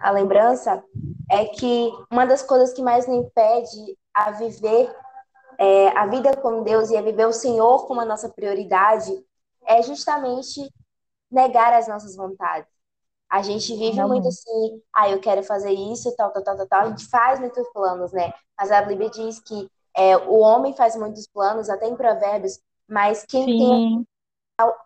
à 0.00 0.10
lembrança 0.10 0.82
é 1.30 1.44
que 1.44 1.92
uma 2.10 2.26
das 2.26 2.42
coisas 2.42 2.72
que 2.72 2.82
mais 2.82 3.06
nos 3.06 3.18
impede 3.18 3.96
a 4.12 4.32
viver 4.32 4.92
é, 5.58 5.88
a 5.96 6.06
vida 6.06 6.36
com 6.36 6.64
Deus 6.64 6.90
e 6.90 6.96
a 6.96 7.02
viver 7.02 7.26
o 7.26 7.32
Senhor 7.32 7.86
como 7.86 8.00
a 8.00 8.04
nossa 8.04 8.28
prioridade 8.28 9.12
é 9.64 9.80
justamente 9.82 10.68
negar 11.30 11.72
as 11.72 11.86
nossas 11.86 12.16
vontades. 12.16 12.75
A 13.30 13.42
gente 13.42 13.74
vive 13.76 14.02
muito 14.04 14.28
assim, 14.28 14.80
ah, 14.94 15.10
eu 15.10 15.20
quero 15.20 15.42
fazer 15.42 15.72
isso, 15.72 16.14
tal, 16.16 16.30
tal, 16.30 16.42
tal, 16.42 16.56
tal, 16.56 16.66
tal. 16.66 16.80
A 16.82 16.88
gente 16.90 17.06
faz 17.08 17.40
muitos 17.40 17.68
planos, 17.72 18.12
né? 18.12 18.32
Mas 18.58 18.70
a 18.70 18.82
Bíblia 18.82 19.10
diz 19.10 19.40
que 19.40 19.68
é, 19.96 20.16
o 20.16 20.38
homem 20.38 20.74
faz 20.74 20.94
muitos 20.94 21.26
planos, 21.26 21.68
até 21.68 21.88
em 21.88 21.96
Provérbios, 21.96 22.60
mas 22.88 23.24
quem 23.24 23.46
tem 23.46 23.58
Sim, 23.58 24.06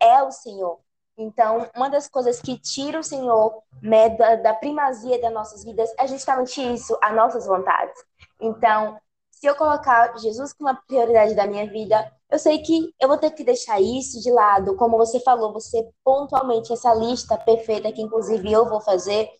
é 0.00 0.22
o 0.22 0.30
Senhor. 0.30 0.78
Então, 1.18 1.68
uma 1.76 1.90
das 1.90 2.08
coisas 2.08 2.40
que 2.40 2.58
tira 2.58 2.98
o 2.98 3.04
Senhor 3.04 3.62
né, 3.82 4.08
da, 4.10 4.36
da 4.36 4.54
primazia 4.54 5.20
das 5.20 5.32
nossas 5.32 5.62
vidas 5.62 5.92
é 5.98 6.06
justamente 6.06 6.62
isso, 6.62 6.96
as 7.02 7.14
nossas 7.14 7.46
vontades. 7.46 8.02
Então, 8.40 8.98
se 9.40 9.46
eu 9.46 9.54
colocar 9.54 10.18
Jesus 10.18 10.52
como 10.52 10.68
a 10.68 10.74
prioridade 10.74 11.34
da 11.34 11.46
minha 11.46 11.66
vida, 11.66 12.12
eu 12.30 12.38
sei 12.38 12.58
que 12.58 12.94
eu 13.00 13.08
vou 13.08 13.16
ter 13.16 13.30
que 13.30 13.42
deixar 13.42 13.80
isso 13.80 14.20
de 14.20 14.30
lado, 14.30 14.76
como 14.76 14.98
você 14.98 15.18
falou, 15.20 15.50
você 15.50 15.88
pontualmente 16.04 16.70
essa 16.74 16.92
lista 16.92 17.38
perfeita 17.38 17.90
que 17.90 18.02
inclusive 18.02 18.52
eu 18.52 18.68
vou 18.68 18.82
fazer. 18.82 19.30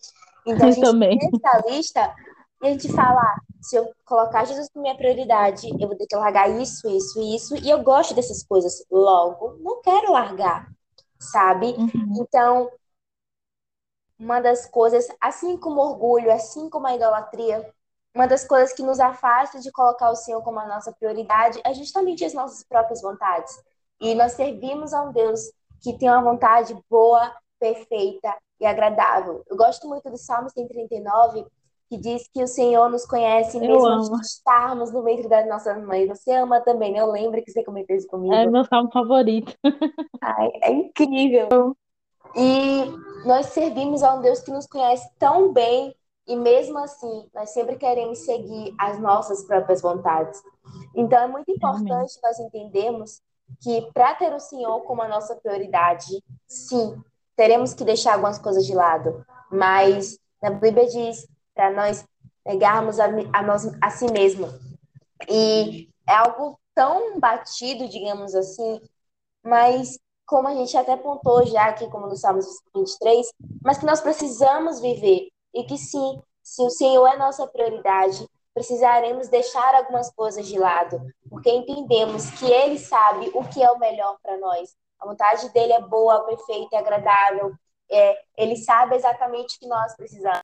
Então, 0.47 0.67
a 0.67 0.71
eu 0.71 0.73
gente 0.73 0.85
também. 0.85 1.19
essa 1.19 1.69
lista 1.69 2.15
e 2.63 2.67
a 2.67 2.71
gente 2.71 2.91
fala, 2.93 3.21
ah, 3.21 3.41
se 3.61 3.77
eu 3.77 3.93
colocar 4.07 4.47
Jesus 4.47 4.71
como 4.73 4.85
minha 4.85 4.97
prioridade, 4.97 5.69
eu 5.79 5.87
vou 5.87 5.97
ter 5.97 6.07
que 6.07 6.17
largar 6.17 6.49
isso, 6.49 6.89
isso, 6.89 7.21
isso, 7.21 7.57
e 7.57 7.69
eu 7.69 7.83
gosto 7.83 8.15
dessas 8.15 8.43
coisas. 8.43 8.83
Logo, 8.91 9.59
não 9.61 9.83
quero 9.83 10.13
largar, 10.13 10.67
sabe? 11.19 11.75
Uhum. 11.79 12.15
Então, 12.23 12.71
uma 14.19 14.41
das 14.41 14.67
coisas, 14.67 15.09
assim 15.21 15.59
como 15.59 15.81
orgulho, 15.83 16.33
assim 16.33 16.71
como 16.71 16.87
a 16.87 16.95
idolatria, 16.95 17.71
uma 18.15 18.27
das 18.27 18.45
coisas 18.47 18.73
que 18.73 18.83
nos 18.83 18.99
afasta 19.01 19.61
de 19.61 19.71
colocar 19.71 20.11
o 20.11 20.17
Senhor 20.17 20.43
como 20.43 20.59
a 20.59 20.67
nossa 20.67 20.93
prioridade 20.93 21.61
é 21.65 21.73
justamente 21.75 22.25
as 22.25 22.35
nossas 22.35 22.65
próprias 22.65 23.01
vontades. 23.03 23.53
E 24.01 24.15
nós 24.15 24.33
servimos 24.33 24.93
a 24.93 25.03
um 25.03 25.13
Deus 25.13 25.41
que 25.83 25.97
tem 25.97 26.09
uma 26.11 26.23
vontade 26.23 26.77
boa, 26.91 27.33
perfeita 27.59 28.35
e 28.61 28.67
agradável. 28.67 29.43
Eu 29.49 29.57
gosto 29.57 29.89
muito 29.89 30.11
do 30.11 30.17
Salmo 30.19 30.51
139, 30.51 31.47
que 31.89 31.97
diz 31.99 32.29
que 32.33 32.43
o 32.43 32.47
Senhor 32.49 32.89
nos 32.91 33.05
conhece 33.07 33.57
Eu 33.57 33.61
mesmo 33.63 33.87
amo. 33.87 34.17
de 34.21 34.27
estarmos 34.27 34.93
no 34.93 35.03
ventre 35.03 35.29
das 35.29 35.49
nossas 35.49 35.83
mães. 35.83 36.09
Você 36.09 36.33
ama 36.33 36.61
também, 36.61 36.93
né? 36.93 37.01
Eu 37.01 37.11
lembro 37.11 37.43
que 37.43 37.51
você 37.51 37.63
comentou 37.65 37.97
isso 37.97 38.07
É 38.07 38.11
comigo. 38.11 38.51
meu 38.51 38.65
salmo 38.65 38.91
favorito. 38.93 39.53
Ai, 40.23 40.51
é 40.63 40.71
incrível. 40.73 41.77
E 42.37 42.85
nós 43.27 43.47
servimos 43.47 44.03
a 44.03 44.15
um 44.15 44.21
Deus 44.21 44.41
que 44.41 44.51
nos 44.53 44.67
conhece 44.67 45.09
tão 45.19 45.53
bem 45.53 45.95
e 46.31 46.37
mesmo 46.37 46.79
assim 46.79 47.29
nós 47.35 47.51
sempre 47.51 47.75
queremos 47.75 48.21
seguir 48.21 48.73
as 48.79 49.01
nossas 49.01 49.43
próprias 49.43 49.83
vontades. 49.83 50.41
Então 50.95 51.19
é 51.19 51.27
muito 51.27 51.51
importante 51.51 52.21
nós 52.23 52.39
entendermos 52.39 53.21
que 53.61 53.91
para 53.93 54.15
ter 54.15 54.33
o 54.33 54.39
Senhor 54.39 54.81
como 54.83 55.03
a 55.03 55.09
nossa 55.09 55.35
prioridade, 55.35 56.23
sim, 56.47 56.97
teremos 57.35 57.75
que 57.75 57.83
deixar 57.83 58.13
algumas 58.13 58.39
coisas 58.39 58.65
de 58.65 58.73
lado, 58.73 59.27
mas 59.51 60.21
na 60.41 60.51
Bíblia 60.51 60.87
diz 60.87 61.27
para 61.53 61.73
nós 61.73 62.07
negarmos 62.47 63.01
a, 63.01 63.07
a 63.33 63.43
nós 63.43 63.69
a 63.83 63.91
si 63.91 64.07
mesmo. 64.13 64.47
E 65.29 65.89
é 66.09 66.15
algo 66.15 66.61
tão 66.77 67.19
batido, 67.19 67.89
digamos 67.89 68.37
assim, 68.37 68.81
mas 69.43 69.99
como 70.25 70.47
a 70.47 70.55
gente 70.55 70.77
até 70.77 70.93
apontou 70.93 71.45
já 71.45 71.65
aqui, 71.65 71.91
como 71.91 72.07
no 72.07 72.15
Salmos 72.15 72.47
23, 72.73 73.27
mas 73.65 73.79
que 73.79 73.85
nós 73.85 74.01
precisamos 74.01 74.81
viver 74.81 75.29
e 75.55 75.65
que 75.65 75.77
sim, 75.77 76.23
se 76.43 76.63
o 76.63 76.71
Senhor 76.71 77.07
é 77.07 77.17
nossa 77.17 77.47
prioridade, 77.47 78.27
precisaremos 78.55 79.29
deixar 79.29 79.75
algumas 79.75 80.11
coisas 80.13 80.47
de 80.47 80.59
lado, 80.59 81.01
porque 81.29 81.51
entendemos 81.51 82.31
que 82.31 82.51
Ele 82.51 82.79
sabe 82.79 83.31
o 83.35 83.45
que 83.49 83.63
é 83.63 83.71
o 83.71 83.79
melhor 83.79 84.19
para 84.23 84.37
nós. 84.39 84.75
A 85.01 85.07
vontade 85.07 85.49
dele 85.51 85.73
é 85.73 85.81
boa, 85.81 86.25
perfeita 86.25 86.77
e 86.77 86.79
agradável. 86.79 87.55
É, 87.91 88.23
ele 88.37 88.57
sabe 88.57 88.95
exatamente 88.95 89.57
o 89.57 89.61
que 89.61 89.67
nós 89.67 89.97
precisamos. 89.97 90.43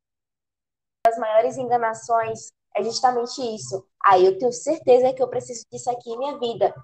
As 1.07 1.19
maiores 1.19 1.57
enganações 1.57 2.51
é 2.75 2.83
justamente 2.83 3.41
isso. 3.55 3.87
Aí 4.03 4.27
ah, 4.27 4.31
eu 4.31 4.39
tenho 4.39 4.53
certeza 4.53 5.13
que 5.13 5.23
eu 5.23 5.29
preciso 5.29 5.65
disso 5.71 5.91
aqui 5.91 6.11
em 6.11 6.19
minha 6.19 6.39
vida. 6.39 6.75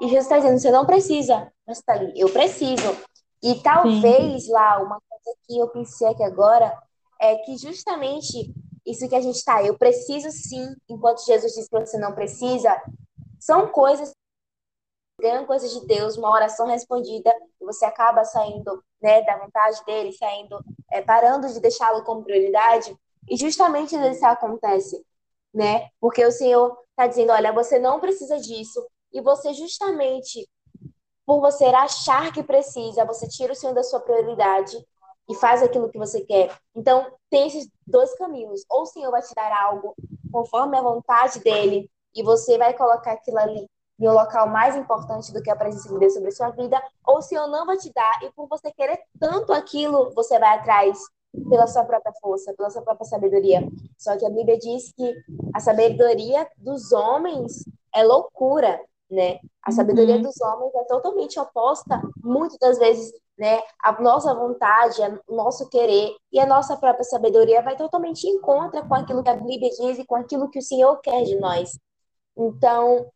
E 0.00 0.08
Jesus 0.08 0.24
está 0.24 0.38
dizendo, 0.38 0.58
você 0.58 0.70
não 0.70 0.86
precisa, 0.86 1.52
mas 1.66 1.78
está 1.78 1.94
ali, 1.94 2.12
eu 2.18 2.32
preciso. 2.32 2.96
E 3.42 3.54
talvez 3.60 4.44
Sim. 4.44 4.52
lá, 4.52 4.78
uma 4.78 5.00
coisa 5.08 5.38
que 5.46 5.58
eu 5.58 5.68
pensei 5.68 6.08
aqui 6.08 6.22
agora, 6.22 6.76
é 7.20 7.36
que 7.36 7.56
justamente 7.56 8.54
isso 8.86 9.08
que 9.08 9.14
a 9.14 9.20
gente 9.20 9.36
está, 9.36 9.62
eu 9.62 9.78
preciso 9.78 10.30
sim, 10.30 10.74
enquanto 10.88 11.24
Jesus 11.24 11.54
diz 11.54 11.68
que 11.68 11.80
você 11.80 11.98
não 11.98 12.14
precisa, 12.14 12.70
são 13.40 13.68
coisas 13.68 14.12
ganham 15.20 15.46
coisas 15.46 15.72
de 15.72 15.86
Deus, 15.86 16.16
uma 16.16 16.30
oração 16.30 16.66
respondida, 16.66 17.32
e 17.60 17.64
você 17.64 17.84
acaba 17.84 18.24
saindo 18.24 18.82
né, 19.00 19.22
da 19.22 19.38
vontade 19.38 19.82
dele, 19.86 20.12
saindo, 20.12 20.58
é, 20.90 21.00
parando 21.00 21.48
de 21.48 21.60
deixá-lo 21.60 22.04
como 22.04 22.24
prioridade, 22.24 22.94
e 23.28 23.36
justamente 23.36 23.96
isso 23.96 24.26
acontece, 24.26 25.02
né? 25.52 25.88
Porque 26.00 26.24
o 26.24 26.32
Senhor 26.32 26.76
está 26.90 27.06
dizendo, 27.06 27.32
olha, 27.32 27.52
você 27.52 27.78
não 27.78 28.00
precisa 28.00 28.38
disso, 28.38 28.84
e 29.12 29.20
você 29.20 29.54
justamente, 29.54 30.46
por 31.24 31.40
você 31.40 31.64
achar 31.66 32.32
que 32.32 32.42
precisa, 32.42 33.04
você 33.04 33.26
tira 33.28 33.52
o 33.52 33.56
Senhor 33.56 33.72
da 33.72 33.82
sua 33.82 34.00
prioridade 34.00 34.76
e 35.28 35.34
faz 35.34 35.62
aquilo 35.62 35.88
que 35.88 35.98
você 35.98 36.20
quer. 36.20 36.56
Então, 36.74 37.06
tem 37.30 37.46
esses 37.46 37.68
dois 37.86 38.14
caminhos. 38.16 38.64
Ou 38.70 38.82
o 38.82 38.86
Senhor 38.86 39.10
vai 39.10 39.22
te 39.22 39.34
dar 39.34 39.52
algo 39.52 39.94
conforme 40.30 40.76
a 40.76 40.82
vontade 40.82 41.40
dele, 41.40 41.90
e 42.14 42.22
você 42.22 42.58
vai 42.58 42.74
colocar 42.74 43.12
aquilo 43.12 43.38
ali 43.38 43.68
em 43.98 44.08
um 44.08 44.12
local 44.12 44.48
mais 44.48 44.76
importante 44.76 45.32
do 45.32 45.42
que 45.42 45.50
a 45.50 45.56
presença 45.56 45.88
de 45.88 45.98
Deus 45.98 46.14
sobre 46.14 46.28
a 46.28 46.32
sua 46.32 46.50
vida, 46.50 46.82
ou 47.06 47.18
o 47.18 47.22
Senhor 47.22 47.46
não 47.46 47.64
vai 47.64 47.76
te 47.76 47.92
dar, 47.92 48.20
e 48.22 48.32
por 48.32 48.48
você 48.48 48.72
querer 48.72 49.00
tanto 49.20 49.52
aquilo, 49.52 50.12
você 50.14 50.38
vai 50.38 50.58
atrás 50.58 50.98
pela 51.48 51.66
sua 51.66 51.84
própria 51.84 52.12
força, 52.20 52.54
pela 52.54 52.70
sua 52.70 52.82
própria 52.82 53.06
sabedoria. 53.06 53.66
Só 53.98 54.16
que 54.16 54.26
a 54.26 54.30
Bíblia 54.30 54.58
diz 54.58 54.92
que 54.92 55.14
a 55.54 55.60
sabedoria 55.60 56.48
dos 56.56 56.92
homens 56.92 57.64
é 57.94 58.02
loucura, 58.02 58.80
né? 59.10 59.38
A 59.62 59.70
sabedoria 59.70 60.16
uhum. 60.16 60.22
dos 60.22 60.40
homens 60.40 60.74
é 60.74 60.84
totalmente 60.84 61.38
oposta, 61.38 62.00
muitas 62.22 62.58
das 62.58 62.78
vezes, 62.78 63.12
né? 63.38 63.60
A 63.82 64.00
nossa 64.00 64.34
vontade, 64.34 65.00
o 65.26 65.34
nosso 65.34 65.68
querer 65.68 66.14
e 66.32 66.40
a 66.40 66.46
nossa 66.46 66.76
própria 66.76 67.04
sabedoria 67.04 67.62
vai 67.62 67.76
totalmente 67.76 68.26
em 68.26 68.40
contra 68.40 68.86
com 68.86 68.94
aquilo 68.94 69.22
que 69.22 69.30
a 69.30 69.36
Bíblia 69.36 69.70
diz 69.70 69.98
e 69.98 70.06
com 70.06 70.16
aquilo 70.16 70.50
que 70.50 70.58
o 70.58 70.62
Senhor 70.62 70.96
quer 71.00 71.22
de 71.24 71.36
nós. 71.36 71.78
Então, 72.36 73.10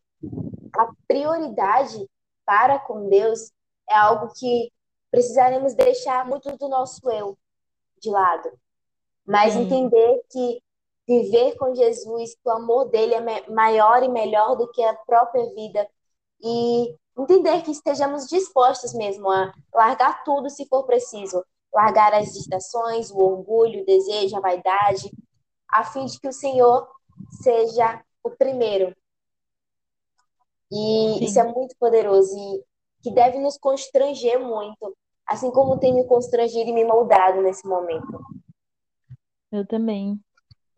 a 0.77 0.89
prioridade 1.07 2.09
para 2.45 2.79
com 2.79 3.09
Deus 3.09 3.51
é 3.89 3.97
algo 3.97 4.33
que 4.35 4.71
precisaremos 5.11 5.75
deixar 5.75 6.27
muito 6.27 6.57
do 6.57 6.69
nosso 6.69 7.11
eu 7.11 7.37
de 8.01 8.11
lado, 8.11 8.51
mas 9.27 9.55
Sim. 9.55 9.63
entender 9.63 10.23
que 10.31 10.63
viver 11.09 11.57
com 11.57 11.75
Jesus, 11.75 12.35
que 12.35 12.49
o 12.49 12.53
amor 12.53 12.91
dele 12.91 13.15
é 13.15 13.51
maior 13.51 14.03
e 14.03 14.09
melhor 14.09 14.55
do 14.57 14.71
que 14.71 14.83
a 14.85 14.95
própria 14.95 15.47
vida 15.55 15.89
e 16.41 16.95
entender 17.19 17.63
que 17.63 17.71
estejamos 17.71 18.29
dispostos 18.29 18.93
mesmo 18.93 19.31
a 19.31 19.53
largar 19.75 20.23
tudo 20.23 20.51
se 20.51 20.67
for 20.67 20.85
preciso, 20.85 21.43
largar 21.73 22.13
as 22.13 22.35
distrações, 22.35 23.11
o 23.11 23.19
orgulho, 23.19 23.83
o 23.83 23.87
desejo, 23.87 24.37
a 24.37 24.41
vaidade, 24.41 25.11
a 25.71 25.83
fim 25.83 26.05
de 26.05 26.21
que 26.21 26.29
o 26.29 26.33
Senhor 26.33 26.87
seja 27.43 28.05
o 28.23 28.31
primeiro. 28.31 28.95
E 30.71 31.15
Sim. 31.19 31.25
isso 31.25 31.41
é 31.41 31.45
muito 31.45 31.75
poderoso 31.79 32.37
e 32.37 32.63
que 33.03 33.11
deve 33.11 33.39
nos 33.39 33.57
constranger 33.57 34.39
muito, 34.39 34.95
assim 35.27 35.51
como 35.51 35.79
tem 35.79 35.95
me 35.95 36.05
constrangido 36.05 36.69
e 36.69 36.73
me 36.75 36.85
moldado 36.85 37.41
nesse 37.41 37.67
momento. 37.67 38.21
Eu 39.51 39.67
também. 39.67 40.21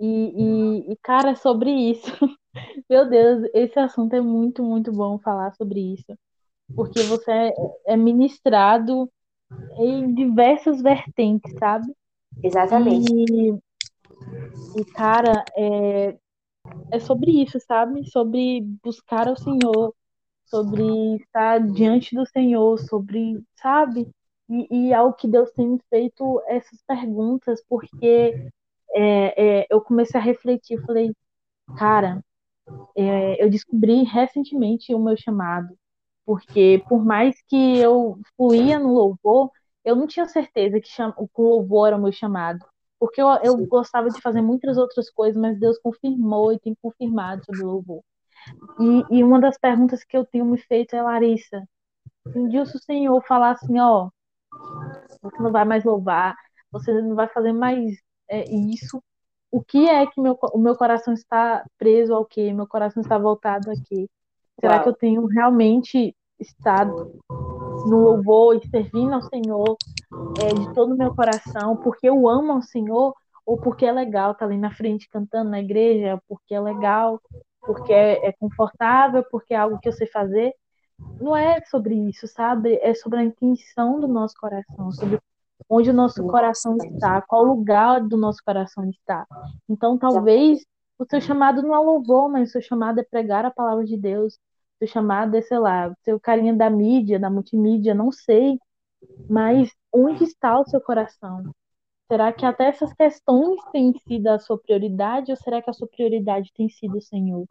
E, 0.00 0.06
e, 0.06 0.92
e, 0.92 0.96
cara, 1.02 1.36
sobre 1.36 1.70
isso, 1.70 2.10
meu 2.88 3.06
Deus, 3.06 3.46
esse 3.52 3.78
assunto 3.78 4.14
é 4.14 4.20
muito, 4.20 4.62
muito 4.62 4.90
bom 4.90 5.18
falar 5.18 5.54
sobre 5.54 5.92
isso, 5.92 6.18
porque 6.74 7.02
você 7.02 7.30
é, 7.30 7.54
é 7.88 7.96
ministrado 7.98 9.10
em 9.76 10.14
diversas 10.14 10.80
vertentes, 10.80 11.52
sabe? 11.58 11.92
Exatamente. 12.42 13.12
E, 13.12 13.50
e 14.80 14.84
cara, 14.94 15.44
é, 15.54 16.16
é 16.90 16.98
sobre 16.98 17.42
isso, 17.42 17.60
sabe? 17.60 18.08
Sobre 18.10 18.62
buscar 18.82 19.28
o 19.28 19.36
Senhor, 19.36 19.94
sobre 20.46 21.16
estar 21.16 21.60
diante 21.60 22.14
do 22.14 22.24
Senhor, 22.24 22.78
sobre, 22.78 23.42
sabe? 23.54 24.08
E, 24.48 24.88
e 24.88 24.94
ao 24.94 25.12
que 25.12 25.28
Deus 25.28 25.50
tem 25.52 25.78
feito 25.90 26.42
essas 26.46 26.82
perguntas, 26.86 27.62
porque 27.68 28.50
é, 28.94 29.60
é, 29.62 29.66
eu 29.70 29.80
comecei 29.80 30.20
a 30.20 30.22
refletir, 30.22 30.80
falei, 30.86 31.12
cara, 31.78 32.24
é, 32.96 33.42
eu 33.44 33.50
descobri 33.50 34.04
recentemente 34.04 34.94
o 34.94 34.98
meu 34.98 35.16
chamado, 35.16 35.76
porque 36.26 36.84
por 36.88 37.04
mais 37.04 37.40
que 37.48 37.78
eu 37.78 38.18
fluía 38.36 38.78
no 38.78 38.94
louvor, 38.94 39.50
eu 39.84 39.96
não 39.96 40.06
tinha 40.06 40.26
certeza 40.28 40.80
que, 40.80 40.88
cham... 40.88 41.12
que 41.12 41.28
o 41.36 41.42
louvor 41.42 41.88
era 41.88 41.96
o 41.96 42.02
meu 42.02 42.12
chamado, 42.12 42.64
porque 42.98 43.20
eu, 43.22 43.28
eu 43.44 43.56
gostava 43.66 44.10
de 44.10 44.20
fazer 44.20 44.42
muitas 44.42 44.76
outras 44.78 45.10
coisas, 45.10 45.40
mas 45.40 45.58
Deus 45.58 45.78
confirmou 45.78 46.52
e 46.52 46.60
tem 46.60 46.74
confirmado 46.82 47.44
sobre 47.46 47.62
o 47.62 47.66
louvor. 47.66 48.02
E, 48.80 49.18
e 49.18 49.24
uma 49.24 49.40
das 49.40 49.58
perguntas 49.58 50.04
que 50.04 50.16
eu 50.16 50.24
tenho 50.24 50.44
me 50.44 50.58
feito 50.58 50.94
é, 50.96 51.02
Larissa, 51.02 51.64
um 52.34 52.48
dia 52.48 52.66
se 52.66 52.76
o 52.76 52.80
Senhor 52.80 53.22
falar 53.26 53.52
assim, 53.52 53.78
ó, 53.80 54.10
você 55.22 55.42
não 55.42 55.52
vai 55.52 55.64
mais 55.64 55.84
louvar, 55.84 56.36
você 56.70 56.92
não 57.00 57.14
vai 57.14 57.28
fazer 57.28 57.52
mais 57.52 57.96
é, 58.30 58.48
isso. 58.50 59.02
O 59.50 59.62
que 59.62 59.88
é 59.88 60.06
que 60.06 60.20
meu, 60.20 60.38
o 60.52 60.58
meu 60.58 60.76
coração 60.76 61.12
está 61.12 61.64
preso 61.76 62.14
ao 62.14 62.24
quê? 62.24 62.52
Meu 62.52 62.66
coração 62.66 63.02
está 63.02 63.18
voltado 63.18 63.70
a 63.70 63.74
quê? 63.74 64.08
Será 64.60 64.74
Uau. 64.74 64.82
que 64.84 64.88
eu 64.90 64.94
tenho 64.94 65.26
realmente 65.26 66.14
estado 66.38 67.20
no 67.86 67.98
louvor 67.98 68.56
e 68.56 68.68
servindo 68.68 69.12
ao 69.14 69.22
Senhor 69.22 69.76
é, 70.42 70.54
de 70.54 70.74
todo 70.74 70.94
o 70.94 70.96
meu 70.96 71.14
coração, 71.14 71.76
porque 71.76 72.08
eu 72.08 72.28
amo 72.28 72.52
ao 72.52 72.62
Senhor, 72.62 73.14
ou 73.44 73.58
porque 73.58 73.84
é 73.84 73.92
legal 73.92 74.32
estar 74.32 74.46
tá 74.46 74.50
ali 74.50 74.58
na 74.58 74.70
frente 74.70 75.08
cantando 75.08 75.50
na 75.50 75.60
igreja, 75.60 76.20
porque 76.28 76.54
é 76.54 76.60
legal, 76.60 77.20
porque 77.60 77.92
é, 77.92 78.26
é 78.26 78.32
confortável, 78.32 79.24
porque 79.30 79.54
é 79.54 79.56
algo 79.56 79.78
que 79.78 79.88
eu 79.88 79.92
sei 79.92 80.06
fazer? 80.06 80.54
Não 81.20 81.36
é 81.36 81.60
sobre 81.66 81.94
isso, 81.94 82.28
sabe? 82.28 82.78
É 82.82 82.94
sobre 82.94 83.18
a 83.18 83.24
intenção 83.24 83.98
do 83.98 84.06
nosso 84.06 84.34
coração, 84.38 84.92
sobre 84.92 85.18
onde 85.70 85.88
o 85.88 85.94
nosso 85.94 86.26
coração 86.26 86.76
está, 86.76 87.22
qual 87.22 87.44
lugar 87.44 88.00
do 88.00 88.16
nosso 88.16 88.42
coração 88.44 88.90
está. 88.90 89.24
Então, 89.68 89.96
talvez 89.96 90.66
o 90.98 91.06
seu 91.08 91.20
chamado 91.20 91.62
não 91.62 91.72
é 91.72 91.78
louvor, 91.78 92.28
mas 92.28 92.48
o 92.48 92.52
seu 92.52 92.60
chamado 92.60 92.98
é 92.98 93.04
pregar 93.04 93.44
a 93.44 93.52
palavra 93.52 93.84
de 93.84 93.96
Deus. 93.96 94.34
O 94.34 94.78
seu 94.80 94.88
chamado 94.88 95.36
é, 95.36 95.40
sei 95.40 95.60
lá, 95.60 95.94
o 96.08 96.18
carinha 96.18 96.52
da 96.52 96.68
mídia, 96.68 97.20
da 97.20 97.30
multimídia, 97.30 97.94
não 97.94 98.10
sei. 98.10 98.58
Mas 99.28 99.70
onde 99.92 100.24
está 100.24 100.58
o 100.58 100.66
seu 100.66 100.80
coração? 100.80 101.44
Será 102.10 102.32
que 102.32 102.44
até 102.44 102.64
essas 102.64 102.92
questões 102.92 103.60
têm 103.70 103.94
sido 104.08 104.26
a 104.26 104.40
sua 104.40 104.58
prioridade 104.58 105.30
ou 105.30 105.36
será 105.36 105.62
que 105.62 105.70
a 105.70 105.72
sua 105.72 105.86
prioridade 105.86 106.50
tem 106.52 106.68
sido 106.68 106.98
o 106.98 107.00
Senhor? 107.00 107.46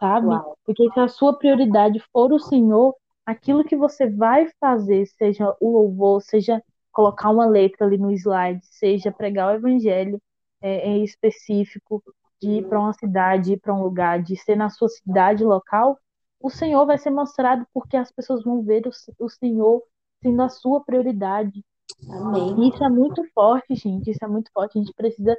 Sabe? 0.00 0.26
Uau. 0.26 0.58
Porque 0.64 0.90
se 0.92 0.98
a 0.98 1.06
sua 1.06 1.38
prioridade 1.38 2.00
for 2.12 2.32
o 2.32 2.40
Senhor, 2.40 2.92
aquilo 3.24 3.64
que 3.64 3.76
você 3.76 4.10
vai 4.10 4.50
fazer, 4.60 5.06
seja 5.06 5.56
o 5.60 5.70
louvor, 5.70 6.20
seja 6.20 6.60
colocar 6.96 7.28
uma 7.28 7.46
letra 7.46 7.86
ali 7.86 7.98
no 7.98 8.10
slide, 8.10 8.64
seja 8.64 9.12
pregar 9.12 9.52
o 9.52 9.56
evangelho 9.56 10.18
é, 10.62 10.88
em 10.88 11.04
específico, 11.04 12.02
de 12.40 12.52
ir 12.52 12.68
para 12.68 12.80
uma 12.80 12.94
cidade, 12.94 13.52
ir 13.52 13.60
para 13.60 13.74
um 13.74 13.82
lugar, 13.82 14.22
de 14.22 14.34
ser 14.34 14.56
na 14.56 14.70
sua 14.70 14.88
cidade 14.88 15.44
local, 15.44 15.98
o 16.40 16.48
Senhor 16.48 16.86
vai 16.86 16.96
ser 16.96 17.10
mostrado 17.10 17.66
porque 17.74 17.98
as 17.98 18.10
pessoas 18.10 18.42
vão 18.42 18.62
ver 18.62 18.86
o, 18.86 19.24
o 19.24 19.28
Senhor 19.28 19.82
sendo 20.22 20.40
a 20.40 20.48
sua 20.48 20.82
prioridade. 20.82 21.62
Amém. 22.08 22.66
Isso 22.66 22.82
é 22.82 22.88
muito 22.88 23.22
forte, 23.34 23.74
gente. 23.74 24.10
Isso 24.10 24.24
é 24.24 24.28
muito 24.28 24.50
forte. 24.50 24.78
A 24.78 24.82
gente 24.82 24.94
precisa 24.94 25.36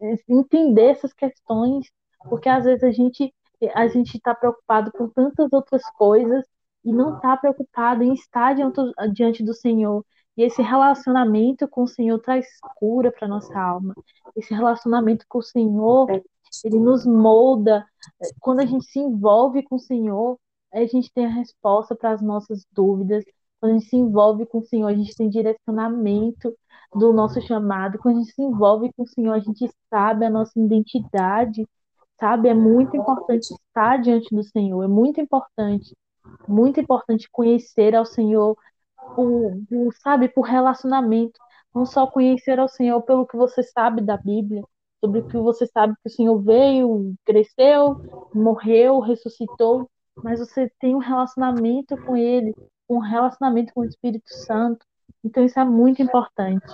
é, 0.00 0.14
entender 0.28 0.86
essas 0.86 1.12
questões, 1.12 1.86
porque 2.28 2.48
às 2.48 2.64
vezes 2.64 2.82
a 2.82 2.90
gente 2.90 3.32
a 3.74 3.86
gente 3.86 4.16
está 4.16 4.34
preocupado 4.34 4.90
com 4.90 5.08
tantas 5.08 5.52
outras 5.52 5.82
coisas 5.92 6.44
e 6.82 6.92
não 6.92 7.16
está 7.16 7.36
preocupado 7.36 8.02
em 8.02 8.14
estar 8.14 8.54
diante, 8.54 8.80
diante 9.12 9.44
do 9.44 9.52
Senhor, 9.52 10.02
e 10.36 10.42
esse 10.42 10.62
relacionamento 10.62 11.68
com 11.68 11.82
o 11.82 11.88
Senhor 11.88 12.18
traz 12.20 12.46
cura 12.76 13.12
para 13.12 13.28
nossa 13.28 13.58
alma. 13.58 13.94
Esse 14.36 14.54
relacionamento 14.54 15.24
com 15.28 15.38
o 15.38 15.42
Senhor, 15.42 16.08
ele 16.64 16.78
nos 16.78 17.04
molda. 17.04 17.84
Quando 18.40 18.60
a 18.60 18.66
gente 18.66 18.84
se 18.86 18.98
envolve 18.98 19.62
com 19.62 19.76
o 19.76 19.80
Senhor, 19.80 20.38
a 20.72 20.84
gente 20.86 21.12
tem 21.12 21.26
a 21.26 21.30
resposta 21.30 21.94
para 21.94 22.12
as 22.12 22.22
nossas 22.22 22.64
dúvidas. 22.72 23.24
Quando 23.60 23.72
a 23.72 23.78
gente 23.78 23.88
se 23.88 23.96
envolve 23.96 24.46
com 24.46 24.58
o 24.58 24.64
Senhor, 24.64 24.86
a 24.86 24.94
gente 24.94 25.14
tem 25.14 25.28
direcionamento 25.28 26.56
do 26.94 27.12
nosso 27.12 27.40
chamado. 27.42 27.98
Quando 27.98 28.16
a 28.16 28.18
gente 28.20 28.32
se 28.32 28.42
envolve 28.42 28.92
com 28.94 29.02
o 29.02 29.08
Senhor, 29.08 29.32
a 29.32 29.40
gente 29.40 29.70
sabe 29.90 30.24
a 30.24 30.30
nossa 30.30 30.58
identidade, 30.58 31.68
sabe? 32.18 32.48
É 32.48 32.54
muito 32.54 32.96
importante 32.96 33.52
estar 33.52 33.98
diante 33.98 34.34
do 34.34 34.42
Senhor, 34.42 34.82
é 34.82 34.88
muito 34.88 35.20
importante, 35.20 35.94
muito 36.48 36.80
importante 36.80 37.28
conhecer 37.30 37.94
ao 37.94 38.04
Senhor, 38.04 38.56
por, 39.14 39.52
por, 39.68 39.94
sabe, 39.94 40.28
por 40.28 40.42
relacionamento, 40.42 41.38
não 41.74 41.86
só 41.86 42.06
conhecer 42.06 42.58
ao 42.58 42.68
Senhor 42.68 43.00
pelo 43.02 43.26
que 43.26 43.36
você 43.36 43.62
sabe 43.62 44.02
da 44.02 44.16
Bíblia, 44.16 44.62
sobre 45.00 45.20
o 45.20 45.26
que 45.26 45.36
você 45.38 45.66
sabe 45.66 45.94
que 45.94 46.08
o 46.08 46.10
Senhor 46.10 46.38
veio, 46.40 47.14
cresceu, 47.24 47.96
morreu, 48.34 49.00
ressuscitou, 49.00 49.88
mas 50.16 50.40
você 50.40 50.70
tem 50.78 50.94
um 50.94 50.98
relacionamento 50.98 51.96
com 52.04 52.16
Ele, 52.16 52.54
um 52.88 52.98
relacionamento 52.98 53.72
com 53.72 53.80
o 53.80 53.84
Espírito 53.84 54.28
Santo. 54.28 54.84
Então 55.24 55.44
isso 55.44 55.58
é 55.58 55.64
muito 55.64 56.02
importante. 56.02 56.66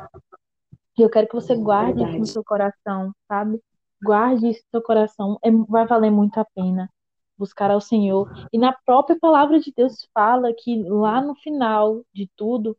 E 0.98 1.02
eu 1.02 1.10
quero 1.10 1.28
que 1.28 1.34
você 1.34 1.54
guarde 1.54 2.02
isso 2.02 2.18
no 2.18 2.26
seu 2.26 2.44
coração, 2.44 3.12
sabe? 3.28 3.60
Guarde 4.02 4.48
isso 4.48 4.62
no 4.72 4.80
seu 4.80 4.82
coração. 4.82 5.38
É, 5.42 5.50
vai 5.50 5.86
valer 5.86 6.10
muito 6.10 6.38
a 6.40 6.44
pena 6.54 6.90
buscar 7.38 7.70
ao 7.70 7.80
Senhor. 7.80 8.28
E 8.52 8.58
na 8.58 8.72
própria 8.72 9.18
palavra 9.18 9.60
de 9.60 9.72
Deus 9.74 10.08
fala 10.14 10.52
que 10.52 10.82
lá 10.82 11.20
no 11.20 11.34
final 11.34 12.02
de 12.12 12.30
tudo, 12.36 12.76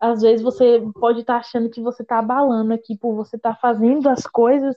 às 0.00 0.22
vezes 0.22 0.42
você 0.42 0.82
pode 0.94 1.20
estar 1.20 1.34
tá 1.34 1.40
achando 1.40 1.70
que 1.70 1.80
você 1.80 2.02
está 2.02 2.18
abalando 2.18 2.72
aqui 2.72 2.96
por 2.96 3.14
você 3.14 3.36
estar 3.36 3.54
tá 3.54 3.60
fazendo 3.60 4.08
as 4.08 4.26
coisas, 4.26 4.76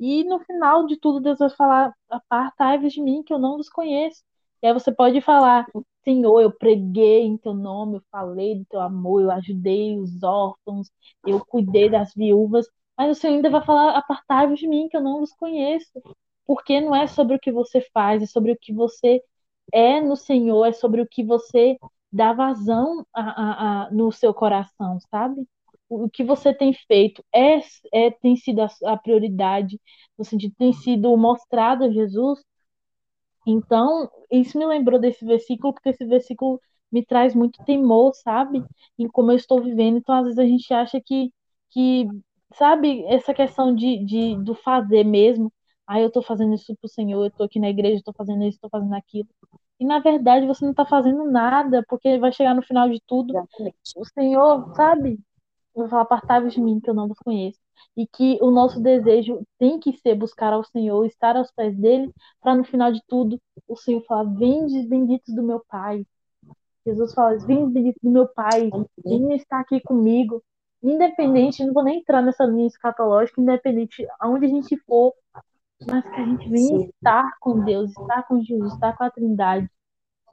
e 0.00 0.24
no 0.24 0.40
final 0.40 0.86
de 0.86 0.96
tudo 0.96 1.20
Deus 1.20 1.38
vai 1.38 1.50
falar: 1.50 1.92
apartai-vos 2.08 2.92
de 2.92 3.02
mim, 3.02 3.22
que 3.22 3.32
eu 3.32 3.38
não 3.38 3.56
vos 3.56 3.68
conheço. 3.68 4.22
E 4.62 4.66
aí 4.66 4.72
você 4.72 4.92
pode 4.92 5.20
falar: 5.20 5.66
Senhor, 6.04 6.40
eu 6.40 6.50
preguei 6.50 7.22
em 7.22 7.36
teu 7.36 7.54
nome, 7.54 7.96
eu 7.96 8.02
falei 8.10 8.56
do 8.56 8.64
teu 8.66 8.80
amor, 8.80 9.22
eu 9.22 9.30
ajudei 9.30 9.98
os 9.98 10.22
órfãos, 10.22 10.90
eu 11.26 11.44
cuidei 11.44 11.90
das 11.90 12.14
viúvas, 12.14 12.66
mas 12.96 13.16
o 13.16 13.20
Senhor 13.20 13.34
ainda 13.36 13.50
vai 13.50 13.64
falar: 13.64 13.96
apartai-vos 13.96 14.58
de 14.58 14.68
mim, 14.68 14.88
que 14.88 14.96
eu 14.96 15.02
não 15.02 15.20
vos 15.20 15.32
conheço. 15.34 15.90
Porque 16.46 16.80
não 16.80 16.94
é 16.94 17.06
sobre 17.06 17.36
o 17.36 17.40
que 17.40 17.52
você 17.52 17.80
faz, 17.92 18.22
é 18.22 18.26
sobre 18.26 18.52
o 18.52 18.58
que 18.58 18.72
você 18.72 19.22
é 19.72 20.00
no 20.00 20.16
Senhor, 20.16 20.66
é 20.66 20.72
sobre 20.72 21.00
o 21.00 21.08
que 21.08 21.24
você 21.24 21.78
dá 22.12 22.32
vazão 22.32 23.06
a, 23.14 23.22
a, 23.22 23.86
a, 23.86 23.90
no 23.90 24.12
seu 24.12 24.34
coração, 24.34 24.98
sabe? 25.10 25.46
O, 25.88 26.08
que 26.10 26.24
você 26.24 26.54
tem 26.54 26.72
feito 26.72 27.24
é, 27.34 27.58
é 27.92 28.10
tem 28.10 28.36
sido 28.36 28.60
a, 28.84 28.96
prioridade, 28.96 29.80
no 30.18 30.24
sentido 30.24 30.54
tem 30.58 30.72
sido 30.72 31.16
mostrado 31.16 31.84
a 31.84 31.90
Jesus. 31.90 32.40
Então, 33.46 34.08
isso 34.30 34.58
me 34.58 34.66
lembrou 34.66 35.00
desse 35.00 35.24
versículo, 35.24 35.72
porque 35.72 35.88
esse 35.90 36.04
versículo 36.04 36.60
me 36.90 37.04
traz 37.04 37.34
muito 37.34 37.62
temor, 37.64 38.14
sabe? 38.14 38.64
Em 38.98 39.08
como 39.08 39.32
eu 39.32 39.36
estou 39.36 39.62
vivendo. 39.62 39.98
Então, 39.98 40.14
às 40.14 40.24
vezes 40.24 40.38
a 40.38 40.46
gente 40.46 40.72
acha 40.72 41.00
que, 41.00 41.32
que 41.70 42.06
sabe, 42.54 43.04
essa 43.06 43.34
questão 43.34 43.74
de, 43.74 44.04
de, 44.04 44.36
do 44.42 44.54
fazer 44.54 45.04
mesmo. 45.04 45.52
Ah, 45.92 46.00
eu 46.00 46.06
estou 46.06 46.22
fazendo 46.22 46.54
isso 46.54 46.74
para 46.74 46.86
o 46.86 46.88
Senhor, 46.88 47.22
eu 47.22 47.28
estou 47.28 47.44
aqui 47.44 47.60
na 47.60 47.68
igreja, 47.68 47.96
estou 47.96 48.14
fazendo 48.14 48.44
isso, 48.44 48.56
estou 48.56 48.70
fazendo 48.70 48.94
aquilo. 48.94 49.28
E 49.78 49.84
na 49.84 49.98
verdade 49.98 50.46
você 50.46 50.64
não 50.64 50.70
está 50.70 50.86
fazendo 50.86 51.30
nada, 51.30 51.84
porque 51.86 52.18
vai 52.18 52.32
chegar 52.32 52.54
no 52.54 52.62
final 52.62 52.88
de 52.88 52.98
tudo. 53.06 53.36
Exatamente. 53.36 53.76
O 53.94 54.04
Senhor, 54.06 54.74
sabe? 54.74 55.20
Eu 55.74 55.82
vou 55.82 55.88
falar, 55.90 56.02
apartai-vos 56.04 56.54
de 56.54 56.62
mim, 56.62 56.80
que 56.80 56.88
eu 56.88 56.94
não 56.94 57.08
vos 57.08 57.18
conheço. 57.18 57.58
E 57.94 58.06
que 58.06 58.38
o 58.40 58.50
nosso 58.50 58.80
desejo 58.80 59.46
tem 59.58 59.78
que 59.78 59.92
ser 59.98 60.14
buscar 60.14 60.54
ao 60.54 60.64
Senhor, 60.64 61.04
estar 61.04 61.36
aos 61.36 61.50
pés 61.50 61.76
dele, 61.76 62.10
para 62.40 62.54
no 62.54 62.64
final 62.64 62.90
de 62.90 63.02
tudo 63.06 63.38
o 63.68 63.76
Senhor 63.76 64.02
falar: 64.06 64.24
Vendes 64.24 64.88
benditos 64.88 65.34
do 65.34 65.42
meu 65.42 65.62
Pai. 65.68 66.06
Jesus 66.86 67.12
fala: 67.12 67.36
Vendes 67.36 67.70
benditos 67.70 68.00
do 68.02 68.10
meu 68.10 68.26
Pai, 68.28 68.70
venha 69.04 69.36
estar 69.36 69.60
aqui 69.60 69.78
comigo. 69.82 70.42
Independente, 70.82 71.62
não 71.62 71.74
vou 71.74 71.84
nem 71.84 71.98
entrar 71.98 72.22
nessa 72.22 72.44
linha 72.44 72.66
escatológica, 72.66 73.42
independente 73.42 74.06
aonde 74.18 74.46
a 74.46 74.48
gente 74.48 74.74
for, 74.86 75.12
a 76.22 76.26
gente 76.26 76.48
venha 76.48 76.86
estar 76.86 77.30
com 77.40 77.64
Deus, 77.64 77.90
estar 77.90 78.22
com 78.24 78.42
Jesus, 78.42 78.72
estar 78.74 78.96
com 78.96 79.04
a 79.04 79.10
Trindade. 79.10 79.68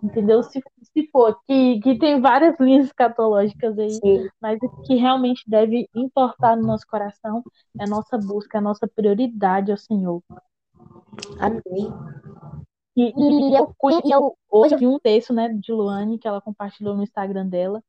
Entendeu? 0.02 0.42
Se, 0.44 0.64
se 0.82 1.10
for, 1.12 1.38
que, 1.46 1.80
que 1.82 2.00
tem 2.00 2.22
várias 2.22 2.58
linhas 2.58 2.86
escatológicas 2.86 3.78
aí, 3.78 3.92
Sim. 3.92 4.30
mas 4.42 4.58
o 4.64 4.70
que 4.84 4.96
realmente 4.96 5.44
deve 5.46 5.90
importar 5.94 6.56
no 6.56 6.66
nosso 6.66 6.88
coração 6.88 7.44
é 7.78 7.84
a 7.84 7.88
nossa 7.88 8.18
busca, 8.18 8.58
a 8.58 8.62
nossa 8.62 8.88
prioridade 8.88 9.72
ao 9.72 9.78
Senhor. 9.78 10.24
Amém. 11.38 11.92
E, 12.96 13.14
e, 13.16 13.56
eu, 13.56 13.76
eu 14.06 14.38
hoje 14.50 14.76
vi 14.78 14.88
um 14.88 15.00
texto 15.00 15.34
né, 15.34 15.50
de 15.50 15.72
Luane 15.72 16.18
que 16.18 16.28
ela 16.28 16.42
compartilhou 16.42 16.96
no 16.96 17.04
Instagram 17.04 17.48
dela, 17.48 17.84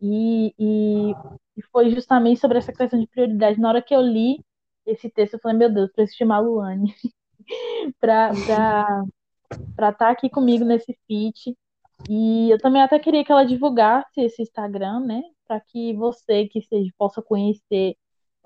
e, 0.00 0.54
e, 0.58 1.12
e 1.56 1.62
foi 1.72 1.90
justamente 1.90 2.40
sobre 2.40 2.58
essa 2.58 2.72
questão 2.72 3.00
de 3.00 3.06
prioridade. 3.06 3.60
Na 3.60 3.68
hora 3.68 3.82
que 3.82 3.94
eu 3.94 4.00
li, 4.00 4.44
esse 4.84 5.10
texto, 5.10 5.34
eu 5.34 5.40
falei, 5.40 5.56
meu 5.58 5.72
Deus, 5.72 5.90
preciso 5.90 6.18
chamar 6.18 6.36
a 6.36 6.40
Luane 6.40 6.94
para 8.00 8.32
estar 8.32 9.92
tá 9.98 10.10
aqui 10.10 10.28
comigo 10.30 10.64
nesse 10.64 10.96
feat. 11.06 11.56
E 12.08 12.50
eu 12.50 12.58
também 12.58 12.82
até 12.82 12.98
queria 12.98 13.24
que 13.24 13.32
ela 13.32 13.44
divulgasse 13.44 14.20
esse 14.20 14.42
Instagram, 14.42 15.00
né? 15.00 15.22
Para 15.46 15.60
que 15.60 15.94
você 15.94 16.46
que 16.46 16.62
seja, 16.62 16.90
possa 16.98 17.22
conhecer 17.22 17.96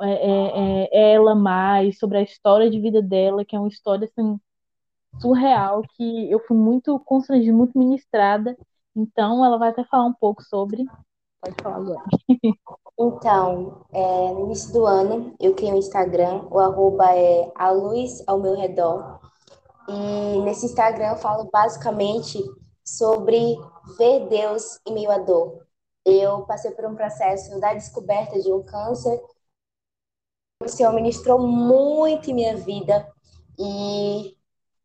é, 0.01 0.11
é, 0.13 0.89
é, 0.93 1.13
ela 1.15 1.35
mais, 1.35 1.99
sobre 1.99 2.19
a 2.19 2.23
história 2.23 2.71
de 2.71 2.81
vida 2.81 3.03
dela, 3.03 3.45
que 3.45 3.55
é 3.55 3.59
uma 3.59 3.69
história 3.69 4.07
assim, 4.07 4.39
surreal, 5.21 5.83
que 5.97 6.31
eu 6.31 6.41
fui 6.41 6.57
muito 6.57 6.99
constrangida, 7.01 7.53
muito 7.57 7.79
ministrada. 7.79 8.57
Então, 8.97 9.45
ela 9.45 9.59
vai 9.59 9.71
até 9.71 9.85
falar 9.85 10.07
um 10.07 10.15
pouco 10.15 10.43
sobre. 10.43 10.85
Pode 11.41 11.57
falar 11.63 11.77
agora. 11.77 12.03
Então, 13.03 13.87
é, 13.95 14.33
no 14.35 14.41
início 14.41 14.75
do 14.75 14.85
ano, 14.85 15.35
eu 15.41 15.55
criei 15.55 15.73
um 15.73 15.79
Instagram, 15.79 16.47
o 16.51 16.59
arroba 16.59 17.17
é 17.17 17.51
a 17.55 17.71
luz 17.71 18.23
ao 18.27 18.39
meu 18.39 18.55
redor. 18.55 19.19
E 19.89 20.39
nesse 20.43 20.67
Instagram 20.67 21.13
eu 21.13 21.17
falo 21.17 21.49
basicamente 21.51 22.39
sobre 22.85 23.57
ver 23.97 24.29
Deus 24.29 24.79
em 24.87 24.93
meio 24.93 25.11
à 25.11 25.17
dor. 25.17 25.67
Eu 26.05 26.43
passei 26.43 26.73
por 26.73 26.85
um 26.85 26.95
processo 26.95 27.59
da 27.59 27.73
descoberta 27.73 28.39
de 28.39 28.53
um 28.53 28.63
câncer. 28.63 29.19
O 30.63 30.69
Senhor 30.69 30.93
ministrou 30.93 31.39
muito 31.39 32.31
em 32.31 32.35
minha 32.35 32.57
vida 32.59 33.11
e 33.59 34.37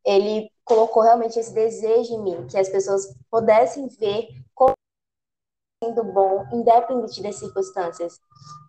ele 0.05 0.49
colocou 0.63 1.03
realmente 1.03 1.37
esse 1.37 1.53
desejo 1.53 2.13
em 2.13 2.23
mim, 2.23 2.47
que 2.47 2.57
as 2.57 2.69
pessoas 2.69 3.13
pudessem 3.29 3.89
ver 3.89 4.29
sendo 5.85 6.03
bom, 6.03 6.45
independente 6.51 7.21
das 7.21 7.35
circunstâncias. 7.35 8.19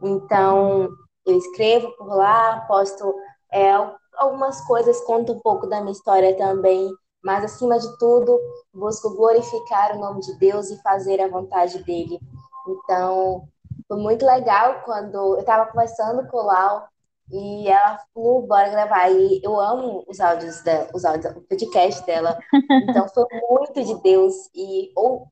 Então, 0.02 0.88
eu 1.24 1.38
escrevo 1.38 1.90
por 1.96 2.08
lá, 2.08 2.60
posto 2.68 3.14
é, 3.52 3.72
algumas 4.16 4.60
coisas, 4.66 5.00
conto 5.02 5.32
um 5.32 5.40
pouco 5.40 5.66
da 5.66 5.80
minha 5.80 5.92
história 5.92 6.36
também, 6.36 6.90
mas 7.22 7.44
acima 7.44 7.78
de 7.78 7.98
tudo, 7.98 8.38
busco 8.72 9.16
glorificar 9.16 9.96
o 9.96 10.00
nome 10.00 10.20
de 10.20 10.38
Deus 10.38 10.70
e 10.70 10.80
fazer 10.82 11.20
a 11.20 11.28
vontade 11.28 11.82
dele. 11.84 12.20
Então, 12.68 13.48
foi 13.88 13.98
muito 13.98 14.24
legal 14.24 14.82
quando 14.84 15.14
eu 15.14 15.40
estava 15.40 15.66
conversando 15.66 16.26
com 16.28 16.36
o 16.36 16.46
Lau 16.46 16.88
e 17.30 17.68
ela 17.68 17.98
falou, 18.14 18.46
bora 18.46 18.68
gravar. 18.68 19.10
E 19.10 19.40
eu 19.42 19.58
amo 19.58 20.04
os 20.08 20.20
áudios, 20.20 20.62
da, 20.62 20.88
os 20.94 21.04
áudios, 21.04 21.34
o 21.36 21.40
podcast 21.42 22.04
dela. 22.06 22.38
Então, 22.88 23.08
foi 23.08 23.24
muito 23.50 23.82
de 23.82 24.00
Deus. 24.02 24.34
E 24.54 24.92
ou 24.94 25.26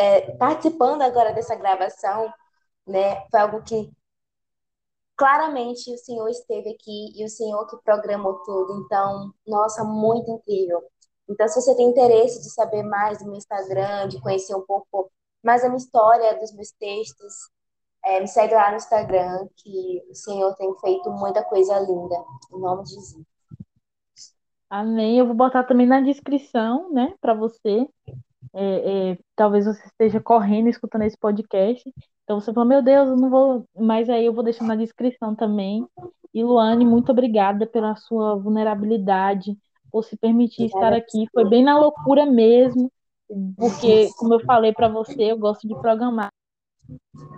é, 0.00 0.32
participando 0.36 1.02
agora 1.02 1.34
dessa 1.34 1.54
gravação, 1.54 2.32
né, 2.86 3.22
foi 3.30 3.40
algo 3.40 3.62
que 3.62 3.92
claramente 5.14 5.92
o 5.92 5.98
Senhor 5.98 6.26
esteve 6.30 6.70
aqui 6.70 7.12
e 7.14 7.22
o 7.22 7.28
Senhor 7.28 7.66
que 7.66 7.76
programou 7.84 8.38
tudo. 8.42 8.82
Então, 8.82 9.30
nossa, 9.46 9.84
muito 9.84 10.30
incrível. 10.30 10.82
Então, 11.28 11.46
se 11.46 11.60
você 11.60 11.76
tem 11.76 11.90
interesse 11.90 12.40
de 12.40 12.50
saber 12.50 12.82
mais 12.82 13.18
do 13.18 13.26
meu 13.26 13.34
Instagram, 13.34 14.08
de 14.08 14.18
conhecer 14.22 14.54
um 14.54 14.64
pouco 14.64 15.12
mais 15.44 15.62
a 15.62 15.68
minha 15.68 15.76
história, 15.76 16.38
dos 16.38 16.52
meus 16.54 16.72
textos, 16.72 17.34
é, 18.02 18.20
me 18.20 18.26
segue 18.26 18.54
lá 18.54 18.70
no 18.70 18.76
Instagram, 18.78 19.46
que 19.54 20.02
o 20.10 20.14
Senhor 20.14 20.54
tem 20.56 20.74
feito 20.78 21.10
muita 21.10 21.44
coisa 21.44 21.78
linda. 21.78 22.16
Em 22.50 22.58
nome 22.58 22.84
de 22.84 22.94
Jesus. 22.94 23.26
Amém. 24.70 25.18
Eu 25.18 25.26
vou 25.26 25.34
botar 25.34 25.64
também 25.64 25.86
na 25.86 26.00
descrição, 26.00 26.90
né, 26.90 27.14
para 27.20 27.34
você 27.34 27.86
é, 28.54 29.10
é, 29.12 29.18
talvez 29.36 29.66
você 29.66 29.84
esteja 29.86 30.20
correndo 30.20 30.68
escutando 30.68 31.02
esse 31.02 31.16
podcast. 31.16 31.82
Então 32.24 32.40
você 32.40 32.52
fala, 32.52 32.66
meu 32.66 32.82
Deus, 32.82 33.08
eu 33.08 33.16
não 33.16 33.30
vou. 33.30 33.64
Mas 33.76 34.08
aí 34.08 34.24
eu 34.24 34.32
vou 34.32 34.44
deixar 34.44 34.64
na 34.64 34.76
descrição 34.76 35.34
também. 35.34 35.86
E 36.32 36.44
Luane, 36.44 36.84
muito 36.84 37.10
obrigada 37.10 37.66
pela 37.66 37.96
sua 37.96 38.36
vulnerabilidade, 38.36 39.56
por 39.90 40.04
se 40.04 40.16
permitir 40.16 40.66
estar 40.66 40.92
aqui. 40.92 41.26
Foi 41.32 41.48
bem 41.48 41.64
na 41.64 41.78
loucura 41.78 42.24
mesmo, 42.24 42.90
porque, 43.56 44.08
como 44.16 44.34
eu 44.34 44.40
falei 44.40 44.72
para 44.72 44.88
você, 44.88 45.32
eu 45.32 45.38
gosto 45.38 45.66
de 45.66 45.74
programar. 45.80 46.30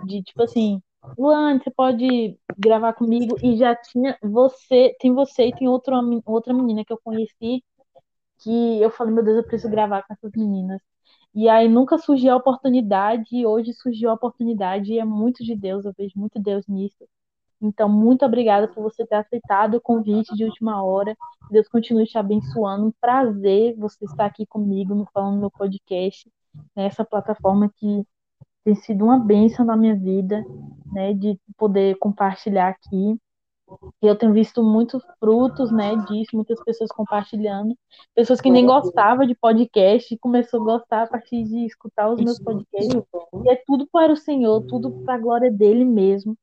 De 0.05 0.21
tipo 0.21 0.43
assim, 0.43 0.79
Luane, 1.17 1.59
você 1.59 1.71
pode 1.71 2.37
gravar 2.57 2.93
comigo? 2.93 3.35
E 3.41 3.57
já 3.57 3.75
tinha 3.75 4.17
você, 4.21 4.95
tem 4.99 5.13
você 5.13 5.47
e 5.47 5.55
tem 5.55 5.67
outro, 5.67 5.95
outra 6.25 6.53
menina 6.53 6.85
que 6.85 6.93
eu 6.93 6.99
conheci, 7.03 7.63
que 8.39 8.81
eu 8.81 8.91
falei, 8.91 9.13
meu 9.13 9.23
Deus, 9.23 9.37
eu 9.37 9.43
preciso 9.43 9.71
gravar 9.71 10.03
com 10.03 10.13
essas 10.13 10.31
meninas. 10.35 10.79
E 11.35 11.49
aí 11.49 11.67
nunca 11.67 11.97
surgiu 11.97 12.33
a 12.33 12.37
oportunidade, 12.37 13.35
e 13.35 13.45
hoje 13.45 13.73
surgiu 13.73 14.09
a 14.09 14.13
oportunidade, 14.13 14.93
e 14.93 14.99
é 14.99 15.05
muito 15.05 15.43
de 15.43 15.55
Deus, 15.55 15.85
eu 15.85 15.93
vejo 15.97 16.13
muito 16.15 16.39
Deus 16.39 16.67
nisso. 16.67 17.05
Então, 17.61 17.87
muito 17.87 18.25
obrigada 18.25 18.67
por 18.67 18.83
você 18.83 19.05
ter 19.05 19.15
aceitado 19.15 19.75
o 19.75 19.81
convite 19.81 20.35
de 20.35 20.43
última 20.43 20.83
hora. 20.83 21.15
Deus 21.49 21.67
continue 21.69 22.05
te 22.05 22.17
abençoando. 22.17 22.87
Um 22.87 22.93
prazer 22.99 23.75
você 23.77 24.03
estar 24.03 24.25
aqui 24.25 24.45
comigo 24.45 24.93
no 24.93 25.07
Falando 25.13 25.39
Meu 25.39 25.49
Podcast, 25.49 26.29
nessa 26.75 27.05
plataforma 27.05 27.71
que 27.77 28.05
tem 28.65 28.75
sido 28.75 29.05
uma 29.05 29.17
bênção 29.17 29.65
na 29.65 29.77
minha 29.77 29.95
vida, 29.95 30.43
né, 30.91 31.13
de 31.13 31.39
poder 31.57 31.97
compartilhar 31.99 32.69
aqui. 32.69 33.17
Eu 34.01 34.15
tenho 34.15 34.33
visto 34.33 34.61
muitos 34.61 35.01
frutos, 35.19 35.71
né, 35.71 35.95
disso, 36.07 36.35
muitas 36.35 36.61
pessoas 36.63 36.91
compartilhando, 36.91 37.75
pessoas 38.13 38.41
que 38.41 38.51
nem 38.51 38.65
gostavam 38.65 39.25
de 39.25 39.33
podcast 39.33 40.13
e 40.13 40.17
começou 40.17 40.61
a 40.61 40.63
gostar 40.63 41.03
a 41.03 41.07
partir 41.07 41.43
de 41.43 41.65
escutar 41.65 42.09
os 42.09 42.21
meus 42.21 42.39
podcasts. 42.39 42.93
E 43.45 43.49
é 43.49 43.55
tudo 43.65 43.87
para 43.87 44.11
o 44.11 44.17
Senhor, 44.17 44.61
tudo 44.67 44.91
para 45.05 45.15
a 45.15 45.19
glória 45.19 45.51
dele 45.51 45.85
mesmo. 45.85 46.37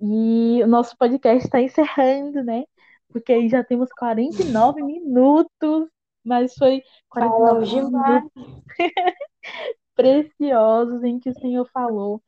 E 0.00 0.60
o 0.62 0.66
nosso 0.66 0.96
podcast 0.98 1.46
está 1.46 1.60
encerrando, 1.60 2.42
né? 2.42 2.64
Porque 3.08 3.32
aí 3.32 3.48
já 3.48 3.64
temos 3.64 3.88
49 3.92 4.82
minutos, 4.82 5.88
mas 6.24 6.54
foi 6.54 6.82
49 7.08 7.66
minutos 7.66 8.32
preciosos 9.94 11.02
em 11.04 11.18
que 11.18 11.30
o 11.30 11.34
Senhor 11.34 11.66
falou. 11.72 12.20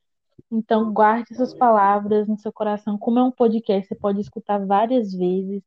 Então, 0.50 0.92
guarde 0.92 1.34
suas 1.34 1.54
palavras 1.54 2.26
no 2.26 2.38
seu 2.38 2.52
coração. 2.52 2.98
Como 2.98 3.18
é 3.18 3.22
um 3.22 3.30
podcast, 3.30 3.88
você 3.88 3.94
pode 3.94 4.20
escutar 4.20 4.64
várias 4.64 5.12
vezes. 5.12 5.62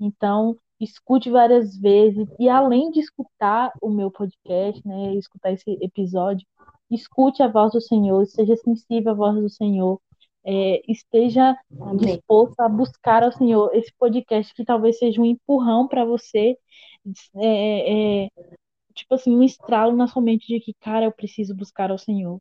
Então, 0.00 0.56
escute 0.80 1.30
várias 1.30 1.76
vezes. 1.76 2.28
E 2.38 2.48
além 2.48 2.90
de 2.90 3.00
escutar 3.00 3.72
o 3.80 3.90
meu 3.90 4.10
podcast, 4.10 4.86
né, 4.86 5.14
escutar 5.14 5.52
esse 5.52 5.70
episódio, 5.80 6.46
escute 6.90 7.42
a 7.42 7.48
voz 7.48 7.72
do 7.72 7.80
Senhor, 7.80 8.26
seja 8.26 8.56
sensível 8.56 9.12
à 9.12 9.14
voz 9.14 9.40
do 9.40 9.48
Senhor 9.48 10.00
é, 10.46 10.80
esteja 10.86 11.58
Amém. 11.80 11.96
disposto 11.96 12.60
a 12.60 12.68
buscar 12.68 13.24
ao 13.24 13.32
Senhor 13.32 13.74
esse 13.74 13.92
podcast 13.98 14.54
que 14.54 14.64
talvez 14.64 14.96
seja 14.96 15.20
um 15.20 15.24
empurrão 15.24 15.88
para 15.88 16.04
você, 16.04 16.56
é, 17.34 18.24
é, 18.24 18.28
tipo 18.94 19.14
assim, 19.14 19.34
um 19.34 19.42
estralo 19.42 19.96
na 19.96 20.06
sua 20.06 20.22
mente 20.22 20.46
de 20.46 20.60
que, 20.60 20.72
cara, 20.74 21.04
eu 21.04 21.12
preciso 21.12 21.54
buscar 21.54 21.90
ao 21.90 21.98
Senhor. 21.98 22.38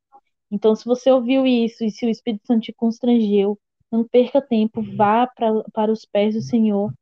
Então, 0.52 0.76
se 0.76 0.86
você 0.86 1.12
ouviu 1.12 1.46
isso 1.46 1.84
e 1.84 1.92
se 1.92 2.06
o 2.06 2.10
Espírito 2.10 2.48
Santo 2.48 2.64
te 2.64 2.74
constrangeu, 2.74 3.58
não 3.92 4.08
perca 4.08 4.42
tempo, 4.42 4.82
vá 4.96 5.28
pra, 5.28 5.64
para 5.74 5.92
os 5.92 6.06
pés 6.06 6.36
do 6.36 6.42
Senhor, 6.42 6.94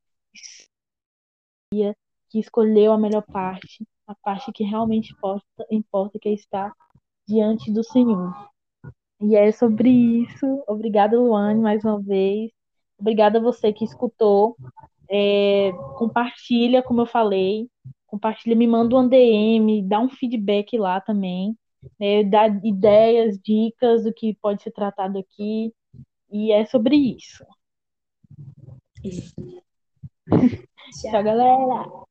que 2.30 2.40
escolheu 2.40 2.94
a 2.94 2.98
melhor 2.98 3.24
parte, 3.24 3.86
a 4.08 4.16
parte 4.16 4.52
que 4.52 4.64
realmente 4.64 5.14
importa, 5.14 5.46
importa 5.70 6.20
que 6.20 6.30
é 6.30 6.34
estar 6.34 6.74
diante 7.28 7.72
do 7.72 7.84
Senhor. 7.84 8.34
E 9.22 9.36
é 9.36 9.52
sobre 9.52 9.90
isso. 9.90 10.64
Obrigada, 10.68 11.18
Luane, 11.18 11.62
mais 11.62 11.84
uma 11.84 12.02
vez. 12.02 12.52
Obrigada 13.00 13.40
a 13.40 13.42
você 13.42 13.72
que 13.72 13.86
escutou. 13.86 14.58
É, 15.10 15.72
compartilha, 15.98 16.84
como 16.84 17.02
eu 17.02 17.06
falei. 17.06 17.70
Compartilha, 18.08 18.56
me 18.56 18.68
manda 18.68 18.98
um 18.98 19.08
DM, 19.08 19.82
dá 19.84 20.00
um 20.00 20.10
feedback 20.10 20.78
lá 20.78 21.00
também. 21.00 21.56
Né, 22.00 22.24
dá 22.24 22.48
ideias, 22.48 23.40
dicas 23.40 24.04
do 24.04 24.14
que 24.14 24.36
pode 24.42 24.64
ser 24.64 24.72
tratado 24.72 25.18
aqui. 25.20 25.74
E 26.32 26.52
é 26.52 26.66
sobre 26.66 26.96
isso. 26.96 27.46
isso. 29.04 29.34
Tchau, 31.02 31.24
galera. 31.24 32.04